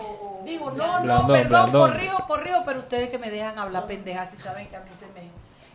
digo, 0.44 0.70
no, 0.72 0.98
no, 0.98 1.02
Blandón, 1.02 1.26
perdón, 1.28 1.48
Blandón. 1.48 1.90
corrido, 1.90 2.16
corrido, 2.26 2.62
pero 2.66 2.80
ustedes 2.80 3.08
que 3.08 3.18
me 3.18 3.30
dejan 3.30 3.58
hablar 3.58 3.86
pendejas 3.86 4.30
si 4.30 4.36
saben 4.36 4.68
que 4.68 4.76
a 4.76 4.80
mí 4.80 4.90
se 4.92 5.06
me... 5.06 5.30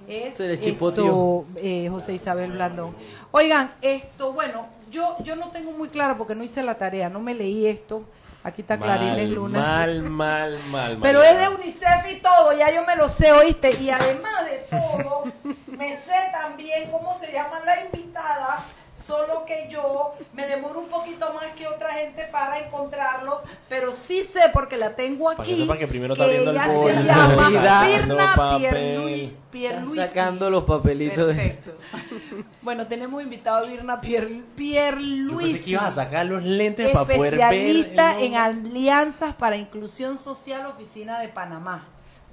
Es 0.08 0.36
Se 0.36 0.48
le 0.48 0.54
esto, 0.54 0.66
chipoteó. 0.66 1.46
eh, 1.56 1.88
José 1.90 2.14
Isabel 2.14 2.52
Blandón. 2.52 2.96
Oigan, 3.32 3.72
esto, 3.82 4.32
bueno, 4.34 4.68
yo, 4.92 5.16
yo 5.24 5.36
no 5.36 5.50
tengo 5.50 5.72
muy 5.72 5.90
claro 5.90 6.16
porque 6.18 6.36
no 6.36 6.44
hice 6.44 6.62
la 6.62 6.76
tarea, 6.76 7.10
no 7.10 7.20
me 7.20 7.34
leí 7.34 7.66
esto. 7.66 8.04
Aquí 8.46 8.62
está 8.62 8.78
Clarines 8.78 9.28
Luna. 9.32 9.60
Mal, 9.60 10.04
mal, 10.04 10.60
mal, 10.70 10.70
mal. 10.70 11.00
Pero 11.02 11.24
es 11.24 11.36
de 11.36 11.50
UNICEF 11.50 12.12
y 12.12 12.20
todo, 12.20 12.54
ya 12.54 12.70
yo 12.70 12.86
me 12.86 12.96
lo 12.96 13.10
sé, 13.10 13.32
oíste. 13.32 13.72
Y 13.82 13.90
además 13.90 14.46
de 14.46 14.58
todo, 14.70 15.24
me 15.66 15.98
sé 15.98 16.14
también 16.32 16.92
cómo 16.92 17.12
se 17.18 17.32
llama 17.32 17.60
la 17.66 17.86
invitada, 17.86 18.60
solo 18.96 19.46
que 19.46 19.68
yo 19.70 20.14
me 20.34 20.48
demoro 20.48 20.80
un 20.80 20.88
poquito 20.88 21.32
más 21.34 21.52
que 21.52 21.68
otra 21.68 21.94
gente 21.94 22.24
para 22.32 22.60
encontrarlo, 22.60 23.44
pero 23.70 23.94
sí 23.94 24.24
sé 24.24 24.50
porque 24.54 24.78
la 24.78 24.96
tengo 24.96 25.26
Para 25.26 25.44
que 25.44 25.52
aquí. 25.54 25.62
sepa 25.62 25.78
que 25.78 25.88
primero 25.88 26.14
está 26.14 26.26
el 26.26 26.48
ella 26.48 26.68
bolso, 26.68 27.04
se 27.04 27.04
llama 27.04 28.34
papel. 28.36 28.72
Pierluis, 28.72 29.38
Pierluisi. 29.52 30.02
sacando 30.02 30.50
los 30.50 30.64
papelitos. 30.64 31.26
Perfecto. 31.28 31.72
Bueno, 32.62 32.88
tenemos 32.88 33.22
invitado 33.22 33.66
a 33.66 33.68
Birna 33.70 34.02
Pier, 34.02 34.28
Pierluisi. 34.56 35.30
Yo 35.30 35.38
pensé 35.54 35.64
que 35.64 35.70
ibas 35.72 35.84
a 35.98 36.04
sacar 36.04 36.26
los 36.26 36.44
lentes 36.44 36.92
para 36.92 37.06
poder 37.06 37.38
ver. 37.38 37.54
el 37.54 37.80
Especialista 37.82 38.20
en 38.20 38.36
alianzas 38.36 39.36
para 39.36 39.56
inclusión 39.58 40.18
social, 40.18 40.66
oficina 40.66 41.20
de 41.20 41.28
Panamá. 41.28 41.86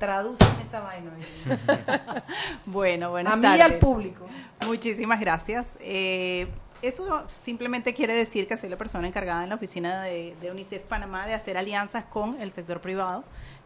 Tradúceme 0.03 0.63
esa 0.63 0.81
vaina. 0.81 1.13
Bueno, 2.67 3.11
buenas 3.11 3.35
A 3.35 3.37
mí 3.37 3.47
y 3.47 3.61
al 3.61 3.79
público. 3.79 4.27
Muchísimas 4.67 5.21
gracias. 5.21 5.69
Eh, 5.79 6.49
eso 6.83 7.25
simplemente 7.45 7.95
quiere 7.95 8.13
decir 8.13 8.49
que 8.49 8.57
soy 8.57 8.69
la 8.69 8.77
persona 8.77 9.07
encargada 9.07 9.45
en 9.45 9.51
la 9.51 9.55
oficina 9.55 10.03
de, 10.03 10.35
de 10.41 10.51
UNICEF 10.51 10.83
Panamá 10.83 11.29
de 11.29 11.35
hacer 11.35 11.57
alianzas 11.57 12.05
con 12.07 12.41
el 12.41 12.51
sector 12.51 12.81
privado, 12.81 13.23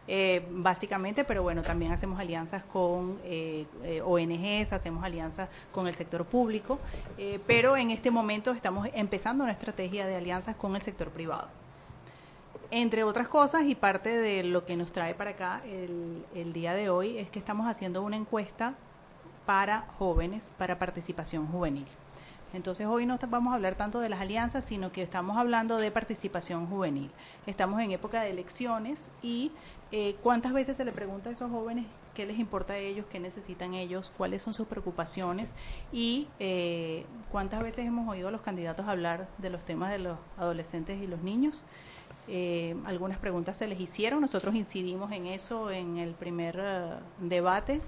eh, 0.07 0.45
básicamente, 0.51 1.23
pero 1.23 1.41
bueno, 1.41 1.63
también 1.63 1.91
hacemos 1.91 2.19
alianzas 2.19 2.61
con 2.63 3.17
eh, 3.23 3.65
eh, 3.83 4.03
ONGs, 4.05 4.73
hacemos 4.73 5.03
alianzas 5.03 5.49
con 5.71 5.87
el 5.87 5.95
sector 5.95 6.23
público, 6.23 6.77
eh, 7.17 7.39
pero 7.47 7.75
en 7.77 7.89
este 7.89 8.11
momento 8.11 8.51
estamos 8.51 8.87
empezando 8.93 9.43
una 9.43 9.53
estrategia 9.53 10.05
de 10.05 10.15
alianzas 10.15 10.55
con 10.55 10.75
el 10.75 10.83
sector 10.83 11.09
privado. 11.09 11.47
Entre 12.69 13.03
otras 13.03 13.29
cosas, 13.29 13.63
y 13.63 13.75
parte 13.75 14.17
de 14.17 14.43
lo 14.43 14.65
que 14.65 14.75
nos 14.75 14.91
trae 14.91 15.15
para 15.15 15.31
acá 15.31 15.61
el, 15.65 16.25
el 16.35 16.51
día 16.51 16.73
de 16.73 16.89
hoy, 16.89 17.17
es 17.17 17.29
que 17.29 17.39
estamos 17.39 17.67
haciendo 17.67 18.03
una 18.03 18.17
encuesta 18.17 18.73
para 19.45 19.87
jóvenes, 19.97 20.51
para 20.57 20.77
participación 20.77 21.47
juvenil. 21.47 21.87
Entonces 22.53 22.87
hoy 22.87 23.05
no 23.05 23.17
vamos 23.29 23.51
a 23.51 23.55
hablar 23.55 23.75
tanto 23.75 23.99
de 23.99 24.09
las 24.09 24.21
alianzas, 24.21 24.65
sino 24.65 24.91
que 24.91 25.01
estamos 25.01 25.37
hablando 25.37 25.77
de 25.77 25.91
participación 25.91 26.67
juvenil. 26.67 27.11
Estamos 27.45 27.81
en 27.81 27.91
época 27.91 28.21
de 28.21 28.29
elecciones 28.29 29.11
y 29.21 29.51
eh, 29.91 30.15
cuántas 30.21 30.53
veces 30.53 30.77
se 30.77 30.85
le 30.85 30.91
pregunta 30.91 31.29
a 31.29 31.33
esos 31.33 31.51
jóvenes 31.51 31.85
qué 32.13 32.25
les 32.25 32.39
importa 32.39 32.73
a 32.73 32.77
ellos, 32.77 33.05
qué 33.11 33.19
necesitan 33.19 33.73
ellos, 33.75 34.11
cuáles 34.17 34.41
son 34.41 34.53
sus 34.53 34.67
preocupaciones 34.67 35.53
y 35.91 36.27
eh, 36.39 37.05
cuántas 37.31 37.61
veces 37.61 37.85
hemos 37.85 38.09
oído 38.09 38.29
a 38.29 38.31
los 38.31 38.41
candidatos 38.41 38.87
hablar 38.87 39.27
de 39.37 39.51
los 39.51 39.63
temas 39.63 39.91
de 39.91 39.99
los 39.99 40.17
adolescentes 40.37 41.01
y 41.01 41.05
los 41.05 41.21
niños. 41.21 41.63
Eh, 42.27 42.75
algunas 42.85 43.17
preguntas 43.17 43.57
se 43.57 43.67
les 43.67 43.79
hicieron, 43.79 44.19
nosotros 44.19 44.53
incidimos 44.55 45.11
en 45.11 45.27
eso 45.27 45.71
en 45.71 45.97
el 45.97 46.13
primer 46.13 46.59
eh, 46.59 46.89
debate. 47.19 47.81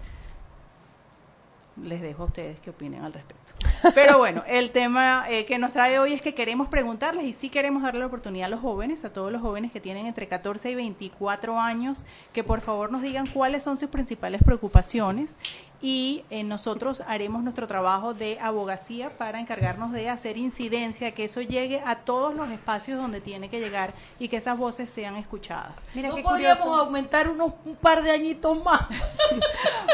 Les 1.83 2.01
dejo 2.01 2.23
a 2.23 2.25
ustedes 2.27 2.59
qué 2.59 2.69
opinen 2.69 3.03
al 3.03 3.13
respecto. 3.13 3.53
Pero 3.95 4.17
bueno, 4.17 4.43
el 4.47 4.71
tema 4.71 5.25
eh, 5.29 5.45
que 5.45 5.57
nos 5.57 5.71
trae 5.71 5.99
hoy 5.99 6.13
es 6.13 6.21
que 6.21 6.33
queremos 6.33 6.67
preguntarles 6.67 7.25
y 7.25 7.33
sí 7.33 7.49
queremos 7.49 7.83
darle 7.83 8.01
la 8.01 8.07
oportunidad 8.07 8.47
a 8.47 8.49
los 8.49 8.59
jóvenes, 8.59 9.05
a 9.05 9.13
todos 9.13 9.31
los 9.31 9.41
jóvenes 9.41 9.71
que 9.71 9.79
tienen 9.79 10.05
entre 10.05 10.27
14 10.27 10.71
y 10.71 10.75
24 10.75 11.59
años, 11.59 12.05
que 12.33 12.43
por 12.43 12.61
favor 12.61 12.91
nos 12.91 13.01
digan 13.01 13.25
cuáles 13.27 13.63
son 13.63 13.79
sus 13.79 13.89
principales 13.89 14.43
preocupaciones 14.43 15.37
y 15.81 16.23
eh, 16.29 16.43
nosotros 16.43 17.01
haremos 17.07 17.41
nuestro 17.43 17.65
trabajo 17.67 18.13
de 18.13 18.37
abogacía 18.41 19.09
para 19.17 19.39
encargarnos 19.39 19.91
de 19.93 20.09
hacer 20.09 20.37
incidencia, 20.37 21.11
que 21.11 21.23
eso 21.25 21.41
llegue 21.41 21.81
a 21.85 21.95
todos 21.95 22.33
los 22.35 22.49
espacios 22.51 22.97
donde 22.99 23.21
tiene 23.21 23.49
que 23.49 23.59
llegar 23.59 23.93
y 24.19 24.27
que 24.27 24.37
esas 24.37 24.57
voces 24.57 24.89
sean 24.89 25.15
escuchadas. 25.15 25.71
no 25.95 26.15
qué 26.15 26.21
podríamos 26.21 26.59
curioso. 26.59 26.75
aumentar 26.75 27.29
unos 27.29 27.53
un 27.65 27.75
par 27.75 28.01
de 28.03 28.11
añitos 28.11 28.61
más. 28.63 28.81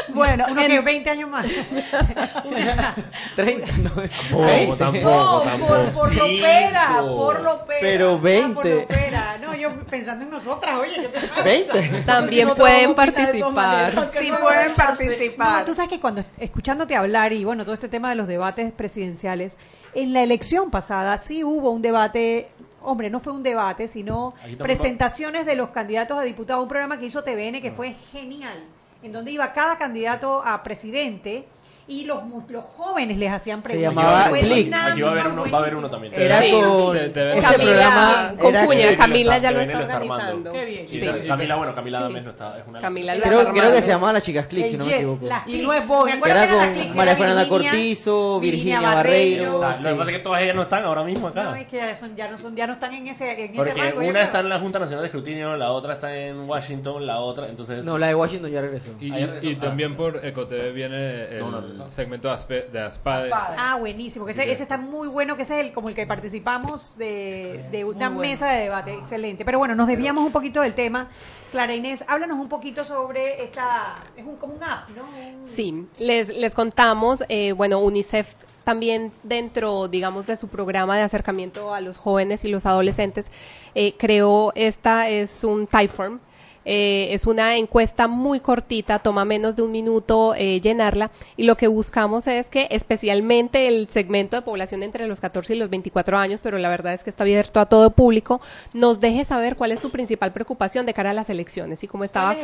Bueno, 0.08 0.44
Unos 0.48 0.64
en- 0.64 0.70
que 0.70 0.80
20 0.80 1.10
años 1.10 1.28
más. 1.28 1.44
30, 3.36 3.72
no, 3.78 3.90
Tampoco, 3.90 4.46
20. 4.46 4.76
tampoco, 4.76 5.10
No, 5.10 5.40
tampoco. 5.42 5.74
por, 5.74 5.92
por 5.92 6.14
lo 6.14 6.24
pera, 6.26 6.96
por 7.00 7.42
lo 7.42 7.66
pera. 7.66 7.80
Pero 7.80 8.06
Ah, 8.06 8.12
por 8.12 8.22
20. 8.22 8.74
lo 8.74 8.86
pera. 8.86 9.38
No, 9.38 9.54
yo 9.54 9.70
pensando 9.90 10.24
en 10.24 10.30
nosotras, 10.30 10.76
oye, 10.78 10.92
¿qué 10.94 11.08
te 11.08 11.26
pasa? 11.26 11.42
20. 11.42 12.02
También 12.06 12.40
Si 12.40 12.44
no 12.44 12.54
pueden 12.56 12.94
maneras, 12.94 13.14
participar. 13.14 13.94
porque 13.94 14.18
Sí 14.20 14.30
no 14.30 14.38
pueden 14.38 14.74
participar. 14.74 15.64
Sabes 15.76 15.90
que 15.90 16.00
cuando 16.00 16.24
escuchándote 16.38 16.96
hablar 16.96 17.34
y 17.34 17.44
bueno, 17.44 17.64
todo 17.64 17.74
este 17.74 17.90
tema 17.90 18.08
de 18.08 18.16
los 18.16 18.26
debates 18.26 18.72
presidenciales, 18.72 19.58
en 19.94 20.14
la 20.14 20.22
elección 20.22 20.70
pasada 20.70 21.20
sí 21.20 21.44
hubo 21.44 21.70
un 21.70 21.82
debate, 21.82 22.48
hombre, 22.80 23.10
no 23.10 23.20
fue 23.20 23.34
un 23.34 23.42
debate, 23.42 23.86
sino 23.86 24.32
presentaciones 24.56 25.44
de 25.44 25.54
los 25.54 25.68
candidatos 25.68 26.18
a 26.18 26.22
diputados, 26.22 26.62
un 26.62 26.68
programa 26.70 26.98
que 26.98 27.04
hizo 27.04 27.22
TVN 27.22 27.60
que 27.60 27.72
fue 27.72 27.92
genial, 27.92 28.64
en 29.02 29.12
donde 29.12 29.32
iba 29.32 29.52
cada 29.52 29.76
candidato 29.76 30.42
a 30.42 30.62
presidente 30.62 31.46
y 31.88 32.04
los, 32.04 32.24
mu- 32.24 32.42
los 32.48 32.64
jóvenes 32.64 33.16
les 33.16 33.30
hacían 33.30 33.62
Se 33.62 33.68
preguntas. 33.68 33.94
llamaba 33.94 34.24
Fue 34.24 34.40
Click. 34.40 34.74
Aquí 34.74 35.02
va 35.02 35.08
a 35.08 35.12
haber 35.12 35.26
uno, 35.28 35.50
va 35.50 35.58
a 35.58 35.60
haber 35.60 35.74
uno 35.76 35.88
también. 35.88 36.12
Era 36.16 36.40
Sí. 36.40 36.50
con 36.52 36.92
Te- 36.96 37.08
te- 37.10 37.30
ese 37.38 37.40
Camila- 37.42 37.56
programa 37.64 38.34
con 38.40 38.54
era 38.56 38.96
Camila 38.96 39.38
ya 39.38 39.50
lo 39.52 39.60
está 39.60 39.78
armando. 39.78 39.94
organizando. 39.94 40.52
Qué 40.52 40.64
bien. 40.64 40.88
Sí, 40.88 40.98
Sí. 40.98 41.06
sí, 41.06 41.28
Camila, 41.28 41.54
bueno, 41.56 41.74
Camila 41.74 42.00
Dames 42.00 42.24
no 42.24 42.30
está, 42.30 42.58
es 42.58 42.66
una 42.66 42.80
Camila 42.80 43.14
lo 43.14 43.22
Creo, 43.22 43.40
está 43.40 43.52
creo 43.52 43.72
que 43.72 43.82
se 43.82 43.88
llamaba 43.88 44.12
Las 44.14 44.24
Chicas 44.24 44.46
Click, 44.48 44.66
si 44.66 44.76
no 44.76 44.84
me 44.84 44.94
equivoco. 44.96 45.26
Las 45.26 45.46
Y 45.46 45.58
no 45.62 45.72
es 45.72 45.82
acuerdo 45.84 46.26
era 46.26 46.48
con 46.48 46.96
María 46.96 47.16
Fernanda 47.16 47.42
Virginia- 47.44 47.70
Cortizo, 47.70 48.40
Virginia 48.40 48.80
Barreiro. 48.80 49.44
Lo 49.46 49.50
que 49.60 49.94
pasa 49.94 50.10
es 50.10 50.16
que 50.16 50.22
todas 50.22 50.42
ellas 50.42 50.56
no 50.56 50.62
están 50.62 50.84
ahora 50.84 51.04
mismo 51.04 51.28
acá. 51.28 51.44
No, 51.44 51.54
es 51.54 51.66
que 51.68 51.76
ya, 51.76 51.94
son, 51.94 52.16
ya, 52.16 52.28
no 52.28 52.36
son, 52.36 52.56
ya 52.56 52.66
no 52.66 52.72
están 52.72 52.94
en 52.94 53.06
ese, 53.06 53.30
en 53.30 53.44
ese 53.46 53.54
Porque 53.54 53.94
una 53.96 54.22
está 54.22 54.40
en 54.40 54.48
la 54.48 54.58
Junta 54.58 54.78
Nacional 54.78 55.02
de 55.02 55.06
Escrutinio, 55.06 55.56
la 55.56 55.70
otra 55.70 55.94
está 55.94 56.14
en 56.16 56.48
Washington, 56.48 57.06
la 57.06 57.20
otra, 57.20 57.48
entonces... 57.48 57.84
No, 57.84 57.96
la 57.96 58.08
de 58.08 58.14
Washington 58.14 58.50
ya 58.50 58.60
regresó. 58.60 58.90
Y, 59.00 59.12
Ah, 59.12 59.28
también 59.60 59.90
sí. 59.90 59.94
por 59.96 60.24
Ecotv 60.24 60.72
viene 60.72 61.38
el 61.84 61.90
segmento 61.92 62.28
de, 62.28 62.34
Aspe- 62.34 62.70
de 62.70 62.80
Aspade. 62.80 63.30
Ah, 63.32 63.76
buenísimo. 63.78 64.24
Que 64.24 64.32
ese, 64.32 64.50
ese 64.50 64.62
está 64.62 64.76
muy 64.78 65.08
bueno, 65.08 65.36
que 65.36 65.42
ese 65.42 65.60
es 65.60 65.66
el 65.66 65.72
como 65.72 65.88
el 65.88 65.94
que 65.94 66.06
participamos 66.06 66.96
de, 66.96 67.66
de 67.70 67.84
una 67.84 68.08
Muy 68.08 68.16
bueno. 68.18 68.30
mesa 68.32 68.48
de 68.50 68.60
debate. 68.62 68.94
Excelente. 68.94 69.44
Pero 69.44 69.58
bueno, 69.58 69.74
nos 69.74 69.86
desviamos 69.86 70.24
un 70.24 70.32
poquito 70.32 70.60
del 70.62 70.74
tema. 70.74 71.08
Clara 71.52 71.74
Inés, 71.74 72.04
háblanos 72.08 72.38
un 72.38 72.48
poquito 72.48 72.84
sobre 72.84 73.44
esta... 73.44 74.04
Es 74.16 74.24
un, 74.26 74.36
como 74.36 74.54
un 74.54 74.62
app, 74.64 74.88
¿no? 74.90 75.04
Un- 75.04 75.46
Sí, 75.46 75.86
les, 75.98 76.36
les 76.36 76.54
contamos, 76.54 77.24
eh, 77.28 77.52
bueno, 77.52 77.78
UNICEF 77.78 78.34
también 78.64 79.12
dentro, 79.22 79.86
digamos, 79.86 80.26
de 80.26 80.36
su 80.36 80.48
programa 80.48 80.96
de 80.96 81.02
acercamiento 81.02 81.72
a 81.72 81.80
los 81.80 81.98
jóvenes 81.98 82.44
y 82.44 82.48
los 82.48 82.66
adolescentes, 82.66 83.30
eh, 83.76 83.94
creó, 83.96 84.52
esta 84.56 85.08
es 85.08 85.44
un 85.44 85.68
Typeform, 85.68 86.18
eh, 86.66 87.08
es 87.12 87.26
una 87.26 87.56
encuesta 87.56 88.08
muy 88.08 88.40
cortita, 88.40 88.98
toma 88.98 89.24
menos 89.24 89.54
de 89.54 89.62
un 89.62 89.70
minuto 89.70 90.34
eh, 90.36 90.60
llenarla 90.60 91.12
y 91.36 91.44
lo 91.44 91.56
que 91.56 91.68
buscamos 91.68 92.26
es 92.26 92.48
que 92.48 92.66
especialmente 92.70 93.68
el 93.68 93.88
segmento 93.88 94.36
de 94.36 94.42
población 94.42 94.82
entre 94.82 95.06
los 95.06 95.20
14 95.20 95.54
y 95.54 95.58
los 95.58 95.70
24 95.70 96.18
años, 96.18 96.40
pero 96.42 96.58
la 96.58 96.68
verdad 96.68 96.92
es 96.94 97.04
que 97.04 97.10
está 97.10 97.22
abierto 97.22 97.60
a 97.60 97.66
todo 97.66 97.90
público, 97.90 98.40
nos 98.74 98.98
deje 98.98 99.24
saber 99.24 99.54
cuál 99.54 99.70
es 99.70 99.80
su 99.80 99.90
principal 99.90 100.32
preocupación 100.32 100.86
de 100.86 100.94
cara 100.94 101.10
a 101.10 101.14
las 101.14 101.30
elecciones. 101.30 101.84
Y 101.84 101.86
como 101.86 102.04
estaba... 102.04 102.34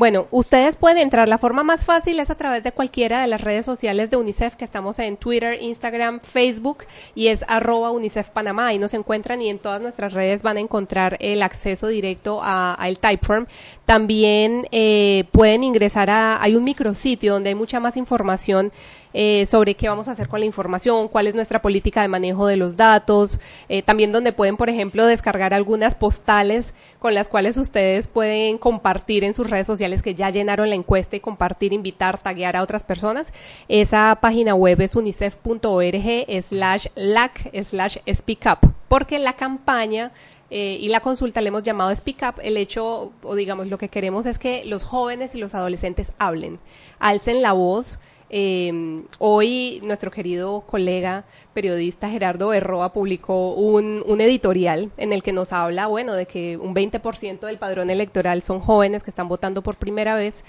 Bueno, 0.00 0.28
ustedes 0.30 0.76
pueden 0.76 0.96
entrar. 0.96 1.28
La 1.28 1.36
forma 1.36 1.62
más 1.62 1.84
fácil 1.84 2.20
es 2.20 2.30
a 2.30 2.34
través 2.34 2.62
de 2.62 2.72
cualquiera 2.72 3.20
de 3.20 3.26
las 3.26 3.42
redes 3.42 3.66
sociales 3.66 4.08
de 4.08 4.16
UNICEF, 4.16 4.56
que 4.56 4.64
estamos 4.64 4.98
en 4.98 5.18
Twitter, 5.18 5.58
Instagram, 5.60 6.20
Facebook, 6.20 6.84
y 7.14 7.26
es 7.26 7.44
arroba 7.48 7.90
UNICEF 7.90 8.30
Panamá. 8.30 8.68
Ahí 8.68 8.78
nos 8.78 8.94
encuentran 8.94 9.42
y 9.42 9.50
en 9.50 9.58
todas 9.58 9.82
nuestras 9.82 10.14
redes 10.14 10.42
van 10.42 10.56
a 10.56 10.60
encontrar 10.60 11.18
el 11.20 11.42
acceso 11.42 11.86
directo 11.88 12.40
a, 12.42 12.82
a 12.82 12.94
Typeform. 12.94 13.44
También 13.84 14.66
eh, 14.72 15.24
pueden 15.32 15.64
ingresar 15.64 16.08
a, 16.08 16.42
hay 16.42 16.56
un 16.56 16.64
micrositio 16.64 17.34
donde 17.34 17.50
hay 17.50 17.54
mucha 17.54 17.78
más 17.78 17.98
información 17.98 18.72
eh, 19.12 19.46
sobre 19.46 19.74
qué 19.74 19.88
vamos 19.88 20.08
a 20.08 20.12
hacer 20.12 20.28
con 20.28 20.40
la 20.40 20.46
información, 20.46 21.08
cuál 21.08 21.26
es 21.26 21.34
nuestra 21.34 21.62
política 21.62 22.02
de 22.02 22.08
manejo 22.08 22.46
de 22.46 22.56
los 22.56 22.76
datos, 22.76 23.40
eh, 23.68 23.82
también 23.82 24.12
donde 24.12 24.32
pueden, 24.32 24.56
por 24.56 24.68
ejemplo, 24.68 25.06
descargar 25.06 25.54
algunas 25.54 25.94
postales 25.94 26.74
con 26.98 27.14
las 27.14 27.28
cuales 27.28 27.56
ustedes 27.56 28.06
pueden 28.08 28.58
compartir 28.58 29.24
en 29.24 29.34
sus 29.34 29.50
redes 29.50 29.66
sociales 29.66 30.02
que 30.02 30.14
ya 30.14 30.30
llenaron 30.30 30.68
la 30.68 30.76
encuesta 30.76 31.16
y 31.16 31.20
compartir, 31.20 31.72
invitar, 31.72 32.18
taguear 32.18 32.56
a 32.56 32.62
otras 32.62 32.84
personas. 32.84 33.32
Esa 33.68 34.18
página 34.20 34.54
web 34.54 34.80
es 34.80 34.94
unicef.org 34.96 36.42
slash 36.42 36.86
lac 36.94 37.50
slash 37.62 37.98
speak 38.12 38.46
up, 38.46 38.72
porque 38.88 39.18
la 39.18 39.34
campaña 39.34 40.12
eh, 40.50 40.78
y 40.80 40.88
la 40.88 41.00
consulta 41.00 41.40
le 41.40 41.48
hemos 41.48 41.62
llamado 41.62 41.94
Speak 41.94 42.22
Up. 42.22 42.40
El 42.42 42.56
hecho, 42.56 43.12
o 43.22 43.34
digamos, 43.34 43.68
lo 43.68 43.78
que 43.78 43.88
queremos 43.88 44.26
es 44.26 44.38
que 44.38 44.64
los 44.64 44.82
jóvenes 44.82 45.34
y 45.34 45.38
los 45.38 45.54
adolescentes 45.54 46.12
hablen, 46.18 46.58
alcen 46.98 47.40
la 47.40 47.52
voz. 47.52 48.00
Eh, 48.32 49.02
hoy 49.18 49.80
nuestro 49.82 50.12
querido 50.12 50.60
colega 50.60 51.24
periodista 51.52 52.08
Gerardo 52.08 52.48
Berroa 52.48 52.92
publicó 52.92 53.54
un, 53.54 54.04
un 54.06 54.20
editorial 54.20 54.92
en 54.98 55.12
el 55.12 55.24
que 55.24 55.32
nos 55.32 55.52
habla, 55.52 55.88
bueno, 55.88 56.14
de 56.14 56.26
que 56.26 56.56
un 56.56 56.72
20% 56.72 57.40
del 57.40 57.58
padrón 57.58 57.90
electoral 57.90 58.40
son 58.40 58.60
jóvenes 58.60 59.02
que 59.02 59.10
están 59.10 59.26
votando 59.26 59.62
por 59.62 59.76
primera 59.76 60.14
vez. 60.14 60.44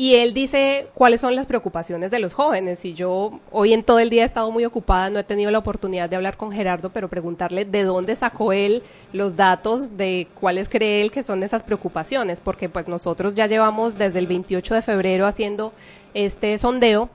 Y 0.00 0.14
él 0.14 0.32
dice 0.32 0.86
cuáles 0.94 1.20
son 1.20 1.34
las 1.34 1.46
preocupaciones 1.46 2.12
de 2.12 2.20
los 2.20 2.32
jóvenes. 2.32 2.84
Y 2.84 2.94
yo 2.94 3.40
hoy 3.50 3.72
en 3.72 3.82
todo 3.82 3.98
el 3.98 4.10
día 4.10 4.22
he 4.22 4.26
estado 4.26 4.48
muy 4.52 4.64
ocupada, 4.64 5.10
no 5.10 5.18
he 5.18 5.24
tenido 5.24 5.50
la 5.50 5.58
oportunidad 5.58 6.08
de 6.08 6.14
hablar 6.14 6.36
con 6.36 6.52
Gerardo, 6.52 6.90
pero 6.90 7.08
preguntarle 7.08 7.64
de 7.64 7.82
dónde 7.82 8.14
sacó 8.14 8.52
él 8.52 8.84
los 9.12 9.34
datos 9.34 9.96
de 9.96 10.28
cuáles 10.38 10.68
cree 10.68 11.02
él 11.02 11.10
que 11.10 11.24
son 11.24 11.42
esas 11.42 11.64
preocupaciones, 11.64 12.40
porque 12.40 12.68
pues 12.68 12.86
nosotros 12.86 13.34
ya 13.34 13.48
llevamos 13.48 13.98
desde 13.98 14.20
el 14.20 14.28
28 14.28 14.76
de 14.76 14.82
febrero 14.82 15.26
haciendo 15.26 15.72
este 16.14 16.56
sondeo 16.58 17.10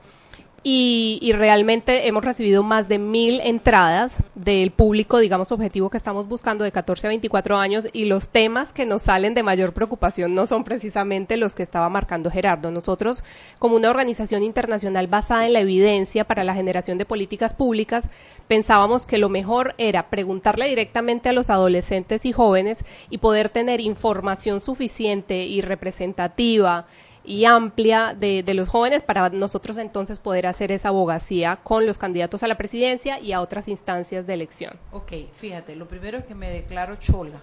y, 0.66 1.18
y 1.20 1.32
realmente 1.32 2.08
hemos 2.08 2.24
recibido 2.24 2.62
más 2.62 2.88
de 2.88 2.98
mil 2.98 3.40
entradas 3.40 4.22
del 4.34 4.70
público, 4.70 5.18
digamos, 5.18 5.52
objetivo 5.52 5.90
que 5.90 5.98
estamos 5.98 6.26
buscando 6.26 6.64
de 6.64 6.72
14 6.72 7.06
a 7.06 7.10
24 7.10 7.58
años 7.58 7.86
y 7.92 8.06
los 8.06 8.30
temas 8.30 8.72
que 8.72 8.86
nos 8.86 9.02
salen 9.02 9.34
de 9.34 9.42
mayor 9.42 9.74
preocupación 9.74 10.34
no 10.34 10.46
son 10.46 10.64
precisamente 10.64 11.36
los 11.36 11.54
que 11.54 11.62
estaba 11.62 11.90
marcando 11.90 12.30
Gerardo. 12.30 12.70
Nosotros, 12.70 13.22
como 13.58 13.76
una 13.76 13.90
organización 13.90 14.42
internacional 14.42 15.06
basada 15.06 15.46
en 15.46 15.52
la 15.52 15.60
evidencia 15.60 16.24
para 16.24 16.44
la 16.44 16.54
generación 16.54 16.96
de 16.96 17.04
políticas 17.04 17.52
públicas, 17.52 18.08
pensábamos 18.48 19.04
que 19.04 19.18
lo 19.18 19.28
mejor 19.28 19.74
era 19.76 20.08
preguntarle 20.08 20.66
directamente 20.66 21.28
a 21.28 21.34
los 21.34 21.50
adolescentes 21.50 22.24
y 22.24 22.32
jóvenes 22.32 22.86
y 23.10 23.18
poder 23.18 23.50
tener 23.50 23.82
información 23.82 24.60
suficiente 24.60 25.44
y 25.44 25.60
representativa 25.60 26.86
y 27.24 27.44
amplia 27.46 28.14
de, 28.14 28.42
de, 28.42 28.54
los 28.54 28.68
jóvenes 28.68 29.02
para 29.02 29.30
nosotros 29.30 29.78
entonces 29.78 30.18
poder 30.18 30.46
hacer 30.46 30.70
esa 30.72 30.88
abogacía 30.88 31.56
con 31.56 31.86
los 31.86 31.98
candidatos 31.98 32.42
a 32.42 32.48
la 32.48 32.56
presidencia 32.56 33.18
y 33.20 33.32
a 33.32 33.40
otras 33.40 33.68
instancias 33.68 34.26
de 34.26 34.34
elección. 34.34 34.78
Ok, 34.92 35.12
fíjate, 35.34 35.74
lo 35.76 35.88
primero 35.88 36.18
es 36.18 36.24
que 36.24 36.34
me 36.34 36.50
declaro 36.50 36.96
chola. 36.96 37.40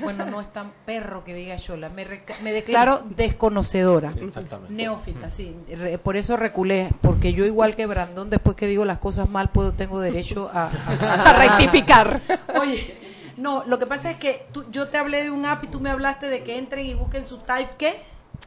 Bueno, 0.00 0.24
no 0.24 0.40
es 0.40 0.52
tan 0.52 0.72
perro 0.86 1.24
que 1.24 1.34
diga 1.34 1.56
chola. 1.56 1.88
Me, 1.88 2.06
me 2.42 2.52
declaro 2.52 3.02
desconocedora. 3.16 4.14
Exactamente. 4.20 4.72
Neófita, 4.72 5.30
sí. 5.30 5.56
Re 5.76 5.98
por 5.98 6.16
eso 6.16 6.36
reculé, 6.36 6.90
porque 7.00 7.32
yo 7.32 7.44
igual 7.44 7.74
que 7.74 7.86
Brandon, 7.86 8.30
después 8.30 8.56
que 8.56 8.66
digo 8.66 8.84
las 8.84 8.98
cosas 8.98 9.28
mal, 9.28 9.50
puedo 9.50 9.72
tengo 9.72 10.00
derecho 10.00 10.50
a, 10.52 10.66
a, 10.66 11.22
a 11.22 11.32
rectificar. 11.32 12.20
Oye, 12.60 12.96
no, 13.36 13.64
lo 13.66 13.78
que 13.78 13.86
pasa 13.86 14.10
es 14.10 14.16
que 14.18 14.46
tú, 14.52 14.64
yo 14.70 14.88
te 14.88 14.98
hablé 14.98 15.24
de 15.24 15.30
un 15.30 15.44
app 15.46 15.64
y 15.64 15.66
tú 15.68 15.80
me 15.80 15.90
hablaste 15.90 16.28
de 16.28 16.42
que 16.42 16.58
entren 16.58 16.86
y 16.86 16.94
busquen 16.94 17.24
su 17.24 17.38
type, 17.38 17.70
¿qué? 17.78 18.00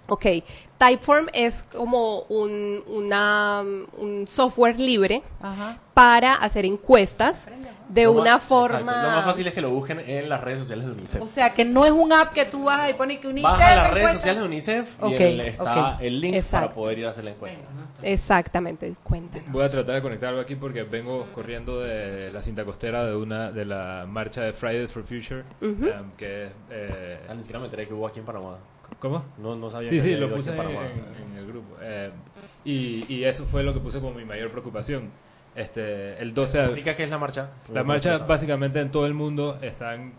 Ok, 0.08 0.26
Typeform 0.78 1.28
es 1.32 1.64
como 1.64 2.22
un, 2.24 2.84
una, 2.88 3.64
un 3.98 4.26
software 4.28 4.78
libre 4.80 5.24
Ajá. 5.42 5.78
para 5.94 6.34
hacer 6.34 6.66
encuestas 6.66 7.48
de 7.88 8.04
Lo 8.06 8.14
una 8.14 8.34
más- 8.34 8.44
forma... 8.44 8.80
exacto. 8.80 9.08
Lo 9.10 9.16
más 9.16 9.26
fácil 9.26 9.48
es 9.48 9.54
que 9.54 9.62
lo 9.62 9.70
busquen 9.70 10.00
en 10.02 10.28
las 10.28 10.42
redes 10.42 10.60
sociales 10.60 10.86
de 10.86 10.92
UNICEF. 10.92 11.22
O 11.22 11.28
sea, 11.28 11.54
que 11.54 11.64
no 11.64 11.86
es 11.86 11.92
un 11.92 12.12
app 12.12 12.34
que 12.34 12.44
tú 12.46 12.66
vas 12.66 12.90
y 12.90 12.94
pones 12.94 13.20
que 13.20 13.28
UNICEF... 13.28 13.52
Vas 13.52 13.62
a 13.62 13.76
las 13.76 13.92
redes 13.94 14.12
sociales 14.14 14.42
de 14.42 14.48
UNICEF 14.48 15.00
y 15.02 15.06
Ok, 15.06 15.12
el- 15.22 15.40
está 15.42 15.98
el 16.02 16.20
link 16.20 16.36
Exacto. 16.36 16.68
para 16.70 16.76
poder 16.76 17.00
ir 17.00 17.06
a 17.06 17.10
hacer 17.12 17.24
la 17.24 17.32
encuesta. 17.32 17.60
Exactamente, 18.04 18.94
cuéntanos. 19.04 19.50
Voy 19.52 19.64
a 19.64 19.70
tratar 19.70 19.96
de 19.96 20.02
conectar 20.02 20.30
algo 20.30 20.42
aquí 20.42 20.56
porque 20.56 20.84
vengo 20.84 21.26
corriendo 21.34 21.80
de 21.80 22.32
la 22.32 22.42
cinta 22.42 22.66
costera 22.66 23.06
de 23.06 23.16
una 23.16 23.52
de 23.52 23.64
la 23.66 24.06
marcha 24.10 24.42
de 24.42 24.52
Fridays 24.54 24.92
for 24.92 25.04
Future, 25.04 25.44
em, 25.62 26.12
que 26.18 26.50
eh, 26.70 27.20
Ah, 27.30 27.34
ni 27.34 27.44
siquiera 27.44 27.60
me 27.60 27.66
enteré 27.66 27.88
que 27.88 27.94
hubo 27.94 28.08
aquí 28.08 28.20
en 28.20 28.26
Panamá. 28.26 28.58
¿Cómo? 29.00 29.26
No, 29.38 29.56
no 29.56 29.70
sabía 29.70 29.90
Sí, 29.90 29.96
que 29.96 30.02
sí, 30.02 30.14
había 30.14 30.28
lo 30.28 30.36
puse 30.36 30.52
en 30.52 30.60
en, 30.60 30.64
Panamá. 30.68 30.90
en 31.20 31.38
el 31.38 31.48
grupo. 31.48 31.78
eh, 31.82 32.12
y, 32.64 33.06
y 33.14 33.24
eso 33.24 33.46
fue 33.46 33.64
lo 33.64 33.74
que 33.74 33.80
puse 33.80 34.00
como 34.00 34.14
mi 34.14 34.26
mayor 34.26 34.52
preocupación. 34.52 35.10
Este, 35.56 36.22
el 36.22 36.34
12 36.34 36.60
de 36.60 36.64
¿Explica 36.66 36.96
qué 36.96 37.04
es 37.04 37.10
la 37.10 37.18
marcha? 37.18 37.50
La 37.74 37.84
marcha 37.84 38.18
básicamente 38.20 38.80
en 38.80 38.92
todo 38.92 39.06
el 39.06 39.14
mundo 39.14 39.58
están 39.62 40.14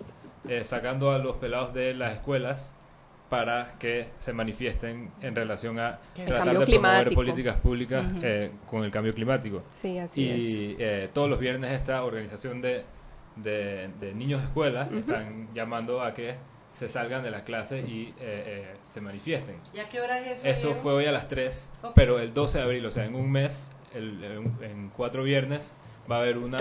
eh, 0.49 0.65
sacando 0.65 1.11
a 1.13 1.19
los 1.19 1.37
pelados 1.37 1.73
de 1.73 1.95
las 1.95 2.13
escuelas 2.15 2.75
para 3.31 3.79
que 3.79 4.09
se 4.19 4.35
manifiesten 4.35 5.11
en 5.23 5.35
relación 5.35 5.79
a 5.79 6.01
El 6.19 6.27
tratar 6.27 6.39
cambio 6.39 6.61
de 6.61 6.67
promover 6.67 6.67
climático. 7.07 7.15
políticas 7.15 7.57
públicas 7.57 8.05
Ujú. 8.11 8.21
eh, 8.23 8.51
con 8.67 8.85
el 8.85 8.91
cambio 8.91 9.15
climático. 9.15 9.63
Sí, 9.71 9.97
así 9.99 10.21
y 10.21 10.77
eh, 10.79 11.09
todos 11.15 11.31
los 11.31 11.39
viernes 11.39 11.73
esta 11.73 12.05
organización 12.05 12.61
de, 12.61 12.85
de, 13.37 13.89
de 13.99 14.13
niños 14.13 14.41
de 14.43 14.49
escuela 14.49 14.87
Ujú. 14.91 14.99
están 14.99 15.55
llamando 15.55 16.03
a 16.03 16.13
que 16.13 16.35
se 16.75 16.89
salgan 16.89 17.23
de 17.23 17.31
las 17.31 17.43
clases 17.43 17.87
y 17.89 18.09
eh, 18.09 18.15
eh, 18.21 18.77
se 18.87 19.01
manifiesten. 19.01 19.57
¿Y 19.75 19.79
a 19.79 19.89
qué 19.89 20.01
hora 20.01 20.19
es 20.21 20.39
eso? 20.41 20.49
Esto 20.49 20.67
Diego? 20.69 20.83
fue 20.83 20.93
hoy 20.95 21.07
a 21.07 21.13
las 21.13 21.29
3, 21.29 21.71
Ok. 21.83 21.93
pero 21.95 22.19
el 22.19 22.33
12 22.35 22.59
de 22.59 22.65
abril, 22.65 22.87
o 22.87 22.91
sea, 22.91 23.05
en 23.05 23.15
un 23.15 23.31
mes, 23.31 23.71
el- 23.95 24.23
en 24.63 24.89
cuatro 24.91 25.23
viernes, 25.23 25.73
va 26.11 26.17
a 26.17 26.21
haber 26.21 26.39
una 26.39 26.59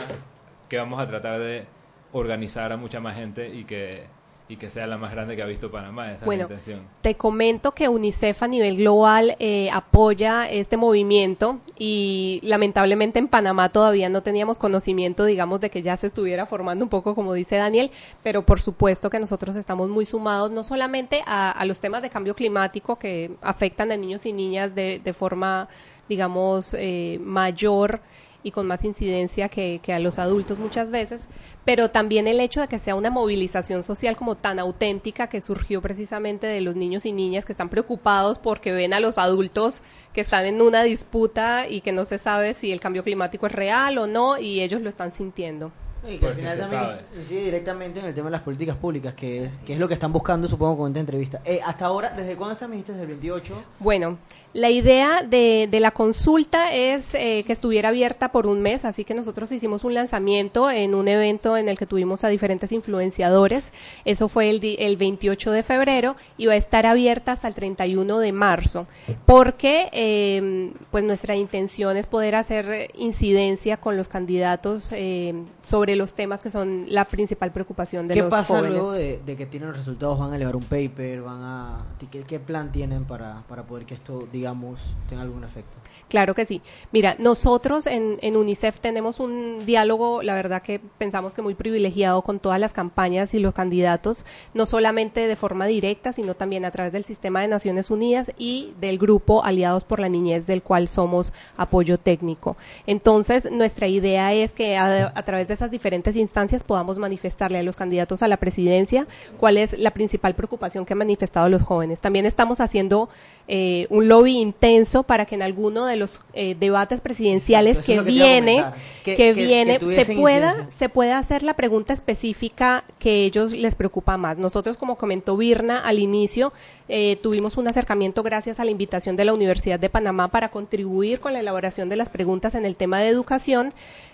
que 0.69 0.77
vamos 0.77 0.99
a 0.99 1.07
tratar 1.07 1.39
de 1.39 1.65
organizar 2.11 2.71
a 2.71 2.77
mucha 2.77 2.99
más 2.99 3.15
gente 3.15 3.49
y 3.55 3.63
que, 3.65 4.05
y 4.51 4.57
que 4.57 4.69
sea 4.69 4.85
la 4.85 4.97
más 4.97 5.11
grande 5.11 5.37
que 5.37 5.41
ha 5.41 5.45
visto 5.45 5.71
Panamá. 5.71 6.11
Esa 6.11 6.25
Bueno, 6.25 6.43
es 6.43 6.49
la 6.49 6.55
intención. 6.55 6.85
Te 7.01 7.15
comento 7.15 7.71
que 7.71 7.87
UNICEF 7.87 8.43
a 8.43 8.49
nivel 8.49 8.75
global 8.75 9.37
eh, 9.39 9.69
apoya 9.71 10.49
este 10.49 10.75
movimiento 10.75 11.59
y 11.79 12.41
lamentablemente 12.43 13.17
en 13.17 13.29
Panamá 13.29 13.69
todavía 13.69 14.09
no 14.09 14.23
teníamos 14.23 14.57
conocimiento, 14.57 15.23
digamos, 15.23 15.61
de 15.61 15.69
que 15.69 15.81
ya 15.81 15.95
se 15.95 16.07
estuviera 16.07 16.45
formando 16.45 16.83
un 16.83 16.89
poco, 16.89 17.15
como 17.15 17.33
dice 17.33 17.55
Daniel, 17.55 17.91
pero 18.23 18.45
por 18.45 18.59
supuesto 18.59 19.09
que 19.09 19.21
nosotros 19.21 19.55
estamos 19.55 19.87
muy 19.87 20.05
sumados 20.05 20.51
no 20.51 20.65
solamente 20.65 21.23
a, 21.25 21.51
a 21.51 21.63
los 21.63 21.79
temas 21.79 22.01
de 22.01 22.09
cambio 22.09 22.35
climático 22.35 22.99
que 22.99 23.31
afectan 23.41 23.93
a 23.93 23.95
niños 23.95 24.25
y 24.25 24.33
niñas 24.33 24.75
de, 24.75 24.99
de 25.01 25.13
forma, 25.13 25.69
digamos, 26.09 26.75
eh, 26.77 27.19
mayor 27.23 28.01
y 28.43 28.51
con 28.51 28.67
más 28.67 28.83
incidencia 28.83 29.49
que, 29.49 29.79
que 29.83 29.93
a 29.93 29.99
los 29.99 30.19
adultos 30.19 30.59
muchas 30.59 30.91
veces, 30.91 31.27
pero 31.65 31.89
también 31.89 32.27
el 32.27 32.39
hecho 32.39 32.61
de 32.61 32.67
que 32.67 32.79
sea 32.79 32.95
una 32.95 33.09
movilización 33.09 33.83
social 33.83 34.15
como 34.15 34.35
tan 34.35 34.59
auténtica 34.59 35.27
que 35.27 35.41
surgió 35.41 35.81
precisamente 35.81 36.47
de 36.47 36.61
los 36.61 36.75
niños 36.75 37.05
y 37.05 37.11
niñas 37.11 37.45
que 37.45 37.53
están 37.53 37.69
preocupados 37.69 38.39
porque 38.39 38.71
ven 38.71 38.93
a 38.93 38.99
los 38.99 39.17
adultos 39.17 39.81
que 40.13 40.21
están 40.21 40.45
en 40.45 40.61
una 40.61 40.83
disputa 40.83 41.69
y 41.69 41.81
que 41.81 41.91
no 41.91 42.05
se 42.05 42.17
sabe 42.17 42.53
si 42.53 42.71
el 42.71 42.79
cambio 42.79 43.03
climático 43.03 43.45
es 43.45 43.51
real 43.51 43.97
o 43.97 44.07
no 44.07 44.37
y 44.37 44.61
ellos 44.61 44.81
lo 44.81 44.89
están 44.89 45.11
sintiendo. 45.11 45.71
Y 46.07 46.17
que 46.17 46.25
al 46.25 46.33
final 46.33 46.57
también 46.57 46.83
incide 47.15 47.45
directamente 47.45 47.99
en 47.99 48.05
el 48.05 48.13
tema 48.15 48.27
de 48.27 48.31
las 48.31 48.41
políticas 48.41 48.75
públicas, 48.75 49.13
que 49.13 49.45
es, 49.45 49.55
que 49.57 49.73
es 49.73 49.79
lo 49.79 49.87
que 49.87 49.93
están 49.93 50.11
buscando, 50.11 50.47
supongo, 50.47 50.77
con 50.77 50.87
esta 50.87 50.99
entrevista. 50.99 51.41
Eh, 51.45 51.61
hasta 51.63 51.85
ahora, 51.85 52.09
¿desde 52.09 52.35
cuándo 52.35 52.53
están, 52.53 52.71
dijiste? 52.71 52.93
¿Desde 52.93 53.03
el 53.03 53.09
28? 53.09 53.63
Bueno, 53.79 54.17
la 54.53 54.69
idea 54.69 55.21
de, 55.21 55.67
de 55.71 55.79
la 55.79 55.91
consulta 55.91 56.73
es 56.73 57.15
eh, 57.15 57.43
que 57.45 57.53
estuviera 57.53 57.89
abierta 57.89 58.31
por 58.31 58.47
un 58.47 58.61
mes, 58.61 58.83
así 58.83 59.05
que 59.05 59.13
nosotros 59.13 59.51
hicimos 59.51 59.83
un 59.83 59.93
lanzamiento 59.93 60.69
en 60.69 60.93
un 60.93 61.07
evento 61.07 61.55
en 61.55 61.69
el 61.69 61.77
que 61.77 61.85
tuvimos 61.85 62.23
a 62.23 62.27
diferentes 62.27 62.71
influenciadores. 62.71 63.71
Eso 64.03 64.27
fue 64.27 64.49
el, 64.49 64.59
el 64.79 64.97
28 64.97 65.51
de 65.51 65.63
febrero 65.63 66.15
y 66.37 66.47
va 66.47 66.53
a 66.53 66.57
estar 66.57 66.85
abierta 66.85 67.31
hasta 67.31 67.47
el 67.47 67.55
31 67.55 68.19
de 68.19 68.31
marzo, 68.31 68.87
porque 69.25 69.89
eh, 69.93 70.73
pues 70.91 71.03
nuestra 71.03 71.35
intención 71.35 71.95
es 71.95 72.05
poder 72.05 72.35
hacer 72.35 72.91
incidencia 72.95 73.77
con 73.77 73.95
los 73.95 74.07
candidatos 74.07 74.91
eh, 74.91 75.33
sobre 75.61 75.95
los 75.95 76.13
temas 76.13 76.41
que 76.41 76.49
son 76.49 76.85
la 76.87 77.05
principal 77.05 77.51
preocupación 77.51 78.07
de 78.07 78.15
¿Qué 78.15 78.21
los 78.21 78.29
pasa 78.29 78.55
jóvenes. 78.55 78.77
luego 78.77 78.91
de, 78.93 79.21
de 79.25 79.37
que 79.37 79.45
tienen 79.45 79.69
los 79.69 79.77
resultados? 79.77 80.19
¿Van 80.19 80.33
a 80.33 80.35
elevar 80.35 80.55
un 80.55 80.63
paper? 80.63 81.21
¿Van 81.21 81.41
a 81.41 81.85
¿qué, 82.11 82.21
qué 82.21 82.39
plan 82.39 82.71
tienen 82.71 83.05
para, 83.05 83.43
para 83.47 83.63
poder 83.63 83.85
que 83.85 83.93
esto, 83.93 84.27
digamos, 84.41 84.79
tenga 85.07 85.21
algún 85.21 85.43
efecto? 85.43 85.77
Claro 86.09 86.33
que 86.33 86.45
sí. 86.45 86.61
Mira, 86.91 87.15
nosotros 87.19 87.85
en, 87.85 88.19
UNICEF 88.35 88.81
tenemos 88.81 89.21
un 89.21 89.65
diálogo, 89.65 90.23
la 90.23 90.35
verdad 90.35 90.61
que 90.61 90.81
pensamos 90.97 91.33
que 91.33 91.41
muy 91.41 91.53
privilegiado 91.53 92.21
con 92.21 92.39
todas 92.39 92.59
las 92.59 92.73
campañas 92.73 93.33
y 93.33 93.39
los 93.39 93.53
candidatos, 93.53 94.25
no 94.53 94.65
solamente 94.65 95.25
de 95.25 95.35
forma 95.37 95.67
directa, 95.67 96.11
sino 96.11 96.33
también 96.33 96.65
a 96.65 96.71
través 96.71 96.91
del 96.91 97.05
sistema 97.05 97.39
de 97.39 97.47
Naciones 97.47 97.91
Unidas 97.91 98.31
y 98.37 98.73
del 98.81 98.97
grupo 98.97 99.45
Aliados 99.45 99.85
por 99.85 100.01
la 100.01 100.09
Niñez, 100.09 100.47
del 100.47 100.63
cual 100.63 100.89
somos 100.89 101.31
apoyo 101.55 101.97
técnico. 101.97 102.57
Entonces, 102.87 103.49
nuestra 103.49 103.87
idea 103.87 104.33
es 104.33 104.53
que 104.53 104.75
a, 104.75 105.13
a 105.15 105.23
través 105.23 105.47
de 105.47 105.53
esas 105.53 105.71
diferentes 105.71 106.17
instancias 106.17 106.65
podamos 106.65 106.97
manifestarle 106.97 107.59
a 107.59 107.63
los 107.63 107.77
candidatos 107.77 108.21
a 108.21 108.27
la 108.27 108.37
presidencia 108.37 109.07
cuál 109.39 109.55
es 109.55 109.79
la 109.79 109.91
principal 109.91 110.35
preocupación 110.35 110.85
que 110.85 110.93
han 110.93 110.99
manifestado 110.99 111.47
los 111.47 111.61
jóvenes. 111.61 112.01
También 112.01 112.25
estamos 112.25 112.59
haciendo 112.59 113.07
eh, 113.47 113.87
un 113.89 114.07
lobby 114.07 114.37
intenso 114.37 115.03
para 115.03 115.25
que 115.25 115.35
en 115.35 115.41
alguno 115.41 115.85
de 115.85 115.95
los 115.97 116.19
eh, 116.33 116.55
debates 116.59 117.01
presidenciales 117.01 117.79
Exacto, 117.79 118.03
que, 118.05 118.09
viene, 118.11 118.63
que, 119.03 119.15
Que- 119.15 119.33
que- 119.33 119.45
viene, 119.45 119.79
que 119.79 120.03
se 120.05 120.15
pueda, 120.15 120.47
incidencia. 120.49 120.77
se 120.77 120.89
pueda 120.89 121.17
hacer 121.17 121.43
la 121.43 121.55
pregunta 121.55 121.93
específica 121.93 122.83
que 122.99 123.25
ellos 123.25 123.51
les 123.53 123.75
preocupa 123.75 124.17
más. 124.17 124.37
Nosotros, 124.37 124.77
como 124.77 124.95
comentó 124.95 125.35
Virna 125.37 125.79
al 125.79 125.99
inicio, 125.99 126.53
eh, 126.87 127.17
tuvimos 127.21 127.57
un 127.57 127.67
acercamiento 127.67 128.23
gracias 128.23 128.59
a 128.59 128.65
la 128.65 128.71
invitación 128.71 129.15
de 129.15 129.25
la 129.25 129.33
Universidad 129.33 129.79
de 129.79 129.89
Panamá 129.89 130.27
para 130.29 130.49
contribuir 130.49 131.19
con 131.19 131.33
la 131.33 131.39
elaboración 131.39 131.89
de 131.89 131.95
las 131.95 132.09
preguntas 132.09 132.55
en 132.55 132.65
el 132.65 132.75
tema 132.75 132.99
de 132.99 133.09
educación. 133.09 133.73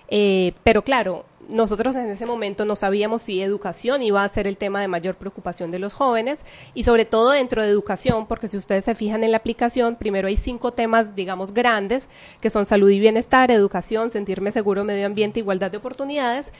Eh, 0.10 0.54
pero 0.64 0.84
claro, 0.84 1.26
nosotros 1.50 1.96
en 1.96 2.10
ese 2.10 2.26
momento 2.26 2.66
no 2.66 2.76
sabíamos 2.76 3.22
si 3.22 3.42
educación 3.42 4.04
iba 4.04 4.24
a 4.24 4.30
ser 4.30 4.48
el 4.48 4.58
tema 4.58 4.82
de 4.82 4.88
mayor 4.88 5.16
preocupación 5.16 5.72
de 5.72 5.80
los 5.80 5.94
jóvenes 5.94 6.46
y 6.74 6.84
sobre 6.84 7.06
todo 7.06 7.32
dentro 7.32 7.64
de 7.64 7.70
educación, 7.70 8.28
porque 8.28 8.48
si 8.48 8.58
ustedes 8.58 8.86
se 8.86 8.96
fijan 8.96 9.24
en 9.24 9.32
la 9.32 9.38
aplicación, 9.38 9.96
primero 9.96 10.28
hay 10.28 10.38
cinco 10.38 10.72
temas, 10.72 11.16
digamos, 11.16 11.54
grandes, 11.54 12.10
que 12.42 12.50
son 12.50 12.66
salud 12.66 12.90
y 12.90 13.00
bienestar, 13.00 13.52
educación, 13.52 14.12
sentirme 14.12 14.52
seguro, 14.52 14.84
medio 14.84 15.06
ambiente, 15.06 15.40
igualdad 15.40 15.72
de 15.72 15.78
oportunidades. 15.78 16.52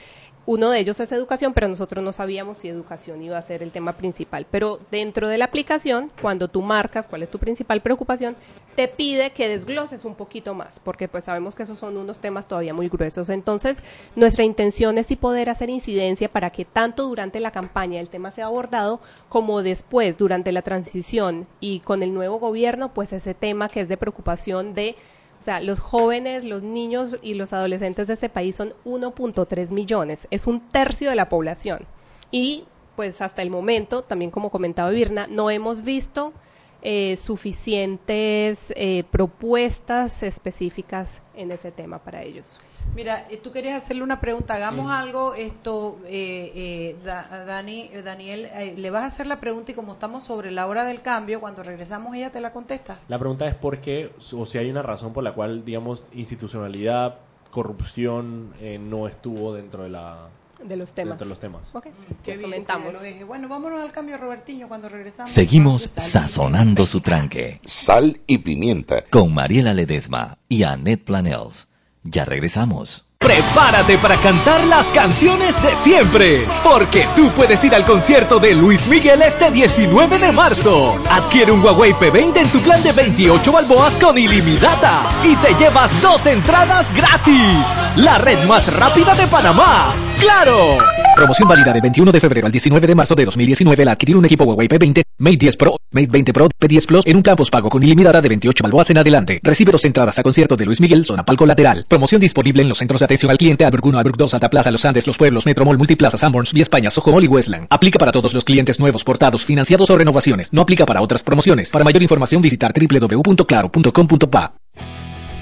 Uno 0.50 0.70
de 0.70 0.80
ellos 0.80 0.98
es 1.02 1.12
educación, 1.12 1.54
pero 1.54 1.68
nosotros 1.68 2.02
no 2.02 2.14
sabíamos 2.14 2.60
si 2.60 2.70
educación 2.70 3.22
iba 3.22 3.38
a 3.38 3.42
ser 3.42 3.62
el 3.62 3.72
tema 3.72 3.92
principal. 3.98 4.46
Pero 4.50 4.80
dentro 4.90 5.28
de 5.28 5.38
la 5.38 5.44
aplicación, 5.44 6.10
cuando 6.22 6.48
tú 6.48 6.62
marcas 6.62 7.06
cuál 7.06 7.22
es 7.22 7.30
tu 7.30 7.38
principal 7.38 7.82
preocupación, 7.82 8.38
te 8.74 8.88
pide 8.88 9.32
que 9.32 9.50
desgloses 9.50 10.06
un 10.06 10.16
poquito 10.16 10.54
más, 10.54 10.80
porque 10.80 11.10
pues 11.10 11.26
sabemos 11.26 11.54
que 11.54 11.64
esos 11.64 11.78
son 11.78 11.98
unos 11.98 12.20
temas 12.20 12.48
todavía 12.48 12.74
muy 12.74 12.88
gruesos. 12.88 13.28
Entonces, 13.28 13.84
nuestra 14.16 14.46
intención 14.46 14.98
es 14.98 15.08
sí 15.08 15.18
poder 15.18 15.50
hacer 15.50 15.70
incidencia 15.70 16.32
para 16.32 16.50
que 16.50 16.64
tanto 16.64 17.10
durante 17.10 17.42
la 17.42 17.52
campaña 17.52 18.00
el 18.00 18.08
tema 18.08 18.32
sea 18.32 18.46
abordado, 18.46 19.02
como 19.28 19.64
después, 19.64 20.16
durante 20.16 20.54
la 20.54 20.62
transición 20.62 21.46
y 21.60 21.82
con 21.82 22.04
el 22.04 22.14
nuevo 22.14 22.40
gobierno, 22.40 22.94
pues 22.94 23.12
ese 23.12 23.34
tema 23.34 23.68
que 23.68 23.82
es 23.82 23.90
de 23.90 23.98
preocupación 23.98 24.74
de 24.74 24.96
o 25.40 25.44
sea, 25.44 25.60
los 25.60 25.80
jóvenes, 25.80 26.44
los 26.44 26.64
niños 26.64 27.18
y 27.22 27.36
los 27.36 27.54
adolescentes 27.54 28.08
de 28.08 28.14
este 28.14 28.30
país 28.30 28.56
son 28.56 28.74
1.3 28.86 29.72
millones, 29.72 30.28
es 30.32 30.48
un 30.48 30.60
tercio 30.60 31.10
de 31.10 31.16
la 31.16 31.30
población. 31.30 31.86
Y 32.32 32.66
pues 32.96 33.22
hasta 33.22 33.44
el 33.44 33.50
momento, 33.50 34.02
también 34.02 34.32
como 34.32 34.50
comentaba 34.50 34.90
Virna, 34.90 35.28
no 35.28 35.52
hemos 35.52 35.84
visto 35.84 36.34
eh, 36.82 37.16
suficientes 37.18 38.74
eh, 38.76 39.04
propuestas 39.12 40.24
específicas 40.24 41.22
en 41.36 41.52
ese 41.52 41.72
tema 41.72 42.00
para 42.00 42.24
ellos. 42.24 42.58
Mira, 42.96 43.28
eh, 43.30 43.38
tú 43.38 43.52
querías 43.52 43.82
hacerle 43.84 44.02
una 44.04 44.20
pregunta. 44.20 44.56
Hagamos 44.56 44.92
algo, 44.92 45.36
esto, 45.36 46.00
eh, 46.08 46.52
eh, 46.56 46.96
Da- 47.06 47.46
Dani, 47.46 47.90
eh, 47.94 48.02
Daniel, 48.02 48.46
eh, 48.54 48.74
le 48.76 48.90
vas 48.90 49.04
a 49.04 49.06
hacer 49.08 49.28
la 49.28 49.40
pregunta 49.40 49.72
y 49.72 49.76
como 49.76 49.94
estamos 49.94 50.24
sobre 50.24 50.50
la 50.50 50.66
hora 50.66 50.84
del 50.84 51.02
cambio, 51.02 51.40
cuando 51.40 51.62
regresamos 51.62 52.16
ella 52.16 52.32
te 52.32 52.42
la 52.42 52.52
contesta. 52.52 53.00
La 53.08 53.20
pregunta 53.20 53.46
es 53.48 53.54
por 53.54 53.80
qué, 53.82 54.12
o 54.34 54.46
si 54.48 54.58
hay 54.58 54.72
una 54.72 54.82
razón 54.82 55.14
por 55.14 55.24
la 55.24 55.34
cual, 55.34 55.64
digamos, 55.64 56.06
institucionalidad, 56.14 57.20
corrupción 57.52 58.54
eh, 58.62 58.80
no 58.80 59.08
estuvo 59.08 59.54
dentro 59.54 59.84
de 59.84 59.90
la 59.90 60.30
De 60.64 60.76
los 60.76 60.92
temas. 60.92 61.12
dentro 61.20 61.26
de 61.26 61.30
los 61.30 61.40
temas. 61.40 61.62
Ok, 61.74 61.84
Qué 61.84 61.92
pues 62.24 62.38
bien, 62.40 62.42
comentamos. 62.42 62.96
Bueno, 63.28 63.48
vámonos 63.48 63.80
al 63.80 63.92
cambio, 63.92 64.18
Robertiño, 64.18 64.68
cuando 64.68 64.90
regresamos. 64.90 65.32
Seguimos 65.32 65.84
sazonando 65.84 66.86
su 66.88 67.02
tranque. 67.02 67.62
Sal 67.64 68.22
y 68.26 68.40
pimienta. 68.40 69.04
Con 69.10 69.34
Mariela 69.36 69.74
Ledesma 69.76 70.38
y 70.50 70.64
Annette 70.64 71.04
Planels. 71.06 71.68
Ya 72.04 72.26
regresamos. 72.26 73.07
Prepárate 73.28 73.98
para 73.98 74.16
cantar 74.16 74.64
las 74.68 74.88
canciones 74.88 75.62
de 75.62 75.76
siempre, 75.76 76.48
porque 76.64 77.06
tú 77.14 77.30
puedes 77.36 77.62
ir 77.66 77.76
al 77.76 77.84
concierto 77.84 78.40
de 78.40 78.56
Luis 78.56 78.88
Miguel 78.88 79.22
este 79.22 79.52
19 79.52 80.18
de 80.18 80.32
marzo. 80.32 80.98
Adquiere 81.12 81.52
un 81.52 81.62
Huawei 81.62 81.92
P20 81.92 82.38
en 82.38 82.48
tu 82.48 82.62
plan 82.62 82.82
de 82.84 82.94
28 82.94 83.52
balboas 83.52 83.98
con 83.98 84.18
ilimitada 84.18 85.10
y 85.26 85.36
te 85.36 85.54
llevas 85.56 86.02
dos 86.02 86.26
entradas 86.26 86.90
gratis. 86.96 87.68
La 87.98 88.18
red 88.18 88.42
más 88.46 88.74
rápida 88.74 89.14
de 89.16 89.28
Panamá. 89.28 89.94
¡Claro! 90.22 90.78
Promoción 91.18 91.50
válida 91.50 91.74
del 91.74 91.82
21 91.82 92.12
de 92.12 92.20
febrero 92.20 92.46
al 92.46 92.52
19 92.52 92.86
de 92.86 92.94
marzo 92.94 93.16
de 93.16 93.26
2019 93.26 93.82
al 93.84 93.90
adquirir 93.90 94.18
un 94.18 94.26
equipo 94.26 94.44
Huawei 94.44 94.68
P20, 94.68 95.02
Mate 95.18 95.38
10 95.38 95.58
Pro, 95.58 95.76
Mate 95.92 96.08
20 96.12 96.32
Pro, 96.32 96.48
P10 96.48 96.86
Plus 96.86 97.06
en 97.08 97.18
un 97.18 97.24
plan 97.24 97.36
pago 97.52 97.70
con 97.70 97.84
ilimitada 97.84 98.22
de 98.22 98.30
28 98.30 98.64
balboas 98.64 98.90
en 98.92 99.00
adelante. 99.00 99.40
Recibe 99.42 99.72
dos 99.72 99.84
entradas 99.86 100.20
a 100.20 100.24
concierto 100.24 100.56
de 100.56 100.66
Luis 100.66 100.80
Miguel, 100.80 101.06
zona 101.06 101.26
palco 101.26 101.46
lateral. 101.48 101.86
Promoción 101.88 102.22
disponible 102.22 102.62
en 102.62 102.70
los 102.70 102.78
centros 102.78 103.00
de 103.00 103.06
atención 103.06 103.17
al 103.24 103.38
cliente 103.38 103.66
Alberg 103.66 103.86
1, 103.86 103.98
Alberg 103.98 104.18
2, 104.18 104.32
Santa 104.32 104.50
Plaza, 104.50 104.72
Los 104.72 104.86
Andes, 104.86 105.08
Los 105.08 105.18
Pueblos, 105.18 105.46
Metromol, 105.46 105.78
Multiplaza, 105.78 106.18
Sanborns, 106.18 106.54
Vía 106.54 106.64
España, 106.64 106.90
Soho 106.90 107.22
y 107.22 107.28
Westland. 107.28 107.68
Aplica 107.70 107.98
para 107.98 108.12
todos 108.12 108.34
los 108.34 108.44
clientes 108.44 108.80
nuevos, 108.80 109.04
portados, 109.04 109.44
financiados 109.44 109.90
o 109.90 109.98
renovaciones. 109.98 110.54
No 110.54 110.62
aplica 110.62 110.86
para 110.86 111.02
otras 111.02 111.24
promociones. 111.24 111.72
Para 111.72 111.84
mayor 111.84 112.02
información 112.02 112.42
visitar 112.42 112.74
www.claro.com.pa. 112.74 114.54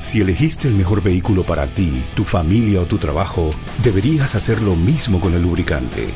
Si 0.02 0.22
elegiste 0.22 0.68
el 0.68 0.76
mejor 0.76 1.02
vehículo 1.02 1.44
para 1.44 1.66
ti, 1.74 2.04
tu 2.16 2.24
familia 2.24 2.82
o 2.82 2.86
tu 2.86 3.00
trabajo, 3.00 3.50
deberías 3.84 4.36
hacer 4.36 4.62
lo 4.62 4.76
mismo 4.76 5.20
con 5.20 5.34
el 5.34 5.42
lubricante. 5.42 6.10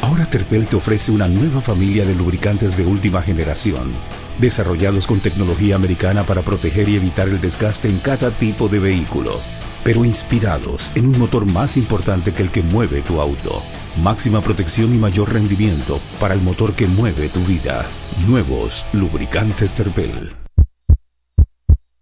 Ahora 0.00 0.26
Terpel 0.26 0.66
te 0.66 0.76
ofrece 0.76 1.12
una 1.12 1.28
nueva 1.28 1.60
familia 1.60 2.04
de 2.04 2.14
lubricantes 2.14 2.76
de 2.76 2.84
última 2.84 3.22
generación, 3.22 3.92
desarrollados 4.38 5.06
con 5.06 5.20
tecnología 5.20 5.76
americana 5.76 6.24
para 6.24 6.42
proteger 6.42 6.88
y 6.88 6.96
evitar 6.96 7.28
el 7.28 7.40
desgaste 7.40 7.88
en 7.88 7.98
cada 7.98 8.30
tipo 8.30 8.68
de 8.68 8.80
vehículo, 8.80 9.40
pero 9.84 10.04
inspirados 10.04 10.92
en 10.94 11.06
un 11.06 11.18
motor 11.18 11.46
más 11.46 11.76
importante 11.76 12.32
que 12.32 12.42
el 12.42 12.50
que 12.50 12.62
mueve 12.62 13.02
tu 13.02 13.20
auto. 13.20 13.62
Máxima 14.02 14.40
protección 14.40 14.94
y 14.94 14.98
mayor 14.98 15.32
rendimiento 15.32 16.00
para 16.20 16.34
el 16.34 16.40
motor 16.40 16.74
que 16.74 16.86
mueve 16.86 17.28
tu 17.28 17.40
vida. 17.40 17.84
Nuevos 18.26 18.86
lubricantes 18.92 19.74
Terpel. 19.74 20.41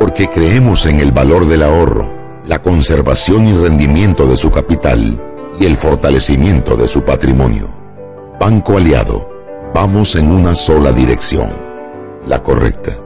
porque 0.00 0.28
creemos 0.28 0.86
en 0.86 0.98
el 0.98 1.12
valor 1.12 1.46
del 1.46 1.62
ahorro, 1.62 2.10
la 2.46 2.62
conservación 2.62 3.46
y 3.46 3.52
rendimiento 3.52 4.26
de 4.26 4.38
su 4.38 4.50
capital 4.50 5.22
y 5.60 5.66
el 5.66 5.76
fortalecimiento 5.76 6.74
de 6.74 6.88
su 6.88 7.04
patrimonio. 7.04 7.68
Banco 8.40 8.78
Aliado, 8.78 9.28
vamos 9.74 10.16
en 10.16 10.32
una 10.32 10.54
sola 10.54 10.92
dirección, 10.92 11.52
la 12.26 12.42
correcta. 12.42 12.96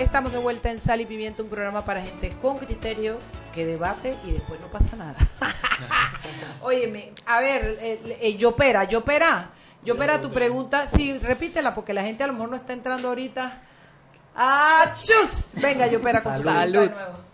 Estamos 0.00 0.32
de 0.32 0.38
vuelta 0.38 0.72
en 0.72 0.80
Sal 0.80 1.00
y 1.00 1.06
Pimiento, 1.06 1.44
un 1.44 1.48
programa 1.48 1.84
para 1.84 2.02
gente 2.02 2.32
con 2.42 2.58
criterio 2.58 3.18
que 3.52 3.64
debate 3.64 4.16
y 4.26 4.32
después 4.32 4.60
no 4.60 4.66
pasa 4.68 4.96
nada. 4.96 5.14
Óyeme, 6.62 7.12
a 7.26 7.40
ver, 7.40 7.78
eh, 7.80 8.18
eh, 8.20 8.36
Yopera, 8.36 8.84
Yopera, 8.84 9.50
Yopera, 9.84 10.20
tu 10.20 10.30
pregunta, 10.32 10.86
sí, 10.86 11.18
repítela 11.18 11.74
porque 11.74 11.92
la 11.92 12.02
gente 12.02 12.24
a 12.24 12.26
lo 12.26 12.32
mejor 12.32 12.50
no 12.50 12.56
está 12.56 12.72
entrando 12.72 13.08
ahorita. 13.08 13.62
¡Ah, 14.34 14.92
chus! 14.94 15.52
Venga, 15.60 15.86
Yopera, 15.86 16.22
con 16.22 16.34
su 16.34 16.42
pregunta 16.42 16.66
de 16.66 16.88
nuevo. 16.88 17.32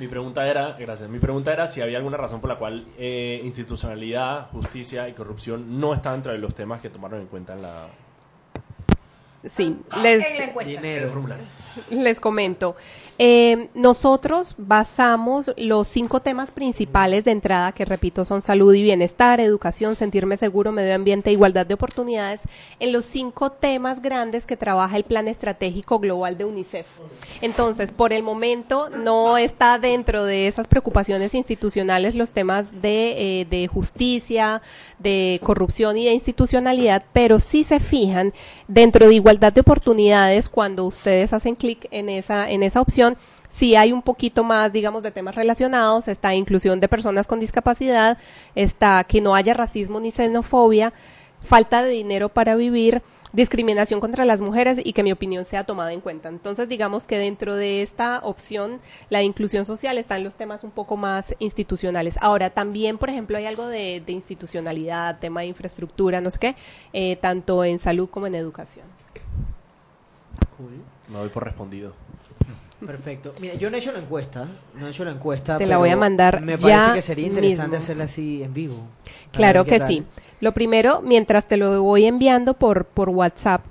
Mi 0.00 0.08
pregunta 0.08 0.48
era, 0.48 0.72
gracias, 0.78 1.10
mi 1.10 1.18
pregunta 1.18 1.52
era 1.52 1.66
si 1.66 1.82
había 1.82 1.98
alguna 1.98 2.16
razón 2.16 2.40
por 2.40 2.48
la 2.48 2.56
cual 2.56 2.86
eh, 2.96 3.38
institucionalidad, 3.44 4.48
justicia 4.50 5.06
y 5.08 5.12
corrupción 5.12 5.78
no 5.78 5.92
están 5.92 6.14
entre 6.14 6.38
los 6.38 6.54
temas 6.54 6.80
que 6.80 6.88
tomaron 6.88 7.20
en 7.20 7.26
cuenta 7.26 7.52
en 7.52 7.60
la... 7.60 7.86
Sí, 9.44 9.76
les, 10.02 10.26
En 10.26 10.38
la 10.38 10.44
encuesta. 10.44 10.72
el 10.72 11.08
formulario. 11.10 11.44
les 11.90 12.18
comento. 12.18 12.76
Eh, 13.22 13.68
nosotros 13.74 14.54
basamos 14.56 15.52
los 15.58 15.88
cinco 15.88 16.20
temas 16.20 16.50
principales 16.50 17.26
de 17.26 17.32
entrada, 17.32 17.72
que 17.72 17.84
repito 17.84 18.24
son 18.24 18.40
salud 18.40 18.72
y 18.72 18.80
bienestar, 18.80 19.40
educación, 19.40 19.94
sentirme 19.94 20.38
seguro, 20.38 20.72
medio 20.72 20.94
ambiente, 20.94 21.30
igualdad 21.30 21.66
de 21.66 21.74
oportunidades, 21.74 22.44
en 22.78 22.94
los 22.94 23.04
cinco 23.04 23.52
temas 23.52 24.00
grandes 24.00 24.46
que 24.46 24.56
trabaja 24.56 24.96
el 24.96 25.04
Plan 25.04 25.28
Estratégico 25.28 25.98
Global 25.98 26.38
de 26.38 26.46
UNICEF. 26.46 26.86
Entonces, 27.42 27.92
por 27.92 28.14
el 28.14 28.22
momento 28.22 28.88
no 28.88 29.36
está 29.36 29.78
dentro 29.78 30.24
de 30.24 30.46
esas 30.46 30.66
preocupaciones 30.66 31.34
institucionales 31.34 32.14
los 32.14 32.30
temas 32.30 32.80
de, 32.80 33.46
eh, 33.50 33.66
justicia, 33.66 34.62
de 34.98 35.40
corrupción 35.42 35.98
y 35.98 36.06
de 36.06 36.14
institucionalidad, 36.14 37.04
pero 37.12 37.38
sí 37.38 37.64
se 37.64 37.80
fijan 37.80 38.32
dentro 38.66 39.08
de 39.08 39.14
igualdad 39.14 39.52
de 39.52 39.60
oportunidades 39.60 40.48
cuando 40.48 40.86
ustedes 40.86 41.34
hacen 41.34 41.54
clic 41.54 41.86
en 41.90 42.08
esa, 42.08 42.50
en 42.50 42.62
esa 42.62 42.80
opción. 42.80 43.09
Sí 43.50 43.74
hay 43.76 43.92
un 43.92 44.02
poquito 44.02 44.44
más, 44.44 44.72
digamos, 44.72 45.02
de 45.02 45.10
temas 45.10 45.34
relacionados, 45.34 46.08
está 46.08 46.34
inclusión 46.34 46.80
de 46.80 46.88
personas 46.88 47.26
con 47.26 47.40
discapacidad, 47.40 48.18
está 48.54 49.02
que 49.04 49.20
no 49.20 49.34
haya 49.34 49.54
racismo 49.54 50.00
ni 50.00 50.10
xenofobia, 50.10 50.92
falta 51.42 51.82
de 51.82 51.90
dinero 51.90 52.28
para 52.28 52.54
vivir, 52.54 53.02
discriminación 53.32 54.00
contra 54.00 54.24
las 54.24 54.40
mujeres 54.40 54.80
y 54.82 54.92
que 54.92 55.02
mi 55.02 55.12
opinión 55.12 55.44
sea 55.44 55.64
tomada 55.64 55.92
en 55.92 56.00
cuenta. 56.00 56.28
Entonces, 56.28 56.68
digamos 56.68 57.06
que 57.06 57.18
dentro 57.18 57.54
de 57.54 57.82
esta 57.82 58.20
opción, 58.24 58.80
la 59.08 59.22
inclusión 59.22 59.64
social 59.64 59.98
están 59.98 60.24
los 60.24 60.34
temas 60.34 60.64
un 60.64 60.70
poco 60.70 60.96
más 60.96 61.34
institucionales. 61.38 62.18
Ahora, 62.20 62.50
también, 62.50 62.98
por 62.98 63.08
ejemplo, 63.08 63.36
hay 63.38 63.46
algo 63.46 63.66
de, 63.66 64.02
de 64.04 64.12
institucionalidad, 64.12 65.18
tema 65.18 65.40
de 65.40 65.46
infraestructura, 65.46 66.20
no 66.20 66.30
sé 66.30 66.38
qué, 66.38 66.56
eh, 66.92 67.16
tanto 67.16 67.64
en 67.64 67.78
salud 67.78 68.08
como 68.08 68.26
en 68.26 68.34
educación. 68.34 68.86
Me 71.08 71.18
doy 71.18 71.28
por 71.28 71.44
respondido. 71.44 71.94
Perfecto. 72.84 73.34
Mira, 73.40 73.54
yo 73.54 73.70
no 73.70 73.76
he 73.76 73.78
hecho 73.80 73.92
la 73.92 73.98
encuesta. 73.98 74.46
No 74.78 74.86
he 74.86 74.90
hecho 74.90 75.04
la 75.04 75.12
encuesta. 75.12 75.58
Te 75.58 75.66
la 75.66 75.76
voy 75.78 75.90
a 75.90 75.96
mandar 75.96 76.40
Me 76.40 76.56
ya 76.56 76.78
parece 76.78 76.94
que 76.94 77.02
sería 77.02 77.26
interesante 77.26 77.68
mismo. 77.70 77.82
hacerla 77.84 78.04
así 78.04 78.42
en 78.42 78.54
vivo. 78.54 78.76
Claro 79.32 79.64
que 79.64 79.78
tal. 79.78 79.88
sí. 79.88 80.04
Lo 80.40 80.52
primero, 80.52 81.02
mientras 81.02 81.46
te 81.46 81.58
lo 81.58 81.82
voy 81.82 82.06
enviando 82.06 82.54
por, 82.54 82.86
por 82.86 83.10
WhatsApp, 83.10 83.62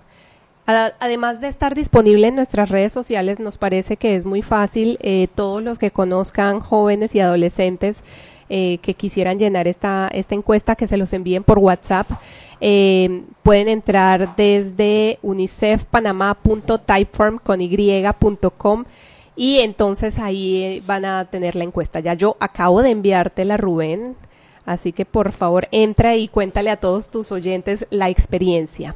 además 0.67 1.41
de 1.41 1.47
estar 1.47 1.73
disponible 1.73 2.27
en 2.27 2.35
nuestras 2.35 2.69
redes 2.69 2.93
sociales, 2.93 3.39
nos 3.39 3.57
parece 3.57 3.97
que 3.97 4.15
es 4.15 4.25
muy 4.25 4.43
fácil, 4.43 4.99
eh, 5.01 5.27
todos 5.33 5.63
los 5.63 5.79
que 5.79 5.89
conozcan 5.89 6.59
jóvenes 6.59 7.15
y 7.15 7.19
adolescentes 7.21 8.03
eh, 8.49 8.79
que 8.81 8.95
quisieran 8.95 9.37
llenar 9.37 9.67
esta, 9.67 10.09
esta 10.11 10.33
encuesta, 10.35 10.75
que 10.75 10.87
se 10.87 10.97
los 10.97 11.13
envíen 11.13 11.43
por 11.43 11.59
WhatsApp. 11.59 12.09
Eh, 12.61 13.23
pueden 13.43 13.67
entrar 13.69 14.35
desde 14.35 15.19
unicefpanamá.typeform 15.21 17.37
con 17.37 17.61
y.com 17.61 18.83
y 19.35 19.59
entonces 19.59 20.17
ahí 20.19 20.63
eh, 20.63 20.81
van 20.85 21.05
a 21.05 21.25
tener 21.25 21.55
la 21.55 21.63
encuesta. 21.63 22.01
Ya 22.01 22.13
yo 22.13 22.35
acabo 22.39 22.81
de 22.81 22.89
enviártela, 22.89 23.55
Rubén, 23.55 24.17
así 24.65 24.91
que 24.91 25.05
por 25.05 25.31
favor 25.31 25.69
entra 25.71 26.17
y 26.17 26.27
cuéntale 26.27 26.71
a 26.71 26.77
todos 26.77 27.09
tus 27.09 27.31
oyentes 27.31 27.87
la 27.89 28.09
experiencia. 28.09 28.95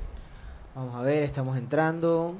Vamos 0.75 0.95
a 0.95 1.03
ver, 1.03 1.23
estamos 1.23 1.57
entrando. 1.57 2.35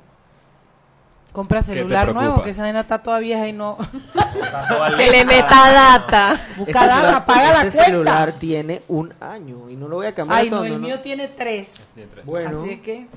Compra 1.34 1.64
celular 1.64 2.14
nuevo, 2.14 2.44
que 2.44 2.52
esa 2.52 2.62
vaina 2.62 2.82
está 2.82 3.02
todavía 3.02 3.42
ahí 3.42 3.52
no. 3.52 3.78
Que 4.98 5.10
le 5.12 5.26
meta 5.26 5.74
data. 5.74 6.34
Este 6.34 6.56
Busca 6.60 6.86
data, 6.86 6.96
celular- 7.02 7.26
paga 7.26 7.42
la 7.54 7.62
este 7.64 7.78
cuenta. 7.78 7.86
celular 7.86 8.34
tiene 8.40 8.82
un 8.88 9.14
año 9.20 9.70
y 9.70 9.76
no 9.76 9.88
lo 9.88 9.96
voy 9.98 10.06
a 10.08 10.14
cambiar. 10.16 10.40
Ay, 10.42 10.50
no, 10.50 10.64
el 10.64 10.80
mío 10.80 11.00
tiene 11.02 11.28
tres. 11.30 11.92
Tiene 11.96 12.10
tres. 12.12 12.26
Bueno. 12.26 12.50
Así 12.50 12.70
es 12.70 12.82
que. 12.82 13.08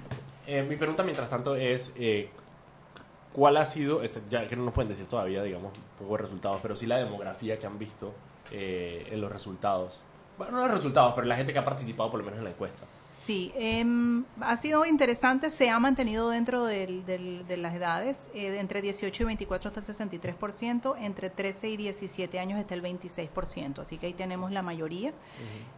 Eh, 0.46 0.62
mi 0.68 0.76
pregunta, 0.76 1.02
mientras 1.02 1.28
tanto, 1.28 1.54
es 1.56 1.92
eh, 1.96 2.30
¿cuál 3.32 3.56
ha 3.58 3.64
sido, 3.66 4.02
este, 4.02 4.22
ya 4.30 4.46
que 4.48 4.56
no 4.56 4.64
nos 4.64 4.72
pueden 4.72 4.88
decir 4.88 5.06
todavía, 5.06 5.42
digamos, 5.42 5.72
un 5.76 5.84
poco 6.06 6.16
de 6.16 6.22
resultados, 6.22 6.58
pero 6.62 6.74
sí 6.74 6.86
la 6.86 6.96
demografía 6.96 7.58
que 7.58 7.66
han 7.66 7.78
visto 7.78 8.14
eh, 8.50 9.08
en 9.10 9.20
los 9.20 9.30
resultados? 9.30 9.92
Bueno, 10.38 10.52
no 10.52 10.66
los 10.66 10.76
resultados, 10.76 11.12
pero 11.14 11.26
la 11.26 11.36
gente 11.36 11.52
que 11.52 11.58
ha 11.58 11.64
participado 11.64 12.10
por 12.10 12.18
lo 12.20 12.24
menos 12.24 12.38
en 12.38 12.44
la 12.44 12.50
encuesta. 12.50 12.84
Sí, 13.26 13.50
em, 13.56 14.22
ha 14.40 14.56
sido 14.56 14.86
interesante, 14.86 15.50
se 15.50 15.68
ha 15.68 15.80
mantenido 15.80 16.30
dentro 16.30 16.64
del- 16.64 17.04
del- 17.04 17.44
de 17.48 17.56
las 17.56 17.74
edades, 17.74 18.16
eh, 18.34 18.50
de 18.52 18.60
entre 18.60 18.80
18 18.82 19.24
y 19.24 19.26
24 19.26 19.68
hasta 19.68 19.80
el 19.80 19.86
63%, 19.86 20.94
entre 20.96 21.28
13 21.28 21.68
y 21.68 21.76
17 21.76 22.38
años 22.38 22.60
está 22.60 22.74
el 22.74 22.82
26%, 22.82 23.82
así 23.82 23.98
que 23.98 24.06
ahí 24.06 24.12
tenemos 24.12 24.52
la 24.52 24.62
mayoría. 24.62 25.12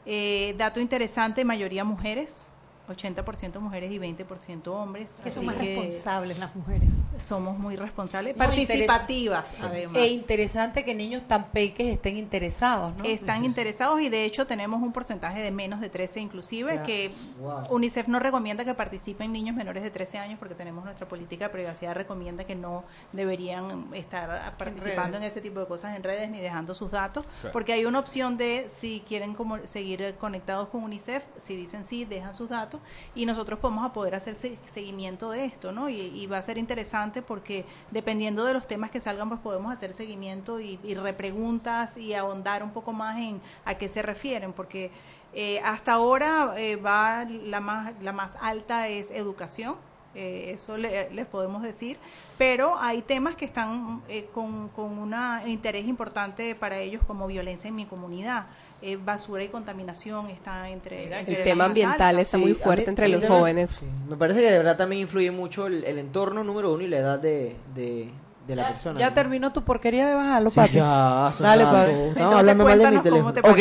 Eh, 0.04 0.54
dato 0.58 0.78
interesante, 0.78 1.42
mayoría 1.46 1.84
mujeres, 1.84 2.50
80% 2.88 3.60
mujeres 3.60 3.92
y 3.92 3.98
20% 3.98 4.66
hombres. 4.68 5.10
Que 5.22 5.30
son 5.30 5.46
más 5.46 5.56
que 5.56 5.74
responsables 5.76 6.38
las 6.38 6.54
mujeres. 6.54 6.88
Somos 7.18 7.58
muy 7.58 7.76
responsables, 7.76 8.36
No, 8.36 8.44
participativas 8.44 9.58
interes- 9.58 9.64
además. 9.64 9.96
E 9.96 10.06
interesante 10.08 10.84
que 10.84 10.94
niños 10.94 11.22
tan 11.26 11.50
peques 11.50 11.86
estén 11.88 12.16
interesados, 12.16 12.96
¿no? 12.96 13.04
Están 13.04 13.44
interesados 13.44 14.00
y 14.00 14.08
de 14.08 14.24
hecho 14.24 14.46
tenemos 14.46 14.80
un 14.82 14.92
porcentaje 14.92 15.40
de 15.40 15.50
menos 15.50 15.80
de 15.80 15.88
13 15.88 16.20
inclusive 16.20 16.82
que 16.84 17.10
Wow. 17.40 17.66
UNICEF 17.70 18.08
no 18.08 18.18
recomienda 18.18 18.64
que 18.64 18.74
participen 18.74 19.32
niños 19.32 19.54
menores 19.56 19.82
de 19.82 19.90
13 19.90 20.18
años 20.18 20.38
porque 20.38 20.54
tenemos 20.54 20.84
nuestra 20.84 21.06
política 21.08 21.46
de 21.46 21.50
privacidad 21.50 21.94
recomienda 21.94 22.44
que 22.44 22.54
no 22.54 22.84
deberían 23.12 23.92
estar 23.94 24.56
participando 24.56 25.16
en, 25.18 25.24
ese 25.24 25.40
tipo 25.40 25.60
de 25.60 25.66
cosas 25.66 25.96
en 25.96 26.02
redes 26.02 26.30
ni 26.30 26.38
dejando 26.40 26.74
sus 26.74 26.90
datos 26.90 27.24
porque 27.52 27.72
hay 27.72 27.84
una 27.84 27.98
opción 27.98 28.36
de 28.36 28.70
si 28.80 29.02
quieren 29.06 29.34
como 29.34 29.58
seguir 29.66 30.14
conectados 30.18 30.68
con 30.68 30.82
UNICEF 30.84 31.22
si 31.38 31.56
dicen 31.56 31.84
sí 31.84 32.04
dejan 32.04 32.34
sus 32.34 32.48
datos 32.48 32.77
y 33.14 33.26
nosotros 33.26 33.58
vamos 33.62 33.84
a 33.84 33.92
poder 33.92 34.14
hacer 34.14 34.36
se- 34.36 34.58
seguimiento 34.72 35.30
de 35.30 35.44
esto 35.44 35.72
no 35.72 35.88
y, 35.88 35.94
y 36.00 36.26
va 36.26 36.38
a 36.38 36.42
ser 36.42 36.58
interesante 36.58 37.22
porque 37.22 37.64
dependiendo 37.90 38.44
de 38.44 38.52
los 38.54 38.66
temas 38.66 38.90
que 38.90 39.00
salgan, 39.00 39.28
pues 39.28 39.40
podemos 39.40 39.72
hacer 39.72 39.92
seguimiento 39.94 40.60
y, 40.60 40.78
y 40.82 40.94
repreguntas 40.94 41.96
y 41.96 42.14
ahondar 42.14 42.62
un 42.62 42.70
poco 42.70 42.92
más 42.92 43.18
en 43.18 43.40
a 43.64 43.74
qué 43.74 43.88
se 43.88 44.02
refieren, 44.02 44.52
porque 44.52 44.90
eh, 45.34 45.60
hasta 45.64 45.92
ahora 45.92 46.54
eh, 46.56 46.76
va 46.76 47.24
la 47.24 47.60
más, 47.60 47.92
la 48.00 48.12
más 48.12 48.36
alta 48.40 48.88
es 48.88 49.10
educación, 49.10 49.76
eh, 50.14 50.52
eso 50.54 50.76
le- 50.78 51.10
les 51.10 51.26
podemos 51.26 51.62
decir, 51.62 51.98
pero 52.38 52.78
hay 52.78 53.02
temas 53.02 53.36
que 53.36 53.44
están 53.44 54.02
eh, 54.08 54.28
con, 54.32 54.68
con 54.70 54.98
un 54.98 55.14
interés 55.46 55.86
importante 55.86 56.54
para 56.54 56.78
ellos 56.78 57.02
como 57.06 57.26
violencia 57.26 57.68
en 57.68 57.74
mi 57.76 57.84
comunidad. 57.84 58.46
Eh, 58.80 58.96
basura 58.96 59.42
y 59.42 59.48
contaminación 59.48 60.30
está 60.30 60.68
entre, 60.70 61.04
entre 61.18 61.34
El 61.38 61.42
tema 61.42 61.64
ambiental 61.64 62.10
altas. 62.10 62.26
está 62.26 62.38
muy 62.38 62.54
Sí, 62.54 62.60
fuerte 62.62 62.82
mí- 62.84 62.88
entre 62.90 63.08
los 63.08 63.24
jóvenes. 63.26 63.70
sí, 63.72 63.86
me 64.08 64.16
parece 64.16 64.40
que 64.40 64.50
de 64.52 64.58
verdad 64.58 64.76
también 64.76 65.02
influye 65.02 65.32
mucho 65.32 65.66
el, 65.66 65.82
el 65.84 65.98
entorno 65.98 66.44
número 66.44 66.72
uno 66.72 66.84
y 66.84 66.86
la 66.86 66.98
edad 66.98 67.18
de, 67.18 67.56
de, 67.74 68.08
de 68.46 68.56
la 68.56 68.68
persona. 68.68 69.00
Ya 69.00 69.08
¿no? 69.08 69.14
terminó 69.14 69.52
tu 69.52 69.64
porquería 69.64 70.06
de 70.06 70.14
bajarlo, 70.14 70.50
Sí, 70.50 70.56
papi. 70.56 70.74
ya, 70.74 71.32
Dale, 71.40 71.64
papi. 71.64 71.90
Estamos 72.10 72.34
hablando 72.36 72.64
mal 72.64 72.78
de 72.78 72.90
mi 72.92 72.98
teléfono. 73.00 73.34
Ok. 73.42 73.58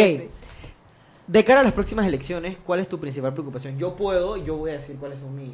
De 1.26 1.44
cara 1.44 1.60
a 1.60 1.64
las 1.64 1.74
próximas 1.74 2.06
elecciones, 2.08 2.56
¿cuál 2.66 2.80
es 2.80 2.88
tu 2.88 3.00
principal 3.00 3.34
preocupación? 3.34 3.78
Yo 3.78 3.96
puedo 3.96 4.38
y 4.38 4.44
yo 4.46 4.56
voy 4.56 4.70
a 4.70 4.74
decir 4.74 4.96
cuáles 4.98 5.20
son 5.20 5.36
mis. 5.36 5.50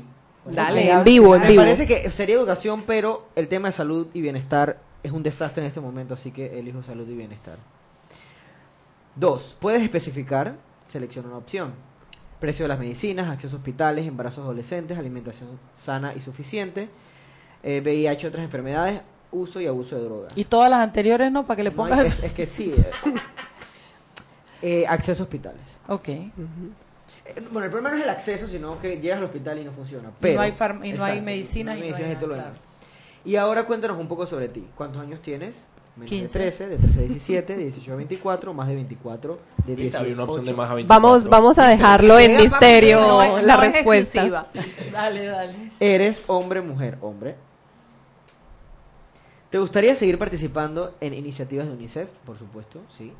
Dale, 0.45 0.91
en 0.91 1.03
vivo, 1.05 1.35
en 1.35 1.41
Me 1.43 1.47
vivo. 1.47 1.61
parece 1.63 1.87
que 1.87 2.11
sería 2.11 2.35
educación, 2.35 2.83
pero 2.85 3.27
el 3.35 3.47
tema 3.47 3.69
de 3.69 3.71
salud 3.71 4.07
y 4.13 4.19
bienestar 4.21 4.77
es 5.01 5.11
un 5.13 5.23
desastre 5.23 5.63
en 5.63 5.67
este 5.67 5.79
momento, 5.79 6.13
así 6.15 6.31
que 6.31 6.59
elijo 6.59 6.83
salud 6.83 7.07
y 7.07 7.13
bienestar. 7.15 7.57
Dos, 9.15 9.55
puedes 9.59 9.81
especificar, 9.83 10.55
selecciona 10.87 11.27
una 11.29 11.37
opción. 11.37 11.73
Precio 12.39 12.63
de 12.65 12.69
las 12.69 12.79
medicinas, 12.79 13.29
acceso 13.29 13.55
a 13.55 13.59
hospitales, 13.59 14.05
embarazos 14.07 14.43
adolescentes, 14.43 14.97
alimentación 14.97 15.59
sana 15.75 16.13
y 16.15 16.19
suficiente, 16.21 16.89
eh, 17.61 17.79
VIH, 17.81 18.27
otras 18.27 18.43
enfermedades, 18.43 19.01
uso 19.31 19.61
y 19.61 19.67
abuso 19.67 19.95
de 19.95 20.03
drogas. 20.03 20.33
Y 20.35 20.43
todas 20.45 20.69
las 20.69 20.79
anteriores 20.79 21.31
no, 21.31 21.45
para 21.45 21.57
que 21.57 21.63
le 21.63 21.69
No, 21.69 21.75
pongas... 21.77 22.05
es, 22.05 22.23
es 22.23 22.31
que 22.33 22.45
sí. 22.45 22.73
eh. 22.77 22.91
Eh, 24.65 24.85
acceso 24.87 25.23
a 25.23 25.25
hospitales. 25.25 25.59
Ok. 25.89 26.07
Eh, 26.07 26.31
Bueno, 27.51 27.65
el 27.65 27.69
problema 27.69 27.89
no 27.89 27.97
es 27.97 28.03
el 28.03 28.09
acceso, 28.09 28.47
sino 28.47 28.79
que 28.79 29.01
llegas 29.01 29.17
al 29.17 29.25
hospital 29.25 29.59
y 29.59 29.65
no 29.65 29.73
funciona. 29.73 30.07
Y 30.07 30.13
Pero, 30.21 30.35
no 30.35 30.41
hay 30.41 30.51
farm- 30.53 30.85
y 30.85 30.93
no 30.93 31.03
hay 31.03 31.19
medicinas 31.19 31.75
y 31.75 31.79
no 31.79 31.85
hay 31.85 31.91
medicinas 31.91 32.13
y 32.13 32.15
todo 32.15 32.27
lo 32.27 32.35
demás. 32.35 32.53
Y 33.25 33.35
ahora 33.35 33.65
cuéntanos 33.65 33.97
un 33.99 34.07
poco 34.07 34.25
sobre 34.25 34.47
ti. 34.47 34.65
¿Cuántos 34.73 35.01
años 35.01 35.21
tienes? 35.21 35.67
Menos 35.95 36.09
15. 36.09 36.39
de 36.39 36.45
13, 36.45 36.67
de 36.69 36.77
13 36.77 36.99
a 36.99 37.03
17, 37.03 37.55
de 37.55 37.63
18 37.65 37.93
a 37.93 37.95
24, 37.97 38.53
más 38.53 38.67
de 38.67 38.75
24, 38.75 39.33
de 39.33 39.39
Ahorita 39.73 39.75
18 39.75 39.97
había 39.99 40.13
una 40.15 40.23
opción 40.23 40.45
de 40.45 40.53
más 40.53 40.71
a 40.71 40.73
24. 40.73 41.01
Vamos, 41.01 41.27
vamos 41.29 41.57
a 41.59 41.67
dejarlo 41.67 42.17
en 42.19 42.31
papi, 42.31 42.43
misterio 42.43 43.01
no 43.01 43.21
es- 43.23 43.43
la 43.45 43.57
no 43.57 43.63
es 43.63 43.73
respuesta. 43.73 44.47
Dale, 44.91 45.25
dale. 45.25 45.53
Eres 45.79 46.23
hombre, 46.27 46.61
mujer, 46.61 46.97
hombre. 47.01 47.35
¿Te 49.51 49.59
gustaría 49.59 49.93
seguir 49.93 50.17
participando 50.17 50.95
en 50.99 51.13
iniciativas 51.13 51.67
de 51.67 51.73
UNICEF? 51.73 52.09
Por 52.25 52.39
supuesto, 52.39 52.79
sí. 52.97 53.13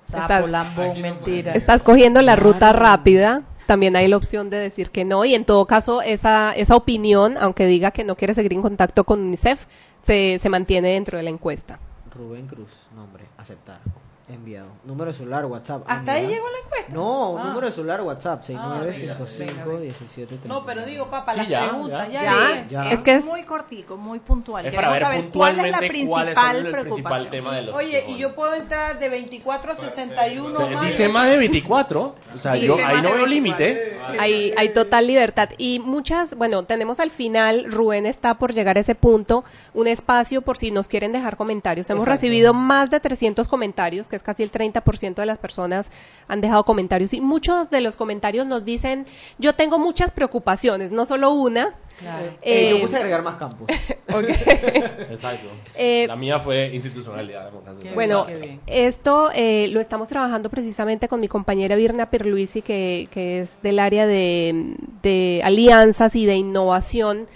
Sapo, 0.00 0.48
lambón, 0.48 1.00
mentira. 1.00 1.52
Estás 1.54 1.82
cogiendo 1.84 2.20
la 2.20 2.34
ruta 2.36 2.72
rápida. 2.72 3.42
También 3.66 3.96
hay 3.96 4.08
la 4.08 4.16
opción 4.16 4.50
de 4.50 4.58
decir 4.58 4.90
que 4.90 5.04
no 5.04 5.24
y 5.24 5.34
en 5.34 5.44
todo 5.44 5.66
caso 5.66 6.02
esa, 6.02 6.52
esa 6.52 6.76
opinión, 6.76 7.36
aunque 7.38 7.66
diga 7.66 7.90
que 7.90 8.04
no 8.04 8.16
quiere 8.16 8.34
seguir 8.34 8.52
en 8.52 8.62
contacto 8.62 9.04
con 9.04 9.20
UNICEF, 9.20 9.66
se, 10.02 10.38
se 10.38 10.48
mantiene 10.48 10.88
dentro 10.90 11.16
de 11.16 11.24
la 11.24 11.30
encuesta. 11.30 11.78
Rubén 12.14 12.46
Cruz, 12.46 12.70
nombre, 12.94 13.24
aceptar. 13.36 13.80
Enviado. 14.26 14.68
Número 14.84 15.12
de 15.12 15.18
celular, 15.18 15.44
WhatsApp. 15.44 15.82
¿Hasta 15.86 16.12
ahí 16.12 16.22
enviado. 16.22 16.42
llegó 16.44 16.46
la 16.52 16.58
encuesta? 16.64 16.94
No, 16.94 17.38
Ah. 17.38 17.44
número 17.44 17.66
de 17.66 17.72
celular, 17.72 18.00
WhatsApp, 18.00 18.40
Ah, 18.40 18.46
venga, 18.48 18.68
venga, 18.80 18.92
6955 18.94 19.80
17 19.80 20.48
No, 20.48 20.64
pero 20.64 20.86
digo, 20.86 21.10
papá, 21.10 21.32
Sí, 21.34 21.40
las 21.40 21.48
ya, 21.48 21.68
preguntas, 21.68 22.08
ya. 22.10 22.66
ya. 22.70 22.90
Es 22.90 23.02
que 23.02 23.14
es 23.16 23.24
muy 23.26 23.42
cortico, 23.42 23.98
muy 23.98 24.20
puntual. 24.20 24.64
Es 24.64 24.70
Queremos 24.72 24.94
para 24.96 25.08
ver 25.10 25.18
saber 25.18 25.30
cuál 25.30 25.58
es 25.60 25.70
la 25.70 25.78
principal 25.78 26.34
son 26.34 26.56
el 26.56 26.62
principal 26.72 26.72
preocupación. 26.72 27.30
tema 27.30 27.54
de 27.56 27.62
los 27.62 27.74
Oye, 27.74 28.04
y 28.08 28.16
yo 28.16 28.34
puedo 28.34 28.54
entrar 28.54 28.98
de 28.98 29.08
24 29.10 29.72
a 29.72 29.74
61 29.74 30.58
Dice- 30.58 30.74
más. 30.74 30.84
Dice 30.86 31.08
más 31.10 31.26
de 31.28 31.36
24. 31.36 32.14
O 32.34 32.38
sea, 32.38 32.56
yo 32.56 32.76
ahí 32.76 32.96
no 33.02 33.12
veo 33.12 33.26
24. 33.26 33.26
límite. 33.26 33.96
Hay, 34.18 34.54
hay 34.56 34.70
total 34.70 35.06
libertad. 35.06 35.50
Y 35.58 35.80
muchas, 35.80 36.34
bueno, 36.36 36.62
tenemos 36.62 36.98
al 36.98 37.10
final, 37.10 37.66
Rubén 37.70 38.06
está 38.06 38.34
por 38.38 38.54
llegar 38.54 38.78
a 38.78 38.80
ese 38.80 38.94
punto, 38.94 39.44
un 39.74 39.86
espacio 39.86 40.40
por 40.40 40.56
si 40.56 40.70
nos 40.70 40.88
quieren 40.88 41.12
dejar 41.12 41.36
comentarios. 41.36 41.90
Hemos 41.90 42.04
Exacto. 42.04 42.16
recibido 42.22 42.54
más 42.54 42.90
de 42.90 43.00
300 43.00 43.48
comentarios, 43.48 44.08
que 44.14 44.16
es 44.16 44.22
casi 44.22 44.44
el 44.44 44.52
30% 44.52 45.16
de 45.16 45.26
las 45.26 45.38
personas 45.38 45.90
han 46.28 46.40
dejado 46.40 46.64
comentarios. 46.64 47.12
Y 47.12 47.20
muchos 47.20 47.68
de 47.68 47.80
los 47.80 47.96
comentarios 47.96 48.46
nos 48.46 48.64
dicen, 48.64 49.06
yo 49.38 49.56
tengo 49.56 49.80
muchas 49.80 50.12
preocupaciones, 50.12 50.92
no 50.92 51.04
solo 51.04 51.30
una. 51.30 51.74
Eh, 52.00 52.36
Eh, 52.42 52.70
yo 52.70 52.80
puse 52.80 52.94
a 52.96 52.98
agregar 52.98 53.22
más 53.22 53.34
campos. 53.36 53.66
Exacto. 54.08 55.48
Eh, 55.74 56.06
la 56.06 56.14
mía 56.14 56.38
fue 56.38 56.70
institucionalidad. 56.72 57.50
Bueno, 57.94 58.26
esto 58.68 59.30
eh, 59.34 59.66
lo 59.72 59.80
estamos 59.80 60.06
trabajando 60.06 60.48
precisamente 60.48 61.08
con 61.08 61.18
mi 61.18 61.26
compañera 61.26 61.74
Virna 61.74 62.08
Perluisi, 62.10 62.62
que, 62.62 63.08
que 63.10 63.40
es 63.40 63.60
del 63.62 63.80
área 63.80 64.06
de, 64.06 64.76
de 65.02 65.40
alianzas 65.44 66.14
y 66.14 66.24
de 66.24 66.36
innovación, 66.36 67.26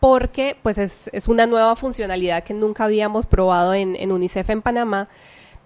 porque 0.00 0.56
pues 0.62 0.76
es, 0.78 1.08
es 1.12 1.26
una 1.28 1.46
nueva 1.46 1.74
funcionalidad 1.74 2.44
que 2.44 2.54
nunca 2.54 2.84
habíamos 2.84 3.26
probado 3.26 3.72
en, 3.74 3.96
en 3.96 4.12
UNICEF 4.12 4.50
en 4.50 4.62
Panamá 4.62 5.08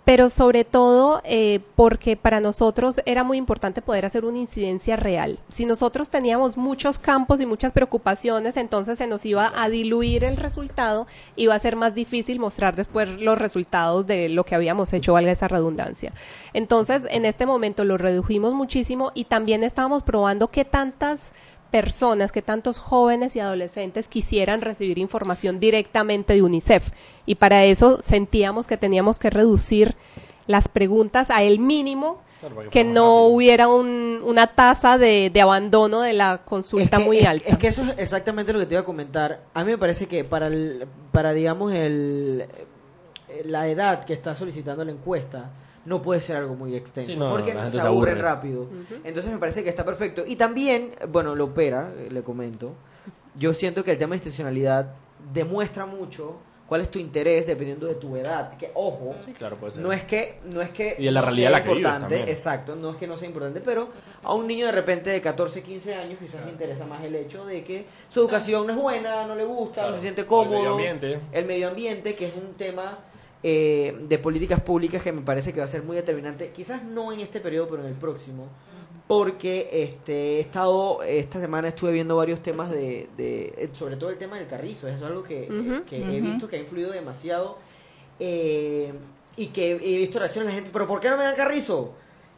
pero 0.04 0.30
sobre 0.30 0.64
todo 0.64 1.20
eh, 1.24 1.60
porque 1.76 2.16
para 2.16 2.40
nosotros 2.40 3.00
era 3.06 3.22
muy 3.22 3.38
importante 3.38 3.82
poder 3.82 4.04
hacer 4.04 4.24
una 4.24 4.38
incidencia 4.38 4.96
real. 4.96 5.38
Si 5.48 5.64
nosotros 5.64 6.10
teníamos 6.10 6.56
muchos 6.56 6.98
campos 6.98 7.40
y 7.40 7.46
muchas 7.46 7.72
preocupaciones, 7.72 8.56
entonces 8.56 8.98
se 8.98 9.06
nos 9.06 9.24
iba 9.24 9.52
a 9.54 9.68
diluir 9.68 10.24
el 10.24 10.36
resultado, 10.36 11.06
iba 11.36 11.54
a 11.54 11.58
ser 11.58 11.76
más 11.76 11.94
difícil 11.94 12.40
mostrar 12.40 12.74
después 12.74 13.08
los 13.20 13.38
resultados 13.38 14.06
de 14.06 14.28
lo 14.28 14.44
que 14.44 14.56
habíamos 14.56 14.92
hecho, 14.92 15.12
valga 15.12 15.30
esa 15.30 15.48
redundancia. 15.48 16.12
Entonces, 16.52 17.06
en 17.10 17.24
este 17.24 17.46
momento 17.46 17.84
lo 17.84 17.96
redujimos 17.96 18.54
muchísimo 18.54 19.12
y 19.14 19.24
también 19.24 19.62
estábamos 19.62 20.02
probando 20.02 20.48
qué 20.48 20.64
tantas 20.64 21.32
personas, 21.72 22.30
que 22.30 22.42
tantos 22.42 22.78
jóvenes 22.78 23.34
y 23.34 23.40
adolescentes 23.40 24.06
quisieran 24.06 24.60
recibir 24.60 24.98
información 24.98 25.58
directamente 25.58 26.34
de 26.34 26.42
UNICEF. 26.42 26.90
Y 27.26 27.34
para 27.34 27.64
eso 27.64 28.00
sentíamos 28.00 28.68
que 28.68 28.76
teníamos 28.76 29.18
que 29.18 29.30
reducir 29.30 29.96
las 30.46 30.68
preguntas 30.68 31.30
a 31.30 31.42
el 31.42 31.58
mínimo, 31.58 32.20
que 32.70 32.82
no 32.84 33.24
hubiera 33.26 33.68
un- 33.68 34.18
una 34.24 34.48
tasa 34.48 34.98
de, 34.98 35.30
de 35.32 35.40
abandono 35.40 36.00
de 36.00 36.12
la 36.12 36.42
consulta 36.44 36.98
que- 36.98 37.04
muy 37.04 37.18
es- 37.20 37.26
alta. 37.26 37.48
Es 37.48 37.56
que 37.58 37.68
eso 37.68 37.82
es 37.84 37.94
exactamente 37.98 38.52
lo 38.52 38.58
que 38.58 38.66
te 38.66 38.74
iba 38.74 38.82
a 38.82 38.84
comentar. 38.84 39.40
A 39.54 39.64
mí 39.64 39.70
me 39.72 39.78
parece 39.78 40.06
que 40.06 40.24
para, 40.24 40.48
el, 40.48 40.86
para 41.12 41.32
digamos, 41.32 41.72
el, 41.72 42.44
la 43.44 43.66
edad 43.68 44.04
que 44.04 44.12
está 44.12 44.36
solicitando 44.36 44.84
la 44.84 44.90
encuesta, 44.92 45.50
no 45.84 46.00
puede 46.02 46.20
ser 46.20 46.36
algo 46.36 46.54
muy 46.54 46.74
extenso. 46.76 47.12
Sí, 47.12 47.18
no, 47.18 47.30
porque 47.30 47.52
se 47.70 47.70
se 47.72 47.80
aburre 47.80 48.14
rápido. 48.14 48.66
Entonces 49.04 49.32
me 49.32 49.38
parece 49.38 49.62
que 49.64 49.68
está 49.70 49.84
perfecto. 49.84 50.24
Y 50.26 50.36
también, 50.36 50.90
bueno, 51.08 51.34
lo 51.34 51.44
opera, 51.46 51.90
eh, 51.98 52.08
le 52.10 52.22
comento. 52.22 52.72
Yo 53.34 53.54
siento 53.54 53.82
que 53.84 53.90
el 53.92 53.98
tema 53.98 54.10
de 54.10 54.16
institucionalidad 54.16 54.92
demuestra 55.32 55.86
mucho 55.86 56.36
cuál 56.68 56.80
es 56.82 56.90
tu 56.90 56.98
interés 56.98 57.46
dependiendo 57.46 57.86
de 57.86 57.94
tu 57.96 58.16
edad. 58.16 58.56
Que, 58.56 58.70
ojo, 58.74 59.14
Claro, 59.36 59.56
puede 59.56 59.72
ser. 59.72 59.82
no 59.82 59.92
es 59.92 60.04
que 60.04 60.38
no 60.52 60.62
es 60.62 60.70
que 60.70 60.96
Y 60.98 61.06
en 61.08 61.14
la 61.14 61.20
no 61.20 61.26
realidad 61.26 61.50
sea 61.50 61.58
la 61.58 61.64
que 61.64 61.70
importante, 61.72 62.30
exacto, 62.30 62.76
no 62.76 62.90
es 62.90 62.96
que 62.96 63.06
no 63.06 63.16
sea 63.18 63.28
importante, 63.28 63.60
pero 63.60 63.88
a 64.22 64.34
un 64.34 64.46
niño 64.46 64.66
de 64.66 64.72
repente 64.72 65.10
de 65.10 65.20
14, 65.20 65.62
15 65.62 65.94
años 65.94 66.18
quizás 66.18 66.44
le 66.44 66.50
interesa 66.52 66.86
más 66.86 67.02
el 67.04 67.14
hecho 67.14 67.44
de 67.44 67.62
que 67.64 67.86
su 68.08 68.20
educación 68.20 68.66
no 68.66 68.72
es 68.72 68.78
buena, 68.78 69.26
no 69.26 69.34
le 69.34 69.44
gusta, 69.44 69.74
Claro. 69.74 69.90
no 69.90 69.96
se 69.96 70.02
siente 70.02 70.22
El 70.22 70.26
cómodo. 70.26 70.56
medio 70.58 70.70
ambiente. 70.70 71.20
El 71.32 71.44
medio 71.44 71.68
ambiente, 71.68 72.14
que 72.14 72.26
es 72.28 72.34
un 72.36 72.54
tema 72.54 72.98
eh, 73.42 73.96
de 74.08 74.18
políticas 74.18 74.60
públicas 74.60 75.02
que 75.02 75.12
me 75.12 75.22
parece 75.22 75.52
que 75.52 75.58
va 75.60 75.64
a 75.64 75.68
ser 75.68 75.82
muy 75.82 75.96
determinante, 75.96 76.50
quizás 76.50 76.82
no 76.84 77.12
en 77.12 77.20
este 77.20 77.40
periodo, 77.40 77.68
pero 77.70 77.82
en 77.82 77.88
el 77.88 77.94
próximo. 77.96 78.46
Porque 79.08 79.68
este, 79.72 80.36
he 80.36 80.40
estado, 80.40 81.02
esta 81.02 81.40
semana 81.40 81.68
estuve 81.68 81.92
viendo 81.92 82.16
varios 82.16 82.40
temas 82.40 82.70
de, 82.70 83.08
de 83.16 83.68
sobre 83.72 83.96
todo 83.96 84.10
el 84.10 84.16
tema 84.16 84.38
del 84.38 84.46
carrizo, 84.46 84.86
eso 84.86 84.96
es 84.96 85.02
algo 85.02 85.22
que, 85.24 85.48
Ujú. 85.50 85.84
que 85.84 86.16
he 86.16 86.20
visto 86.20 86.48
que 86.48 86.56
ha 86.56 86.60
influido 86.60 86.92
demasiado 86.92 87.58
eh, 88.20 88.92
y 89.36 89.46
que 89.48 89.72
he 89.72 89.98
visto 89.98 90.18
reacciones 90.18 90.46
de 90.46 90.52
la 90.52 90.54
gente, 90.54 90.70
pero 90.72 90.86
¿por 90.86 91.00
qué 91.00 91.10
no 91.10 91.16
me 91.16 91.24
dan 91.24 91.34
carrizo? 91.34 91.94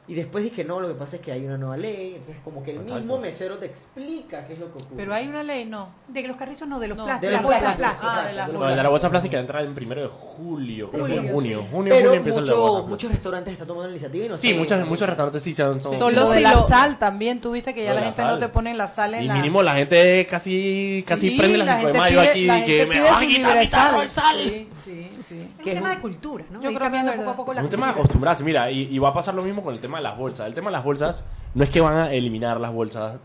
Y 0.07 0.13
después 0.15 0.45
dije, 0.45 0.65
no, 0.65 0.81
lo 0.81 0.89
que 0.89 0.95
pasa 0.95 1.17
es 1.17 1.23
que 1.23 1.33
hay 1.33 1.47
una 1.47 1.57
nueva 1.57 1.79
ley, 1.79 2.11
entonces 2.17 2.37
como 2.45 2.63
que 2.63 2.73
el 2.73 2.77
Exacto. 2.79 3.01
mismo 3.01 3.19
mesero 3.19 3.57
te 3.57 3.65
explica 3.65 4.47
qué 4.47 4.53
es 4.53 4.59
lo 4.59 4.67
que 4.67 4.73
ocurre. 4.83 4.97
Pero 4.99 5.15
hay 5.15 5.27
una 5.29 5.43
ley, 5.43 5.65
no. 5.65 5.89
De 6.09 6.23
los 6.29 6.37
carrizos 6.37 6.69
no, 6.69 6.79
de 6.79 6.89
los 6.89 6.99
No, 6.99 7.07
plásticos. 7.07 7.31
de 7.31 7.37
las 7.37 7.43
bolsas 7.43 7.77
plásticas. 7.77 8.13
Ah, 8.19 8.27
de 8.29 8.33
las 8.35 8.53
No, 8.53 8.69
el 8.69 8.77
de 8.77 8.83
la 8.83 8.89
bolsa 8.91 9.09
plástica 9.09 9.39
entra 9.41 9.61
el 9.63 9.69
primero 9.73 10.03
de 10.03 10.09
julio. 10.09 10.89
Julio, 10.93 11.23
junio. 11.33 11.61
sí. 11.61 11.67
Junio, 11.73 11.95
Pero 11.95 12.09
junio 12.09 12.13
empieza 12.19 12.41
la 12.41 12.47
mucho- 12.47 12.61
bolsa 12.61 12.89
muchos 12.89 13.11
restaurantes 13.13 13.53
están 13.55 13.67
tomando 13.67 13.87
la 13.89 13.93
iniciativa 13.95 14.27
y 14.27 14.29
no 14.29 14.37
Sí, 14.37 14.51
sé, 14.51 14.55
muchos, 14.59 14.87
muchos 14.87 15.09
restaurantes 15.09 15.43
sí 15.43 15.55
se 15.55 15.63
han 15.63 15.81
son- 15.81 15.99
Solo 15.99 16.33
si 16.35 16.41
la 16.41 16.59
sal 16.59 16.99
también, 16.99 17.41
tú 17.41 17.53
viste 17.53 17.73
que 17.73 17.85
ya 17.85 17.95
la 17.95 18.01
la 18.01 18.07
gente 18.09 18.23
no 18.25 18.31
sal. 18.33 18.41
te 18.41 18.49
pone 18.51 18.75
la 18.75 18.89
sal 18.89 19.15
en 19.15 19.23
Y 19.23 19.27
la... 19.29 19.35
mínimo 19.37 19.63
la 19.63 19.75
gente 19.75 20.27
casi, 20.29 21.03
casi 21.09 21.31
Sí, 21.31 21.39
prende 21.39 21.57
las 21.57 21.79
5 21.81 21.93
de 21.93 21.99
mayo 21.99 22.21
aquí 22.21 22.45
la 22.45 22.59
y 22.59 22.65
que 22.67 22.77
gente 22.81 22.95
me 22.95 23.01
van 23.01 23.15
a 23.25 23.27
quitar 23.27 23.59
mi 23.59 23.67
tarro 23.69 24.01
de 24.03 24.09
sal. 24.09 24.37
Sí, 24.45 24.69
sí, 24.85 25.11
sí. 25.23 25.35
Es 25.59 25.65
un 25.65 25.69
es 25.73 25.75
tema 25.79 25.95
de 25.95 26.01
cultura, 26.03 26.45
¿no? 26.51 26.61
Yo 26.61 26.75
creo 26.75 26.91
que 26.91 26.99
es 27.01 27.11
poco 27.13 27.31
a 27.31 27.37
poco 27.37 27.55
la 27.55 27.63
un 27.63 27.69
tema 27.71 27.87
de 27.87 27.93
acostumbrarse, 27.93 28.45
mira, 28.45 28.71
y, 28.71 28.95
y 28.95 28.99
va 28.99 29.09
a 29.09 29.13
pasar 29.15 29.35
lo 29.35 29.43
mismo 29.43 29.63
con 29.63 29.73
el 29.73 29.81
tema 29.81 29.94
de 29.99 30.05
las 30.05 30.17
bolsas. 30.17 30.47
El 30.47 30.55
tema 30.55 30.69
de 30.71 30.73
las 30.73 30.85
bolsas 30.85 31.25
no 31.55 31.65
es 31.65 31.71
que 31.71 31.81
van 31.81 31.97
a 31.97 32.13
eliminar 32.13 32.61
las 32.61 32.73
bolsas 32.73 33.19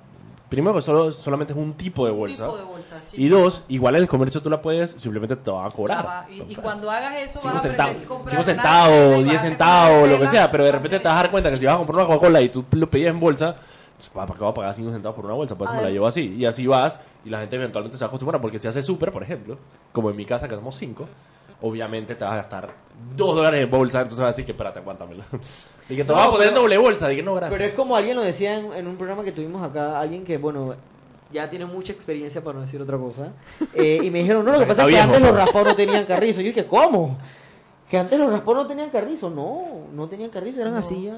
primero 0.50 0.76
que 0.76 0.82
solo, 0.82 1.12
solamente 1.12 1.54
es 1.54 1.60
un 1.60 1.74
tipo 1.74 2.06
de 2.06 2.12
bolsa. 2.12 2.46
tipo 2.46 2.58
de 2.58 2.64
bolsa, 2.64 3.00
sí. 3.00 3.22
Y 3.22 3.30
dos, 3.30 3.64
igual 3.70 3.96
en 3.96 4.02
el 4.02 4.08
comercio 4.08 4.42
tú 4.42 4.50
la 4.50 4.62
puedes, 4.62 4.92
simplemente 4.92 5.36
te 5.36 5.52
van 5.52 5.68
a 5.68 5.70
cobrar. 5.70 6.28
Y, 6.30 6.42
y 6.54 6.56
cuando 6.56 6.90
hagas 6.90 7.22
eso 7.22 7.40
vas 7.44 7.64
a 7.64 7.70
preferir 7.70 8.06
comprar 8.06 8.30
cinco 8.30 8.36
una 8.36 8.44
centavos, 8.44 8.90
tela 8.90 9.18
y 9.18 9.24
10 9.24 9.34
vas 9.34 9.44
a 9.44 9.48
centavos, 9.48 10.10
lo 10.10 10.20
que 10.20 10.28
sea, 10.28 10.52
pero 10.52 10.66
de 10.66 10.72
repente 10.72 11.00
te 11.00 11.08
vas 11.08 11.14
a 11.14 11.22
dar 11.22 11.32
cuenta 11.32 11.50
que 11.52 11.58
si 11.58 11.66
vas 11.66 11.76
a 11.76 11.78
comprar 11.78 11.98
una 12.00 12.08
Coca-Cola 12.08 12.42
y 12.42 12.50
tú 12.50 12.66
lo 12.72 12.90
pedías 12.90 13.12
en 13.12 13.20
bolsa, 13.20 13.56
pues, 13.96 14.10
¿para 14.10 14.34
qué 14.34 14.40
voy 14.40 14.50
a 14.50 14.54
pagar 14.54 14.74
5 14.74 14.92
centavos 14.92 15.16
por 15.16 15.26
una 15.26 15.36
bolsa? 15.36 15.56
Por 15.56 15.68
eso 15.68 15.78
me 15.78 15.84
la 15.84 15.90
llevo 15.92 16.08
así. 16.08 16.36
Y 16.36 16.46
así 16.46 16.66
vas, 16.66 17.00
y 17.24 17.30
la 17.30 17.40
gente 17.40 17.56
eventualmente 17.56 17.98
se 17.98 18.06
acostumbra, 18.06 18.42
porque 18.42 18.58
si 18.58 18.68
hace 18.68 18.82
súper, 18.82 19.12
por 19.12 19.22
ejemplo, 19.22 19.58
como 19.92 20.10
en 20.10 20.16
mi 20.16 20.26
casa 20.26 20.48
que 20.48 20.56
somos 20.56 20.76
5, 20.76 21.06
obviamente 21.62 22.16
te 22.16 22.24
vas 22.24 22.34
a 22.34 22.38
gastar 22.38 22.74
2 23.16 23.36
dólares 23.36 23.64
en 23.64 23.70
bolsa, 23.72 24.02
entonces 24.02 24.20
vas 24.20 24.30
a 24.30 24.32
decir 24.32 24.46
que 24.46 24.52
espérate, 24.52 24.80
aguántamela. 24.80 25.26
Y 25.90 25.96
que 25.96 26.04
te 26.04 26.10
No, 26.10 26.16
vas 26.18 26.28
a 26.28 26.32
poner 26.32 26.50
pero- 26.50 26.62
doble 26.62 26.78
bolsa, 26.78 27.08
dije 27.08 27.24
no, 27.24 27.34
gracias. 27.34 27.52
Pero 27.58 27.66
es 27.70 27.74
como 27.74 27.96
alguien 27.96 28.16
lo 28.16 28.22
decía 28.22 28.60
en, 28.60 28.72
en 28.74 28.86
un 28.88 28.96
programa 28.96 29.24
que 29.24 29.32
tuvimos 29.32 29.68
acá, 29.68 30.00
alguien 30.00 30.24
que, 30.24 30.38
bueno, 30.38 30.76
ya 31.34 31.50
tiene 31.50 31.66
mucha 31.66 31.92
experiencia 31.94 32.44
para 32.44 32.56
no 32.58 32.62
decir 32.62 32.80
otra 32.80 32.96
cosa. 32.98 33.32
eh, 33.74 34.00
y 34.04 34.12
me 34.12 34.20
dijeron, 34.20 34.46
no, 34.46 34.52
lo 34.52 34.60
que 34.60 34.66
pasa 34.68 34.84
es 34.88 34.94
que 34.94 35.00
antes 35.00 35.20
los 35.20 35.32
raspados 35.36 35.70
no 35.70 35.76
tenían 35.76 36.06
carrizo. 36.06 36.42
Yo 36.42 36.48
dije, 36.50 36.68
¿cómo? 36.68 37.18
Que 37.90 37.98
antes 37.98 38.20
los 38.20 38.32
raspados 38.32 38.64
no 38.64 38.68
tenían 38.68 38.92
carrizo. 38.92 39.32
No, 39.32 39.88
no 39.92 40.08
tenían 40.08 40.30
carrizo, 40.30 40.62
eran 40.62 40.76
así 40.76 41.02
ya. 41.06 41.18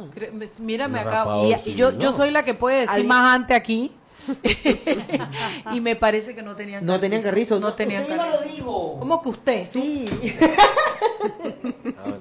Mírame 0.62 1.00
acá. 1.00 1.26
Y, 1.44 1.54
sí, 1.66 1.72
y 1.72 1.76
yo, 1.76 1.92
no. 1.92 2.00
yo 2.00 2.14
soy 2.14 2.32
la 2.32 2.44
que 2.46 2.54
puede 2.54 2.76
decir 2.78 2.92
Alguien- 2.92 3.08
más 3.10 3.36
antes 3.36 3.58
aquí. 3.58 3.92
y 5.74 5.82
me 5.82 5.96
parece 5.96 6.36
que 6.36 6.42
no 6.44 6.56
tenían 6.56 6.86
No 6.86 7.00
tenían 7.00 7.22
carrizo. 7.22 7.60
No 7.60 7.74
tenían 7.74 8.04
Usted 8.04 8.14
misma 8.16 8.32
carrizo. 8.32 8.46
lo 8.46 8.52
dijo. 8.56 8.96
¿Cómo 9.00 9.22
que 9.24 9.30
usted? 9.30 9.64
Sí. 9.66 10.06
Ah. 11.98 12.12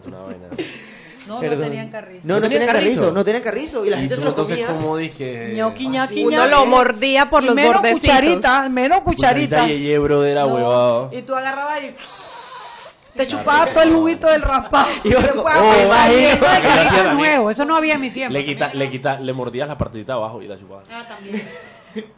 No, 1.26 1.34
no 1.34 1.40
Perdón. 1.40 1.61
tenían 1.61 1.90
carrizo. 1.90 2.26
No, 2.26 2.34
no, 2.40 2.48
tenían 2.48 2.66
carrizo? 2.66 3.12
no 3.12 3.24
tenían 3.24 3.42
carrizo. 3.42 3.86
Y 3.86 3.90
la 3.90 3.96
¿Y 3.96 4.01
gente 4.01 4.14
tú 4.16 4.20
se 4.20 4.24
lo 4.24 4.30
entonces 4.30 4.59
comía. 4.59 4.74
cómo 4.80 4.96
dije? 4.96 5.53
Ñoqui, 5.55 5.88
ñaqui, 5.88 6.24
Uno 6.24 6.36
ñaqui. 6.38 6.51
lo 6.51 6.66
mordía 6.66 7.30
por 7.30 7.42
Y 7.42 7.46
los 7.46 7.55
menos 7.55 7.74
bordecitos. 7.74 8.01
cucharita, 8.03 8.68
menos 8.68 9.01
cucharita. 9.03 9.68
y 9.68 9.94
No. 9.96 11.11
Y 11.12 11.22
tú 11.22 11.34
agarrabas 11.34 11.80
y 11.84 11.94
te 13.16 13.26
chupabas 13.28 13.72
todo 13.72 13.82
el 13.84 13.92
juguito 13.92 14.26
del 14.28 14.42
raspado. 14.42 14.88
Y 15.05 15.11
Después, 15.11 15.55
oh, 15.57 15.82
imagínate. 15.84 16.32
eso 16.32 16.46
de 16.46 16.61
carrizo 16.62 17.12
nuevo, 17.14 17.51
eso 17.51 17.64
no 17.64 17.76
había 17.76 17.94
en 17.94 18.01
mi 18.01 18.11
tiempo. 18.11 18.32
Le 18.32 18.44
quita, 18.44 18.72
le 18.74 18.88
quita, 18.88 19.20
le 19.20 19.32
mordías 19.32 19.68
la 19.68 19.76
partidita 19.78 20.14
abajo 20.14 20.42
y 20.42 20.48
la 20.48 20.59
chupabas. 20.59 20.88
Ah, 20.90 21.05
también. 21.07 21.42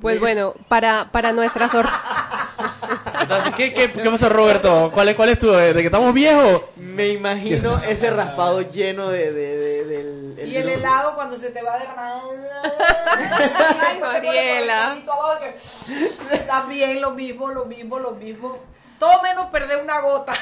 Pues 0.00 0.20
bueno, 0.20 0.54
para, 0.68 1.06
para 1.10 1.32
nuestra 1.32 1.68
sor- 1.68 1.88
Entonces, 3.20 3.54
¿qué, 3.56 3.72
qué, 3.72 3.92
qué 3.92 4.10
pasa, 4.10 4.28
Roberto? 4.28 4.90
¿Cuál 4.92 5.08
es, 5.10 5.16
cuál 5.16 5.28
es 5.30 5.38
tu, 5.38 5.50
de 5.50 5.72
que 5.74 5.84
estamos 5.86 6.12
viejos? 6.12 6.62
Me 6.76 7.08
imagino 7.08 7.78
ese 7.82 8.10
raspado 8.10 8.60
lleno 8.62 9.08
de, 9.08 9.32
de, 9.32 9.56
de- 9.56 9.84
del... 9.84 10.48
Y 10.52 10.56
el 10.56 10.68
helado 10.68 11.14
cuando 11.14 11.36
se 11.36 11.50
te 11.50 11.62
va 11.62 11.78
derramando. 11.78 12.26
Ay, 13.86 13.98
Mariela. 14.00 14.96
También 16.46 17.00
lo 17.00 17.12
mismo, 17.12 17.48
lo 17.50 17.64
mismo, 17.64 17.98
lo 17.98 18.10
mismo. 18.12 18.58
Todo 18.98 19.22
menos 19.22 19.46
perder 19.46 19.78
una 19.82 20.00
gota. 20.00 20.34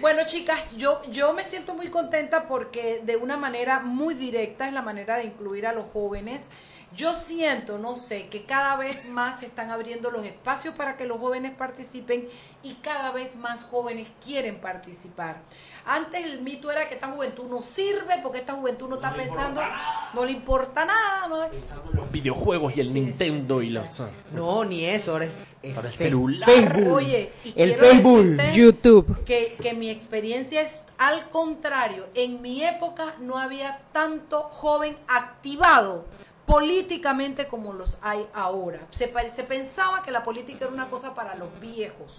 Bueno, 0.00 0.22
chicas, 0.26 0.76
yo, 0.76 1.00
yo 1.10 1.32
me 1.32 1.44
siento 1.44 1.74
muy 1.74 1.88
contenta 1.88 2.48
porque 2.48 3.00
de 3.04 3.16
una 3.16 3.36
manera 3.36 3.78
muy 3.80 4.14
directa 4.14 4.66
es 4.66 4.72
la 4.72 4.82
manera 4.82 5.16
de 5.16 5.24
incluir 5.24 5.66
a 5.66 5.72
los 5.72 5.84
jóvenes. 5.92 6.48
Yo 6.94 7.14
siento, 7.14 7.78
no 7.78 7.94
sé, 7.94 8.28
que 8.28 8.44
cada 8.44 8.76
vez 8.76 9.08
más 9.08 9.40
se 9.40 9.46
están 9.46 9.70
abriendo 9.70 10.10
los 10.10 10.24
espacios 10.26 10.74
para 10.74 10.96
que 10.96 11.06
los 11.06 11.18
jóvenes 11.18 11.52
participen 11.56 12.28
y 12.62 12.74
cada 12.74 13.12
vez 13.12 13.36
más 13.36 13.64
jóvenes 13.64 14.08
quieren 14.24 14.60
participar. 14.60 15.40
Antes 15.84 16.22
el 16.24 16.42
mito 16.42 16.70
era 16.70 16.88
que 16.88 16.94
esta 16.94 17.08
juventud 17.08 17.44
no 17.48 17.62
sirve 17.62 18.18
porque 18.22 18.38
esta 18.38 18.52
juventud 18.54 18.88
no, 18.88 18.96
está 18.96 19.12
pensando, 19.14 19.60
no 20.14 20.24
le 20.24 20.32
importa 20.32 20.84
nada. 20.84 21.26
no- 21.28 21.48
Los 21.92 22.12
videojuegos 22.12 22.76
y 22.76 22.80
el 22.80 22.94
Nintendo 22.94 23.62
y 23.62 23.70
los... 23.70 23.86
No, 24.32 24.64
ni 24.64 24.84
eso, 24.84 25.12
ahora 25.12 25.24
es, 25.24 25.56
es 25.62 25.76
Ahora 25.76 25.88
el 25.88 25.94
celular. 25.94 26.48
Facebook. 26.48 26.92
Oye, 26.92 27.32
y 27.44 27.54
el 27.56 27.74
Facebook. 27.74 28.36
YouTube. 28.52 29.24
Que, 29.24 29.56
que 29.60 29.72
mi 29.72 29.88
experiencia 29.90 30.60
es 30.60 30.84
al 30.98 31.28
contrario. 31.30 32.06
En 32.14 32.42
mi 32.42 32.62
época 32.64 33.14
no 33.18 33.38
había 33.38 33.80
tanto 33.92 34.42
joven 34.44 34.96
activado 35.08 36.04
políticamente 36.46 37.46
como 37.46 37.72
los 37.72 37.98
hay 38.02 38.26
ahora. 38.34 38.80
Se, 38.90 39.08
pare- 39.08 39.30
se 39.30 39.44
pensaba 39.44 40.02
que 40.02 40.10
la 40.10 40.22
política 40.22 40.64
era 40.64 40.74
una 40.74 40.88
cosa 40.90 41.14
para 41.14 41.34
los 41.36 41.48
viejos, 41.60 42.18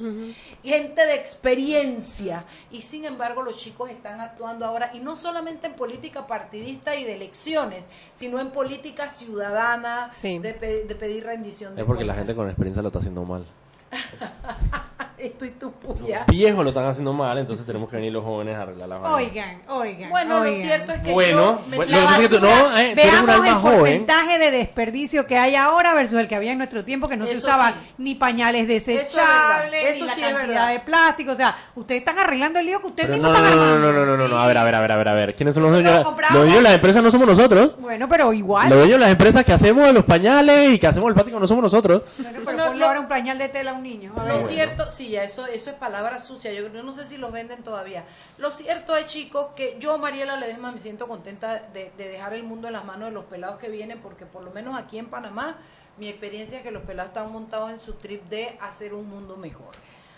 gente 0.63 1.05
de 1.05 1.15
experiencia, 1.15 2.45
y 2.71 2.81
sin 2.81 3.05
embargo 3.05 3.41
los 3.43 3.57
chicos 3.57 3.89
están 3.89 4.21
actuando 4.21 4.65
ahora, 4.65 4.91
y 4.93 4.99
no 4.99 5.15
solamente 5.15 5.67
en 5.67 5.73
política 5.73 6.25
partidista 6.25 6.95
y 6.95 7.03
de 7.03 7.13
elecciones, 7.15 7.87
sino 8.13 8.39
en 8.39 8.51
política 8.51 9.09
ciudadana, 9.09 10.09
Sí. 10.11 10.39
de, 10.39 10.53
pe- 10.53 10.83
de 10.85 10.95
pedir 10.95 11.25
rendición 11.25 11.75
de 11.75 11.81
Es 11.81 11.87
porque 11.87 12.05
la 12.05 12.15
gente 12.15 12.33
con 12.33 12.47
experiencia 12.47 12.81
lo 12.81 12.87
está 12.89 12.99
haciendo 12.99 13.23
mal. 13.23 13.45
Esto 15.23 15.45
y 15.45 15.51
tu 15.51 15.71
puya. 15.71 16.25
Viejos 16.27 16.63
lo 16.63 16.69
están 16.71 16.85
haciendo 16.85 17.13
mal, 17.13 17.37
entonces 17.37 17.65
tenemos 17.65 17.89
que 17.89 17.95
venir 17.95 18.11
los 18.11 18.25
jóvenes 18.25 18.57
a 18.57 18.63
arreglar 18.63 18.89
la 18.89 18.97
vaina. 18.97 19.15
Oigan, 19.15 19.61
oigan. 19.69 20.09
Bueno, 20.09 20.43
lo 20.43 20.51
cierto 20.53 20.91
es 20.91 20.99
que 20.99 21.11
Bueno, 21.13 21.61
yo 21.61 21.67
me 21.69 21.77
bueno, 21.77 21.91
siento- 21.97 22.11
lo 22.11 22.17
que 22.19 22.29
tú- 22.29 22.39
no, 22.41 22.49
eh, 22.77 22.93
tú 22.93 23.01
eres 23.01 23.13
un 23.13 23.25
Veamos 23.25 23.29
alma 23.35 23.47
el 23.47 23.53
joven. 23.55 23.77
porcentaje 23.79 24.37
de 24.39 24.51
desperdicio 24.51 25.25
que 25.25 25.37
hay 25.37 25.55
ahora 25.55 25.93
versus 25.93 26.19
el 26.19 26.27
que 26.27 26.35
había 26.35 26.51
en 26.51 26.57
nuestro 26.57 26.83
tiempo, 26.83 27.07
que 27.07 27.15
no 27.15 27.25
se 27.25 27.31
Eso 27.33 27.47
usaba 27.47 27.69
sí. 27.69 27.75
ni 27.99 28.15
pañales 28.15 28.67
desechables, 28.67 29.95
Eso 29.95 30.01
ni 30.03 30.07
la 30.09 30.13
sí 30.15 30.21
es 30.23 30.27
cantidad 30.33 30.47
verdad. 30.47 30.71
de 30.73 30.79
plástico. 30.81 31.31
O 31.31 31.35
sea, 31.35 31.55
ustedes 31.75 31.99
están 32.01 32.19
arreglando 32.19 32.59
el 32.59 32.65
lío 32.65 32.81
que 32.81 32.87
ustedes 32.87 33.09
mismos 33.11 33.29
no, 33.29 33.39
no, 33.39 33.43
están 33.45 33.57
no, 33.59 33.65
no, 33.65 33.71
armando. 33.73 33.93
no, 33.93 34.05
no, 34.05 34.17
no, 34.17 34.27
no, 34.27 34.37
a 34.37 34.47
ver, 34.47 34.57
a 34.57 34.63
ver, 34.65 34.75
a 34.75 34.81
ver, 34.81 34.91
a 34.91 34.97
ver, 34.97 35.07
a 35.07 35.13
ver. 35.13 35.35
¿Quiénes 35.35 35.53
son 35.53 35.63
los 35.63 35.71
dueños? 35.71 36.03
Los 36.03 36.33
dueños 36.33 36.55
de 36.57 36.61
las 36.63 36.73
empresas 36.73 37.01
no 37.01 37.11
somos 37.11 37.27
nosotros. 37.27 37.75
Bueno, 37.79 38.09
pero 38.09 38.33
igual. 38.33 38.67
Los 38.69 38.79
dueños 38.79 38.95
de 38.95 39.05
las 39.05 39.09
empresas 39.11 39.45
que 39.45 39.53
hacemos 39.53 39.91
los 39.93 40.03
pañales 40.03 40.73
y 40.73 40.79
que 40.79 40.87
hacemos 40.87 41.07
el 41.07 41.13
plástico 41.13 41.39
no 41.39 41.47
somos 41.47 41.63
nosotros. 41.63 42.01
Bueno, 42.17 42.39
pero 42.45 42.57
No, 42.57 42.65
ponle 42.67 42.79
no. 42.79 42.85
ahora 42.87 42.99
un 42.99 43.07
pañal 43.07 43.37
de 43.37 43.47
tela 43.49 43.71
a 43.71 43.73
un 43.75 43.83
niño. 43.83 44.11
a 44.17 44.25
Lo 44.25 44.39
cierto, 44.39 44.89
sí, 44.89 45.12
ya 45.13 45.23
eso, 45.23 45.45
eso 45.47 45.69
es 45.71 45.75
palabra 45.77 46.19
sucia. 46.19 46.51
Yo, 46.53 46.67
yo 46.71 46.83
no 46.83 46.93
sé 46.93 47.05
si 47.05 47.17
los 47.17 47.31
venden 47.31 47.63
todavía. 47.63 48.03
Lo 48.37 48.51
cierto 48.51 48.95
es, 48.95 49.05
chicos, 49.07 49.47
que 49.55 49.77
yo, 49.79 49.97
Mariela 49.97 50.37
Ledesma, 50.37 50.71
me 50.71 50.79
siento 50.79 51.07
contenta 51.07 51.59
de, 51.73 51.91
de 51.97 52.07
dejar 52.07 52.33
el 52.33 52.43
mundo 52.43 52.67
en 52.67 52.73
las 52.73 52.85
manos 52.85 53.09
de 53.09 53.11
los 53.13 53.25
pelados 53.25 53.59
que 53.59 53.69
vienen, 53.69 53.99
porque 53.99 54.25
por 54.25 54.43
lo 54.43 54.51
menos 54.51 54.77
aquí 54.77 54.97
en 54.97 55.07
Panamá, 55.07 55.57
mi 55.97 56.07
experiencia 56.09 56.57
es 56.57 56.63
que 56.63 56.71
los 56.71 56.83
pelados 56.83 57.09
están 57.09 57.31
montados 57.31 57.71
en 57.71 57.79
su 57.79 57.93
trip 57.93 58.23
de 58.25 58.57
hacer 58.61 58.93
un 58.93 59.09
mundo 59.09 59.37
mejor. 59.37 59.71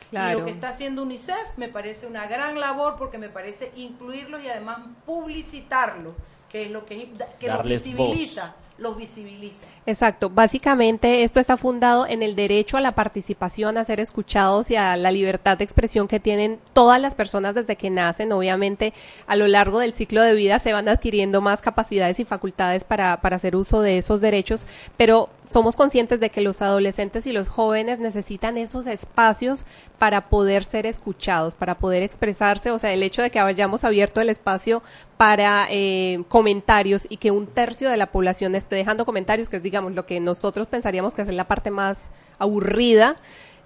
Y 0.06 0.10
Claro. 0.12 0.40
lo 0.40 0.46
que 0.46 0.52
está 0.52 0.70
haciendo 0.70 1.02
UNICEF 1.02 1.58
me 1.58 1.68
parece 1.68 2.06
una 2.08 2.28
gran 2.28 2.60
labor 2.60 2.96
porque 2.96 3.18
me 3.18 3.28
parece 3.30 3.72
incluirlos 3.76 4.42
y 4.44 4.48
además 4.50 4.80
publicitarlos, 5.06 6.14
que 6.50 6.64
es 6.66 6.72
lo 6.72 6.86
que, 6.86 7.10
que 7.40 7.48
los 7.48 7.58
Darles 7.58 7.84
visibiliza, 7.84 8.56
los 8.78 8.98
visibiliza. 8.98 9.68
Exacto. 9.86 10.30
Básicamente 10.30 11.24
esto 11.24 11.40
está 11.40 11.58
fundado 11.58 12.08
en 12.08 12.24
el 12.24 12.36
derecho 12.36 12.76
a 12.78 12.82
la 12.82 12.94
participación, 12.94 13.78
a 13.78 13.86
ser 13.86 14.00
escuchados 14.00 14.70
y 14.72 14.76
a 14.76 14.98
la 14.98 15.12
libertad 15.12 15.58
de 15.58 15.64
expresión 15.64 16.08
que 16.08 16.20
tienen 16.20 16.60
todas 16.74 17.00
las 17.00 17.16
personas 17.16 17.56
desde 17.56 17.76
que 17.78 17.90
nacen. 17.90 18.32
Obviamente, 18.32 18.94
a 19.28 19.36
lo 19.36 19.48
largo 19.48 19.80
del 19.80 19.94
ciclo 19.94 20.22
de 20.24 20.34
vida 20.34 20.60
se 20.60 20.74
van 20.74 20.90
adquiriendo 20.90 21.40
más 21.40 21.62
capacidades 21.62 22.20
y 22.20 22.26
facultades 22.26 22.84
para, 22.84 23.22
para 23.22 23.38
hacer 23.38 23.56
uso 23.56 23.82
de 23.82 23.98
esos 23.98 24.22
derechos, 24.22 24.68
pero 24.98 25.30
somos 25.48 25.76
conscientes 25.76 26.20
de 26.20 26.30
que 26.30 26.42
los 26.42 26.62
adolescentes 26.62 27.28
y 27.28 27.32
los 27.32 27.50
jóvenes 27.50 28.00
necesitan 28.00 28.58
esos 28.58 28.88
espacios 28.88 29.66
para 30.00 30.30
poder 30.30 30.64
ser 30.64 30.86
escuchados, 30.86 31.56
para 31.56 31.78
poder 31.78 32.04
expresarse. 32.04 32.72
O 32.72 32.80
sea, 32.80 32.92
el 32.94 33.04
hecho 33.04 33.22
de 33.22 33.30
que 33.30 33.40
hayamos 33.40 33.84
abierto 33.84 34.20
el 34.20 34.30
espacio 34.30 34.84
para 35.18 35.68
eh, 35.70 36.24
comentarios 36.28 37.08
y 37.10 37.18
que 37.18 37.32
un 37.32 37.48
tercio 37.48 37.90
de 37.90 37.98
la 37.98 38.08
población 38.08 38.54
esté 38.56 38.76
dejando 38.76 39.06
comentarios, 39.06 39.48
que 39.50 39.58
es, 39.58 39.64
digamos, 39.64 39.94
lo 39.94 40.06
que 40.06 40.20
nosotros 40.20 40.68
pensaríamos 40.68 41.14
que 41.14 41.22
es 41.22 41.28
la 41.30 41.48
parte 41.48 41.72
más 41.72 42.10
aburrida. 42.40 43.16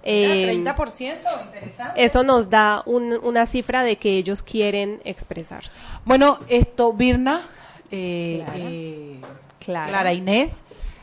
eh, 0.02 0.54
Mira, 0.56 0.74
30%, 0.74 1.18
interesante. 1.46 2.02
eso 2.04 2.22
nos 2.22 2.48
da 2.48 2.82
un- 2.86 3.18
una 3.22 3.44
cifra 3.46 3.82
de 3.82 3.96
que 3.96 4.12
ellos 4.16 4.42
quieren 4.42 5.00
expresarse. 5.04 5.78
Bueno, 6.06 6.38
esto, 6.48 6.92
Birna, 6.94 7.42
eh, 7.90 8.42
eh, 8.54 9.16
Clara. 9.58 9.88
Clara 9.88 10.12
Inés, 10.14 10.62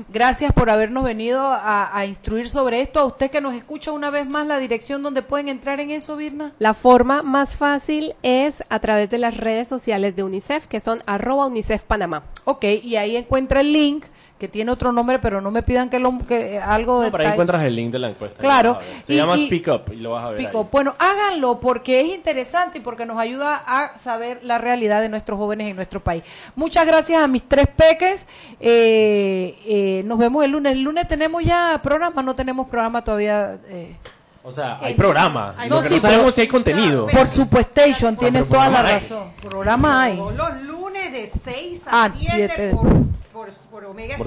gracias 0.10 0.54
por 0.54 0.70
habernos 0.70 1.04
venido 1.04 1.48
a, 1.48 1.96
a 1.98 2.06
instruir 2.06 2.48
sobre 2.50 2.82
esto. 2.82 3.00
A 3.00 3.06
usted 3.06 3.32
que 3.32 3.42
nos 3.42 3.54
escucha 3.54 3.92
una 3.92 4.10
vez 4.10 4.28
más, 4.28 4.48
la 4.48 4.60
dirección 4.60 5.04
donde 5.04 5.22
pueden 5.22 5.50
entrar 5.50 5.80
en 5.80 5.92
eso, 5.92 6.16
Birna. 6.16 6.54
La 6.60 6.74
forma 6.74 7.24
más 7.24 7.56
fácil 7.58 8.16
es 8.24 8.64
a 8.70 8.80
través 8.80 9.10
de 9.10 9.18
las 9.18 9.38
redes 9.38 9.68
sociales 9.68 10.16
de 10.16 10.24
UNICEF, 10.24 10.68
que 10.68 10.80
son 10.80 11.02
arroba 11.06 11.48
UNICEF 11.48 11.84
Panamá. 11.84 12.24
Ok, 12.46 12.66
y 12.84 12.96
ahí 12.96 13.16
encuentra 13.18 13.62
el 13.62 13.74
link, 13.74 14.06
que 14.38 14.48
tiene 14.48 14.72
otro 14.72 14.92
nombre, 14.92 15.18
pero 15.20 15.42
no 15.42 15.50
me 15.50 15.64
pidan 15.64 15.90
que, 15.90 15.98
lo, 16.00 16.16
que 16.28 16.60
algo 16.60 17.02
de 17.02 17.10
Por 17.10 17.22
ahí 17.22 17.28
encuentras 17.28 17.64
el 17.64 17.76
link 17.76 17.92
de 17.92 18.00
la 18.00 18.10
encuesta. 18.10 18.40
Claro. 18.40 18.78
Se 19.04 19.14
Y- 19.14 19.18
llama 19.18 19.36
y- 19.36 19.48
Speak 19.48 19.68
Up 19.68 19.92
y 19.94 19.96
lo 19.98 20.12
vas 20.12 20.26
a 20.26 20.30
ver. 20.32 20.48
Ahí. 20.48 20.54
Bueno, 20.72 20.96
háganlo 21.00 21.60
porque 21.60 22.02
es 22.02 22.08
interesante 22.14 22.78
y 22.78 22.82
porque 22.82 23.06
nos 23.06 23.18
ayuda 23.20 23.64
a 23.66 23.98
saber 23.98 24.40
la 24.44 24.58
realidad 24.60 25.02
de 25.02 25.10
nuestros 25.10 25.40
jóvenes 25.40 25.70
en 25.70 25.76
nuestro 25.76 26.00
país. 26.04 26.24
Muchas 26.56 26.86
gracias 26.86 27.22
a 27.24 27.28
mis 27.28 27.44
tres 27.46 27.68
peques. 27.76 28.28
Eh, 28.60 29.58
eh, 29.66 30.04
nos 30.06 30.18
vemos 30.20 30.44
el 30.46 30.52
lunes. 30.52 30.74
El 30.74 30.82
lunes 30.84 31.08
tenemos 31.08 31.44
ya 31.44 31.80
programa, 31.82 32.22
no 32.22 32.36
tenemos 32.36 32.68
programa 32.68 33.04
todavía. 33.04 33.58
eh. 33.70 33.96
O 34.44 34.52
sea, 34.52 34.78
hay 34.82 34.94
programa. 34.94 35.56
No, 35.68 35.82
que 35.82 35.90
sí, 35.90 35.96
no 35.96 36.00
sabemos 36.02 36.24
pero- 36.26 36.32
si 36.32 36.42
hay 36.42 36.48
contenido. 36.48 37.08
Por 37.08 37.28
supuestation, 37.28 38.16
tienes 38.16 38.48
toda 38.48 38.70
la 38.70 38.78
programa 38.78 38.88
hay. 38.90 38.94
razón. 38.94 39.28
Programa 39.42 40.04
hay. 40.04 40.16
Los 40.18 40.62
lunes 40.64 41.12
de 41.12 41.28
6 41.28 41.88
a 41.88 42.06
Ah, 42.06 42.10
7 42.16 42.36
siete. 42.56 42.70
por, 42.76 42.88
por, 43.38 43.54
por 43.70 43.86
Omega 43.86 44.18
¿Por. 44.18 44.26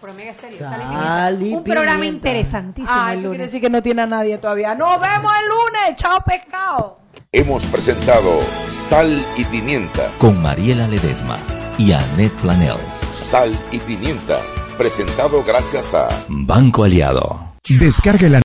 Por 0.00 0.10
Omega 0.10 0.30
Estéreo. 0.30 0.58
Sal 0.58 0.80
Sal 0.80 1.34
y 1.34 1.34
y 1.34 1.38
pimienta. 1.38 1.58
Un 1.58 1.64
programa 1.64 2.06
interesantísimo 2.06 2.88
Ah, 2.90 3.14
eso 3.14 3.28
quiere 3.28 3.44
decir 3.44 3.60
que 3.60 3.70
no 3.70 3.82
tiene 3.82 4.02
a 4.02 4.06
nadie 4.06 4.38
todavía. 4.38 4.74
Nos 4.74 4.98
vemos 5.00 5.32
el 5.40 5.48
lunes. 5.48 5.96
Chao, 5.96 6.24
pescado. 6.24 6.98
Hemos 7.32 7.66
presentado 7.66 8.40
Sal 8.68 9.24
y 9.36 9.44
Pimienta. 9.44 10.10
Con 10.18 10.40
Mariela 10.42 10.88
Ledesma 10.88 11.36
y 11.78 11.92
Annette 11.92 12.32
Planels. 12.40 12.94
Sal 13.12 13.52
y 13.70 13.78
Pimienta. 13.78 14.38
Presentado 14.78 15.44
gracias 15.44 15.92
a 15.92 16.08
Banco 16.28 16.84
Aliado. 16.84 17.50
Descargue 17.68 18.30
la 18.30 18.38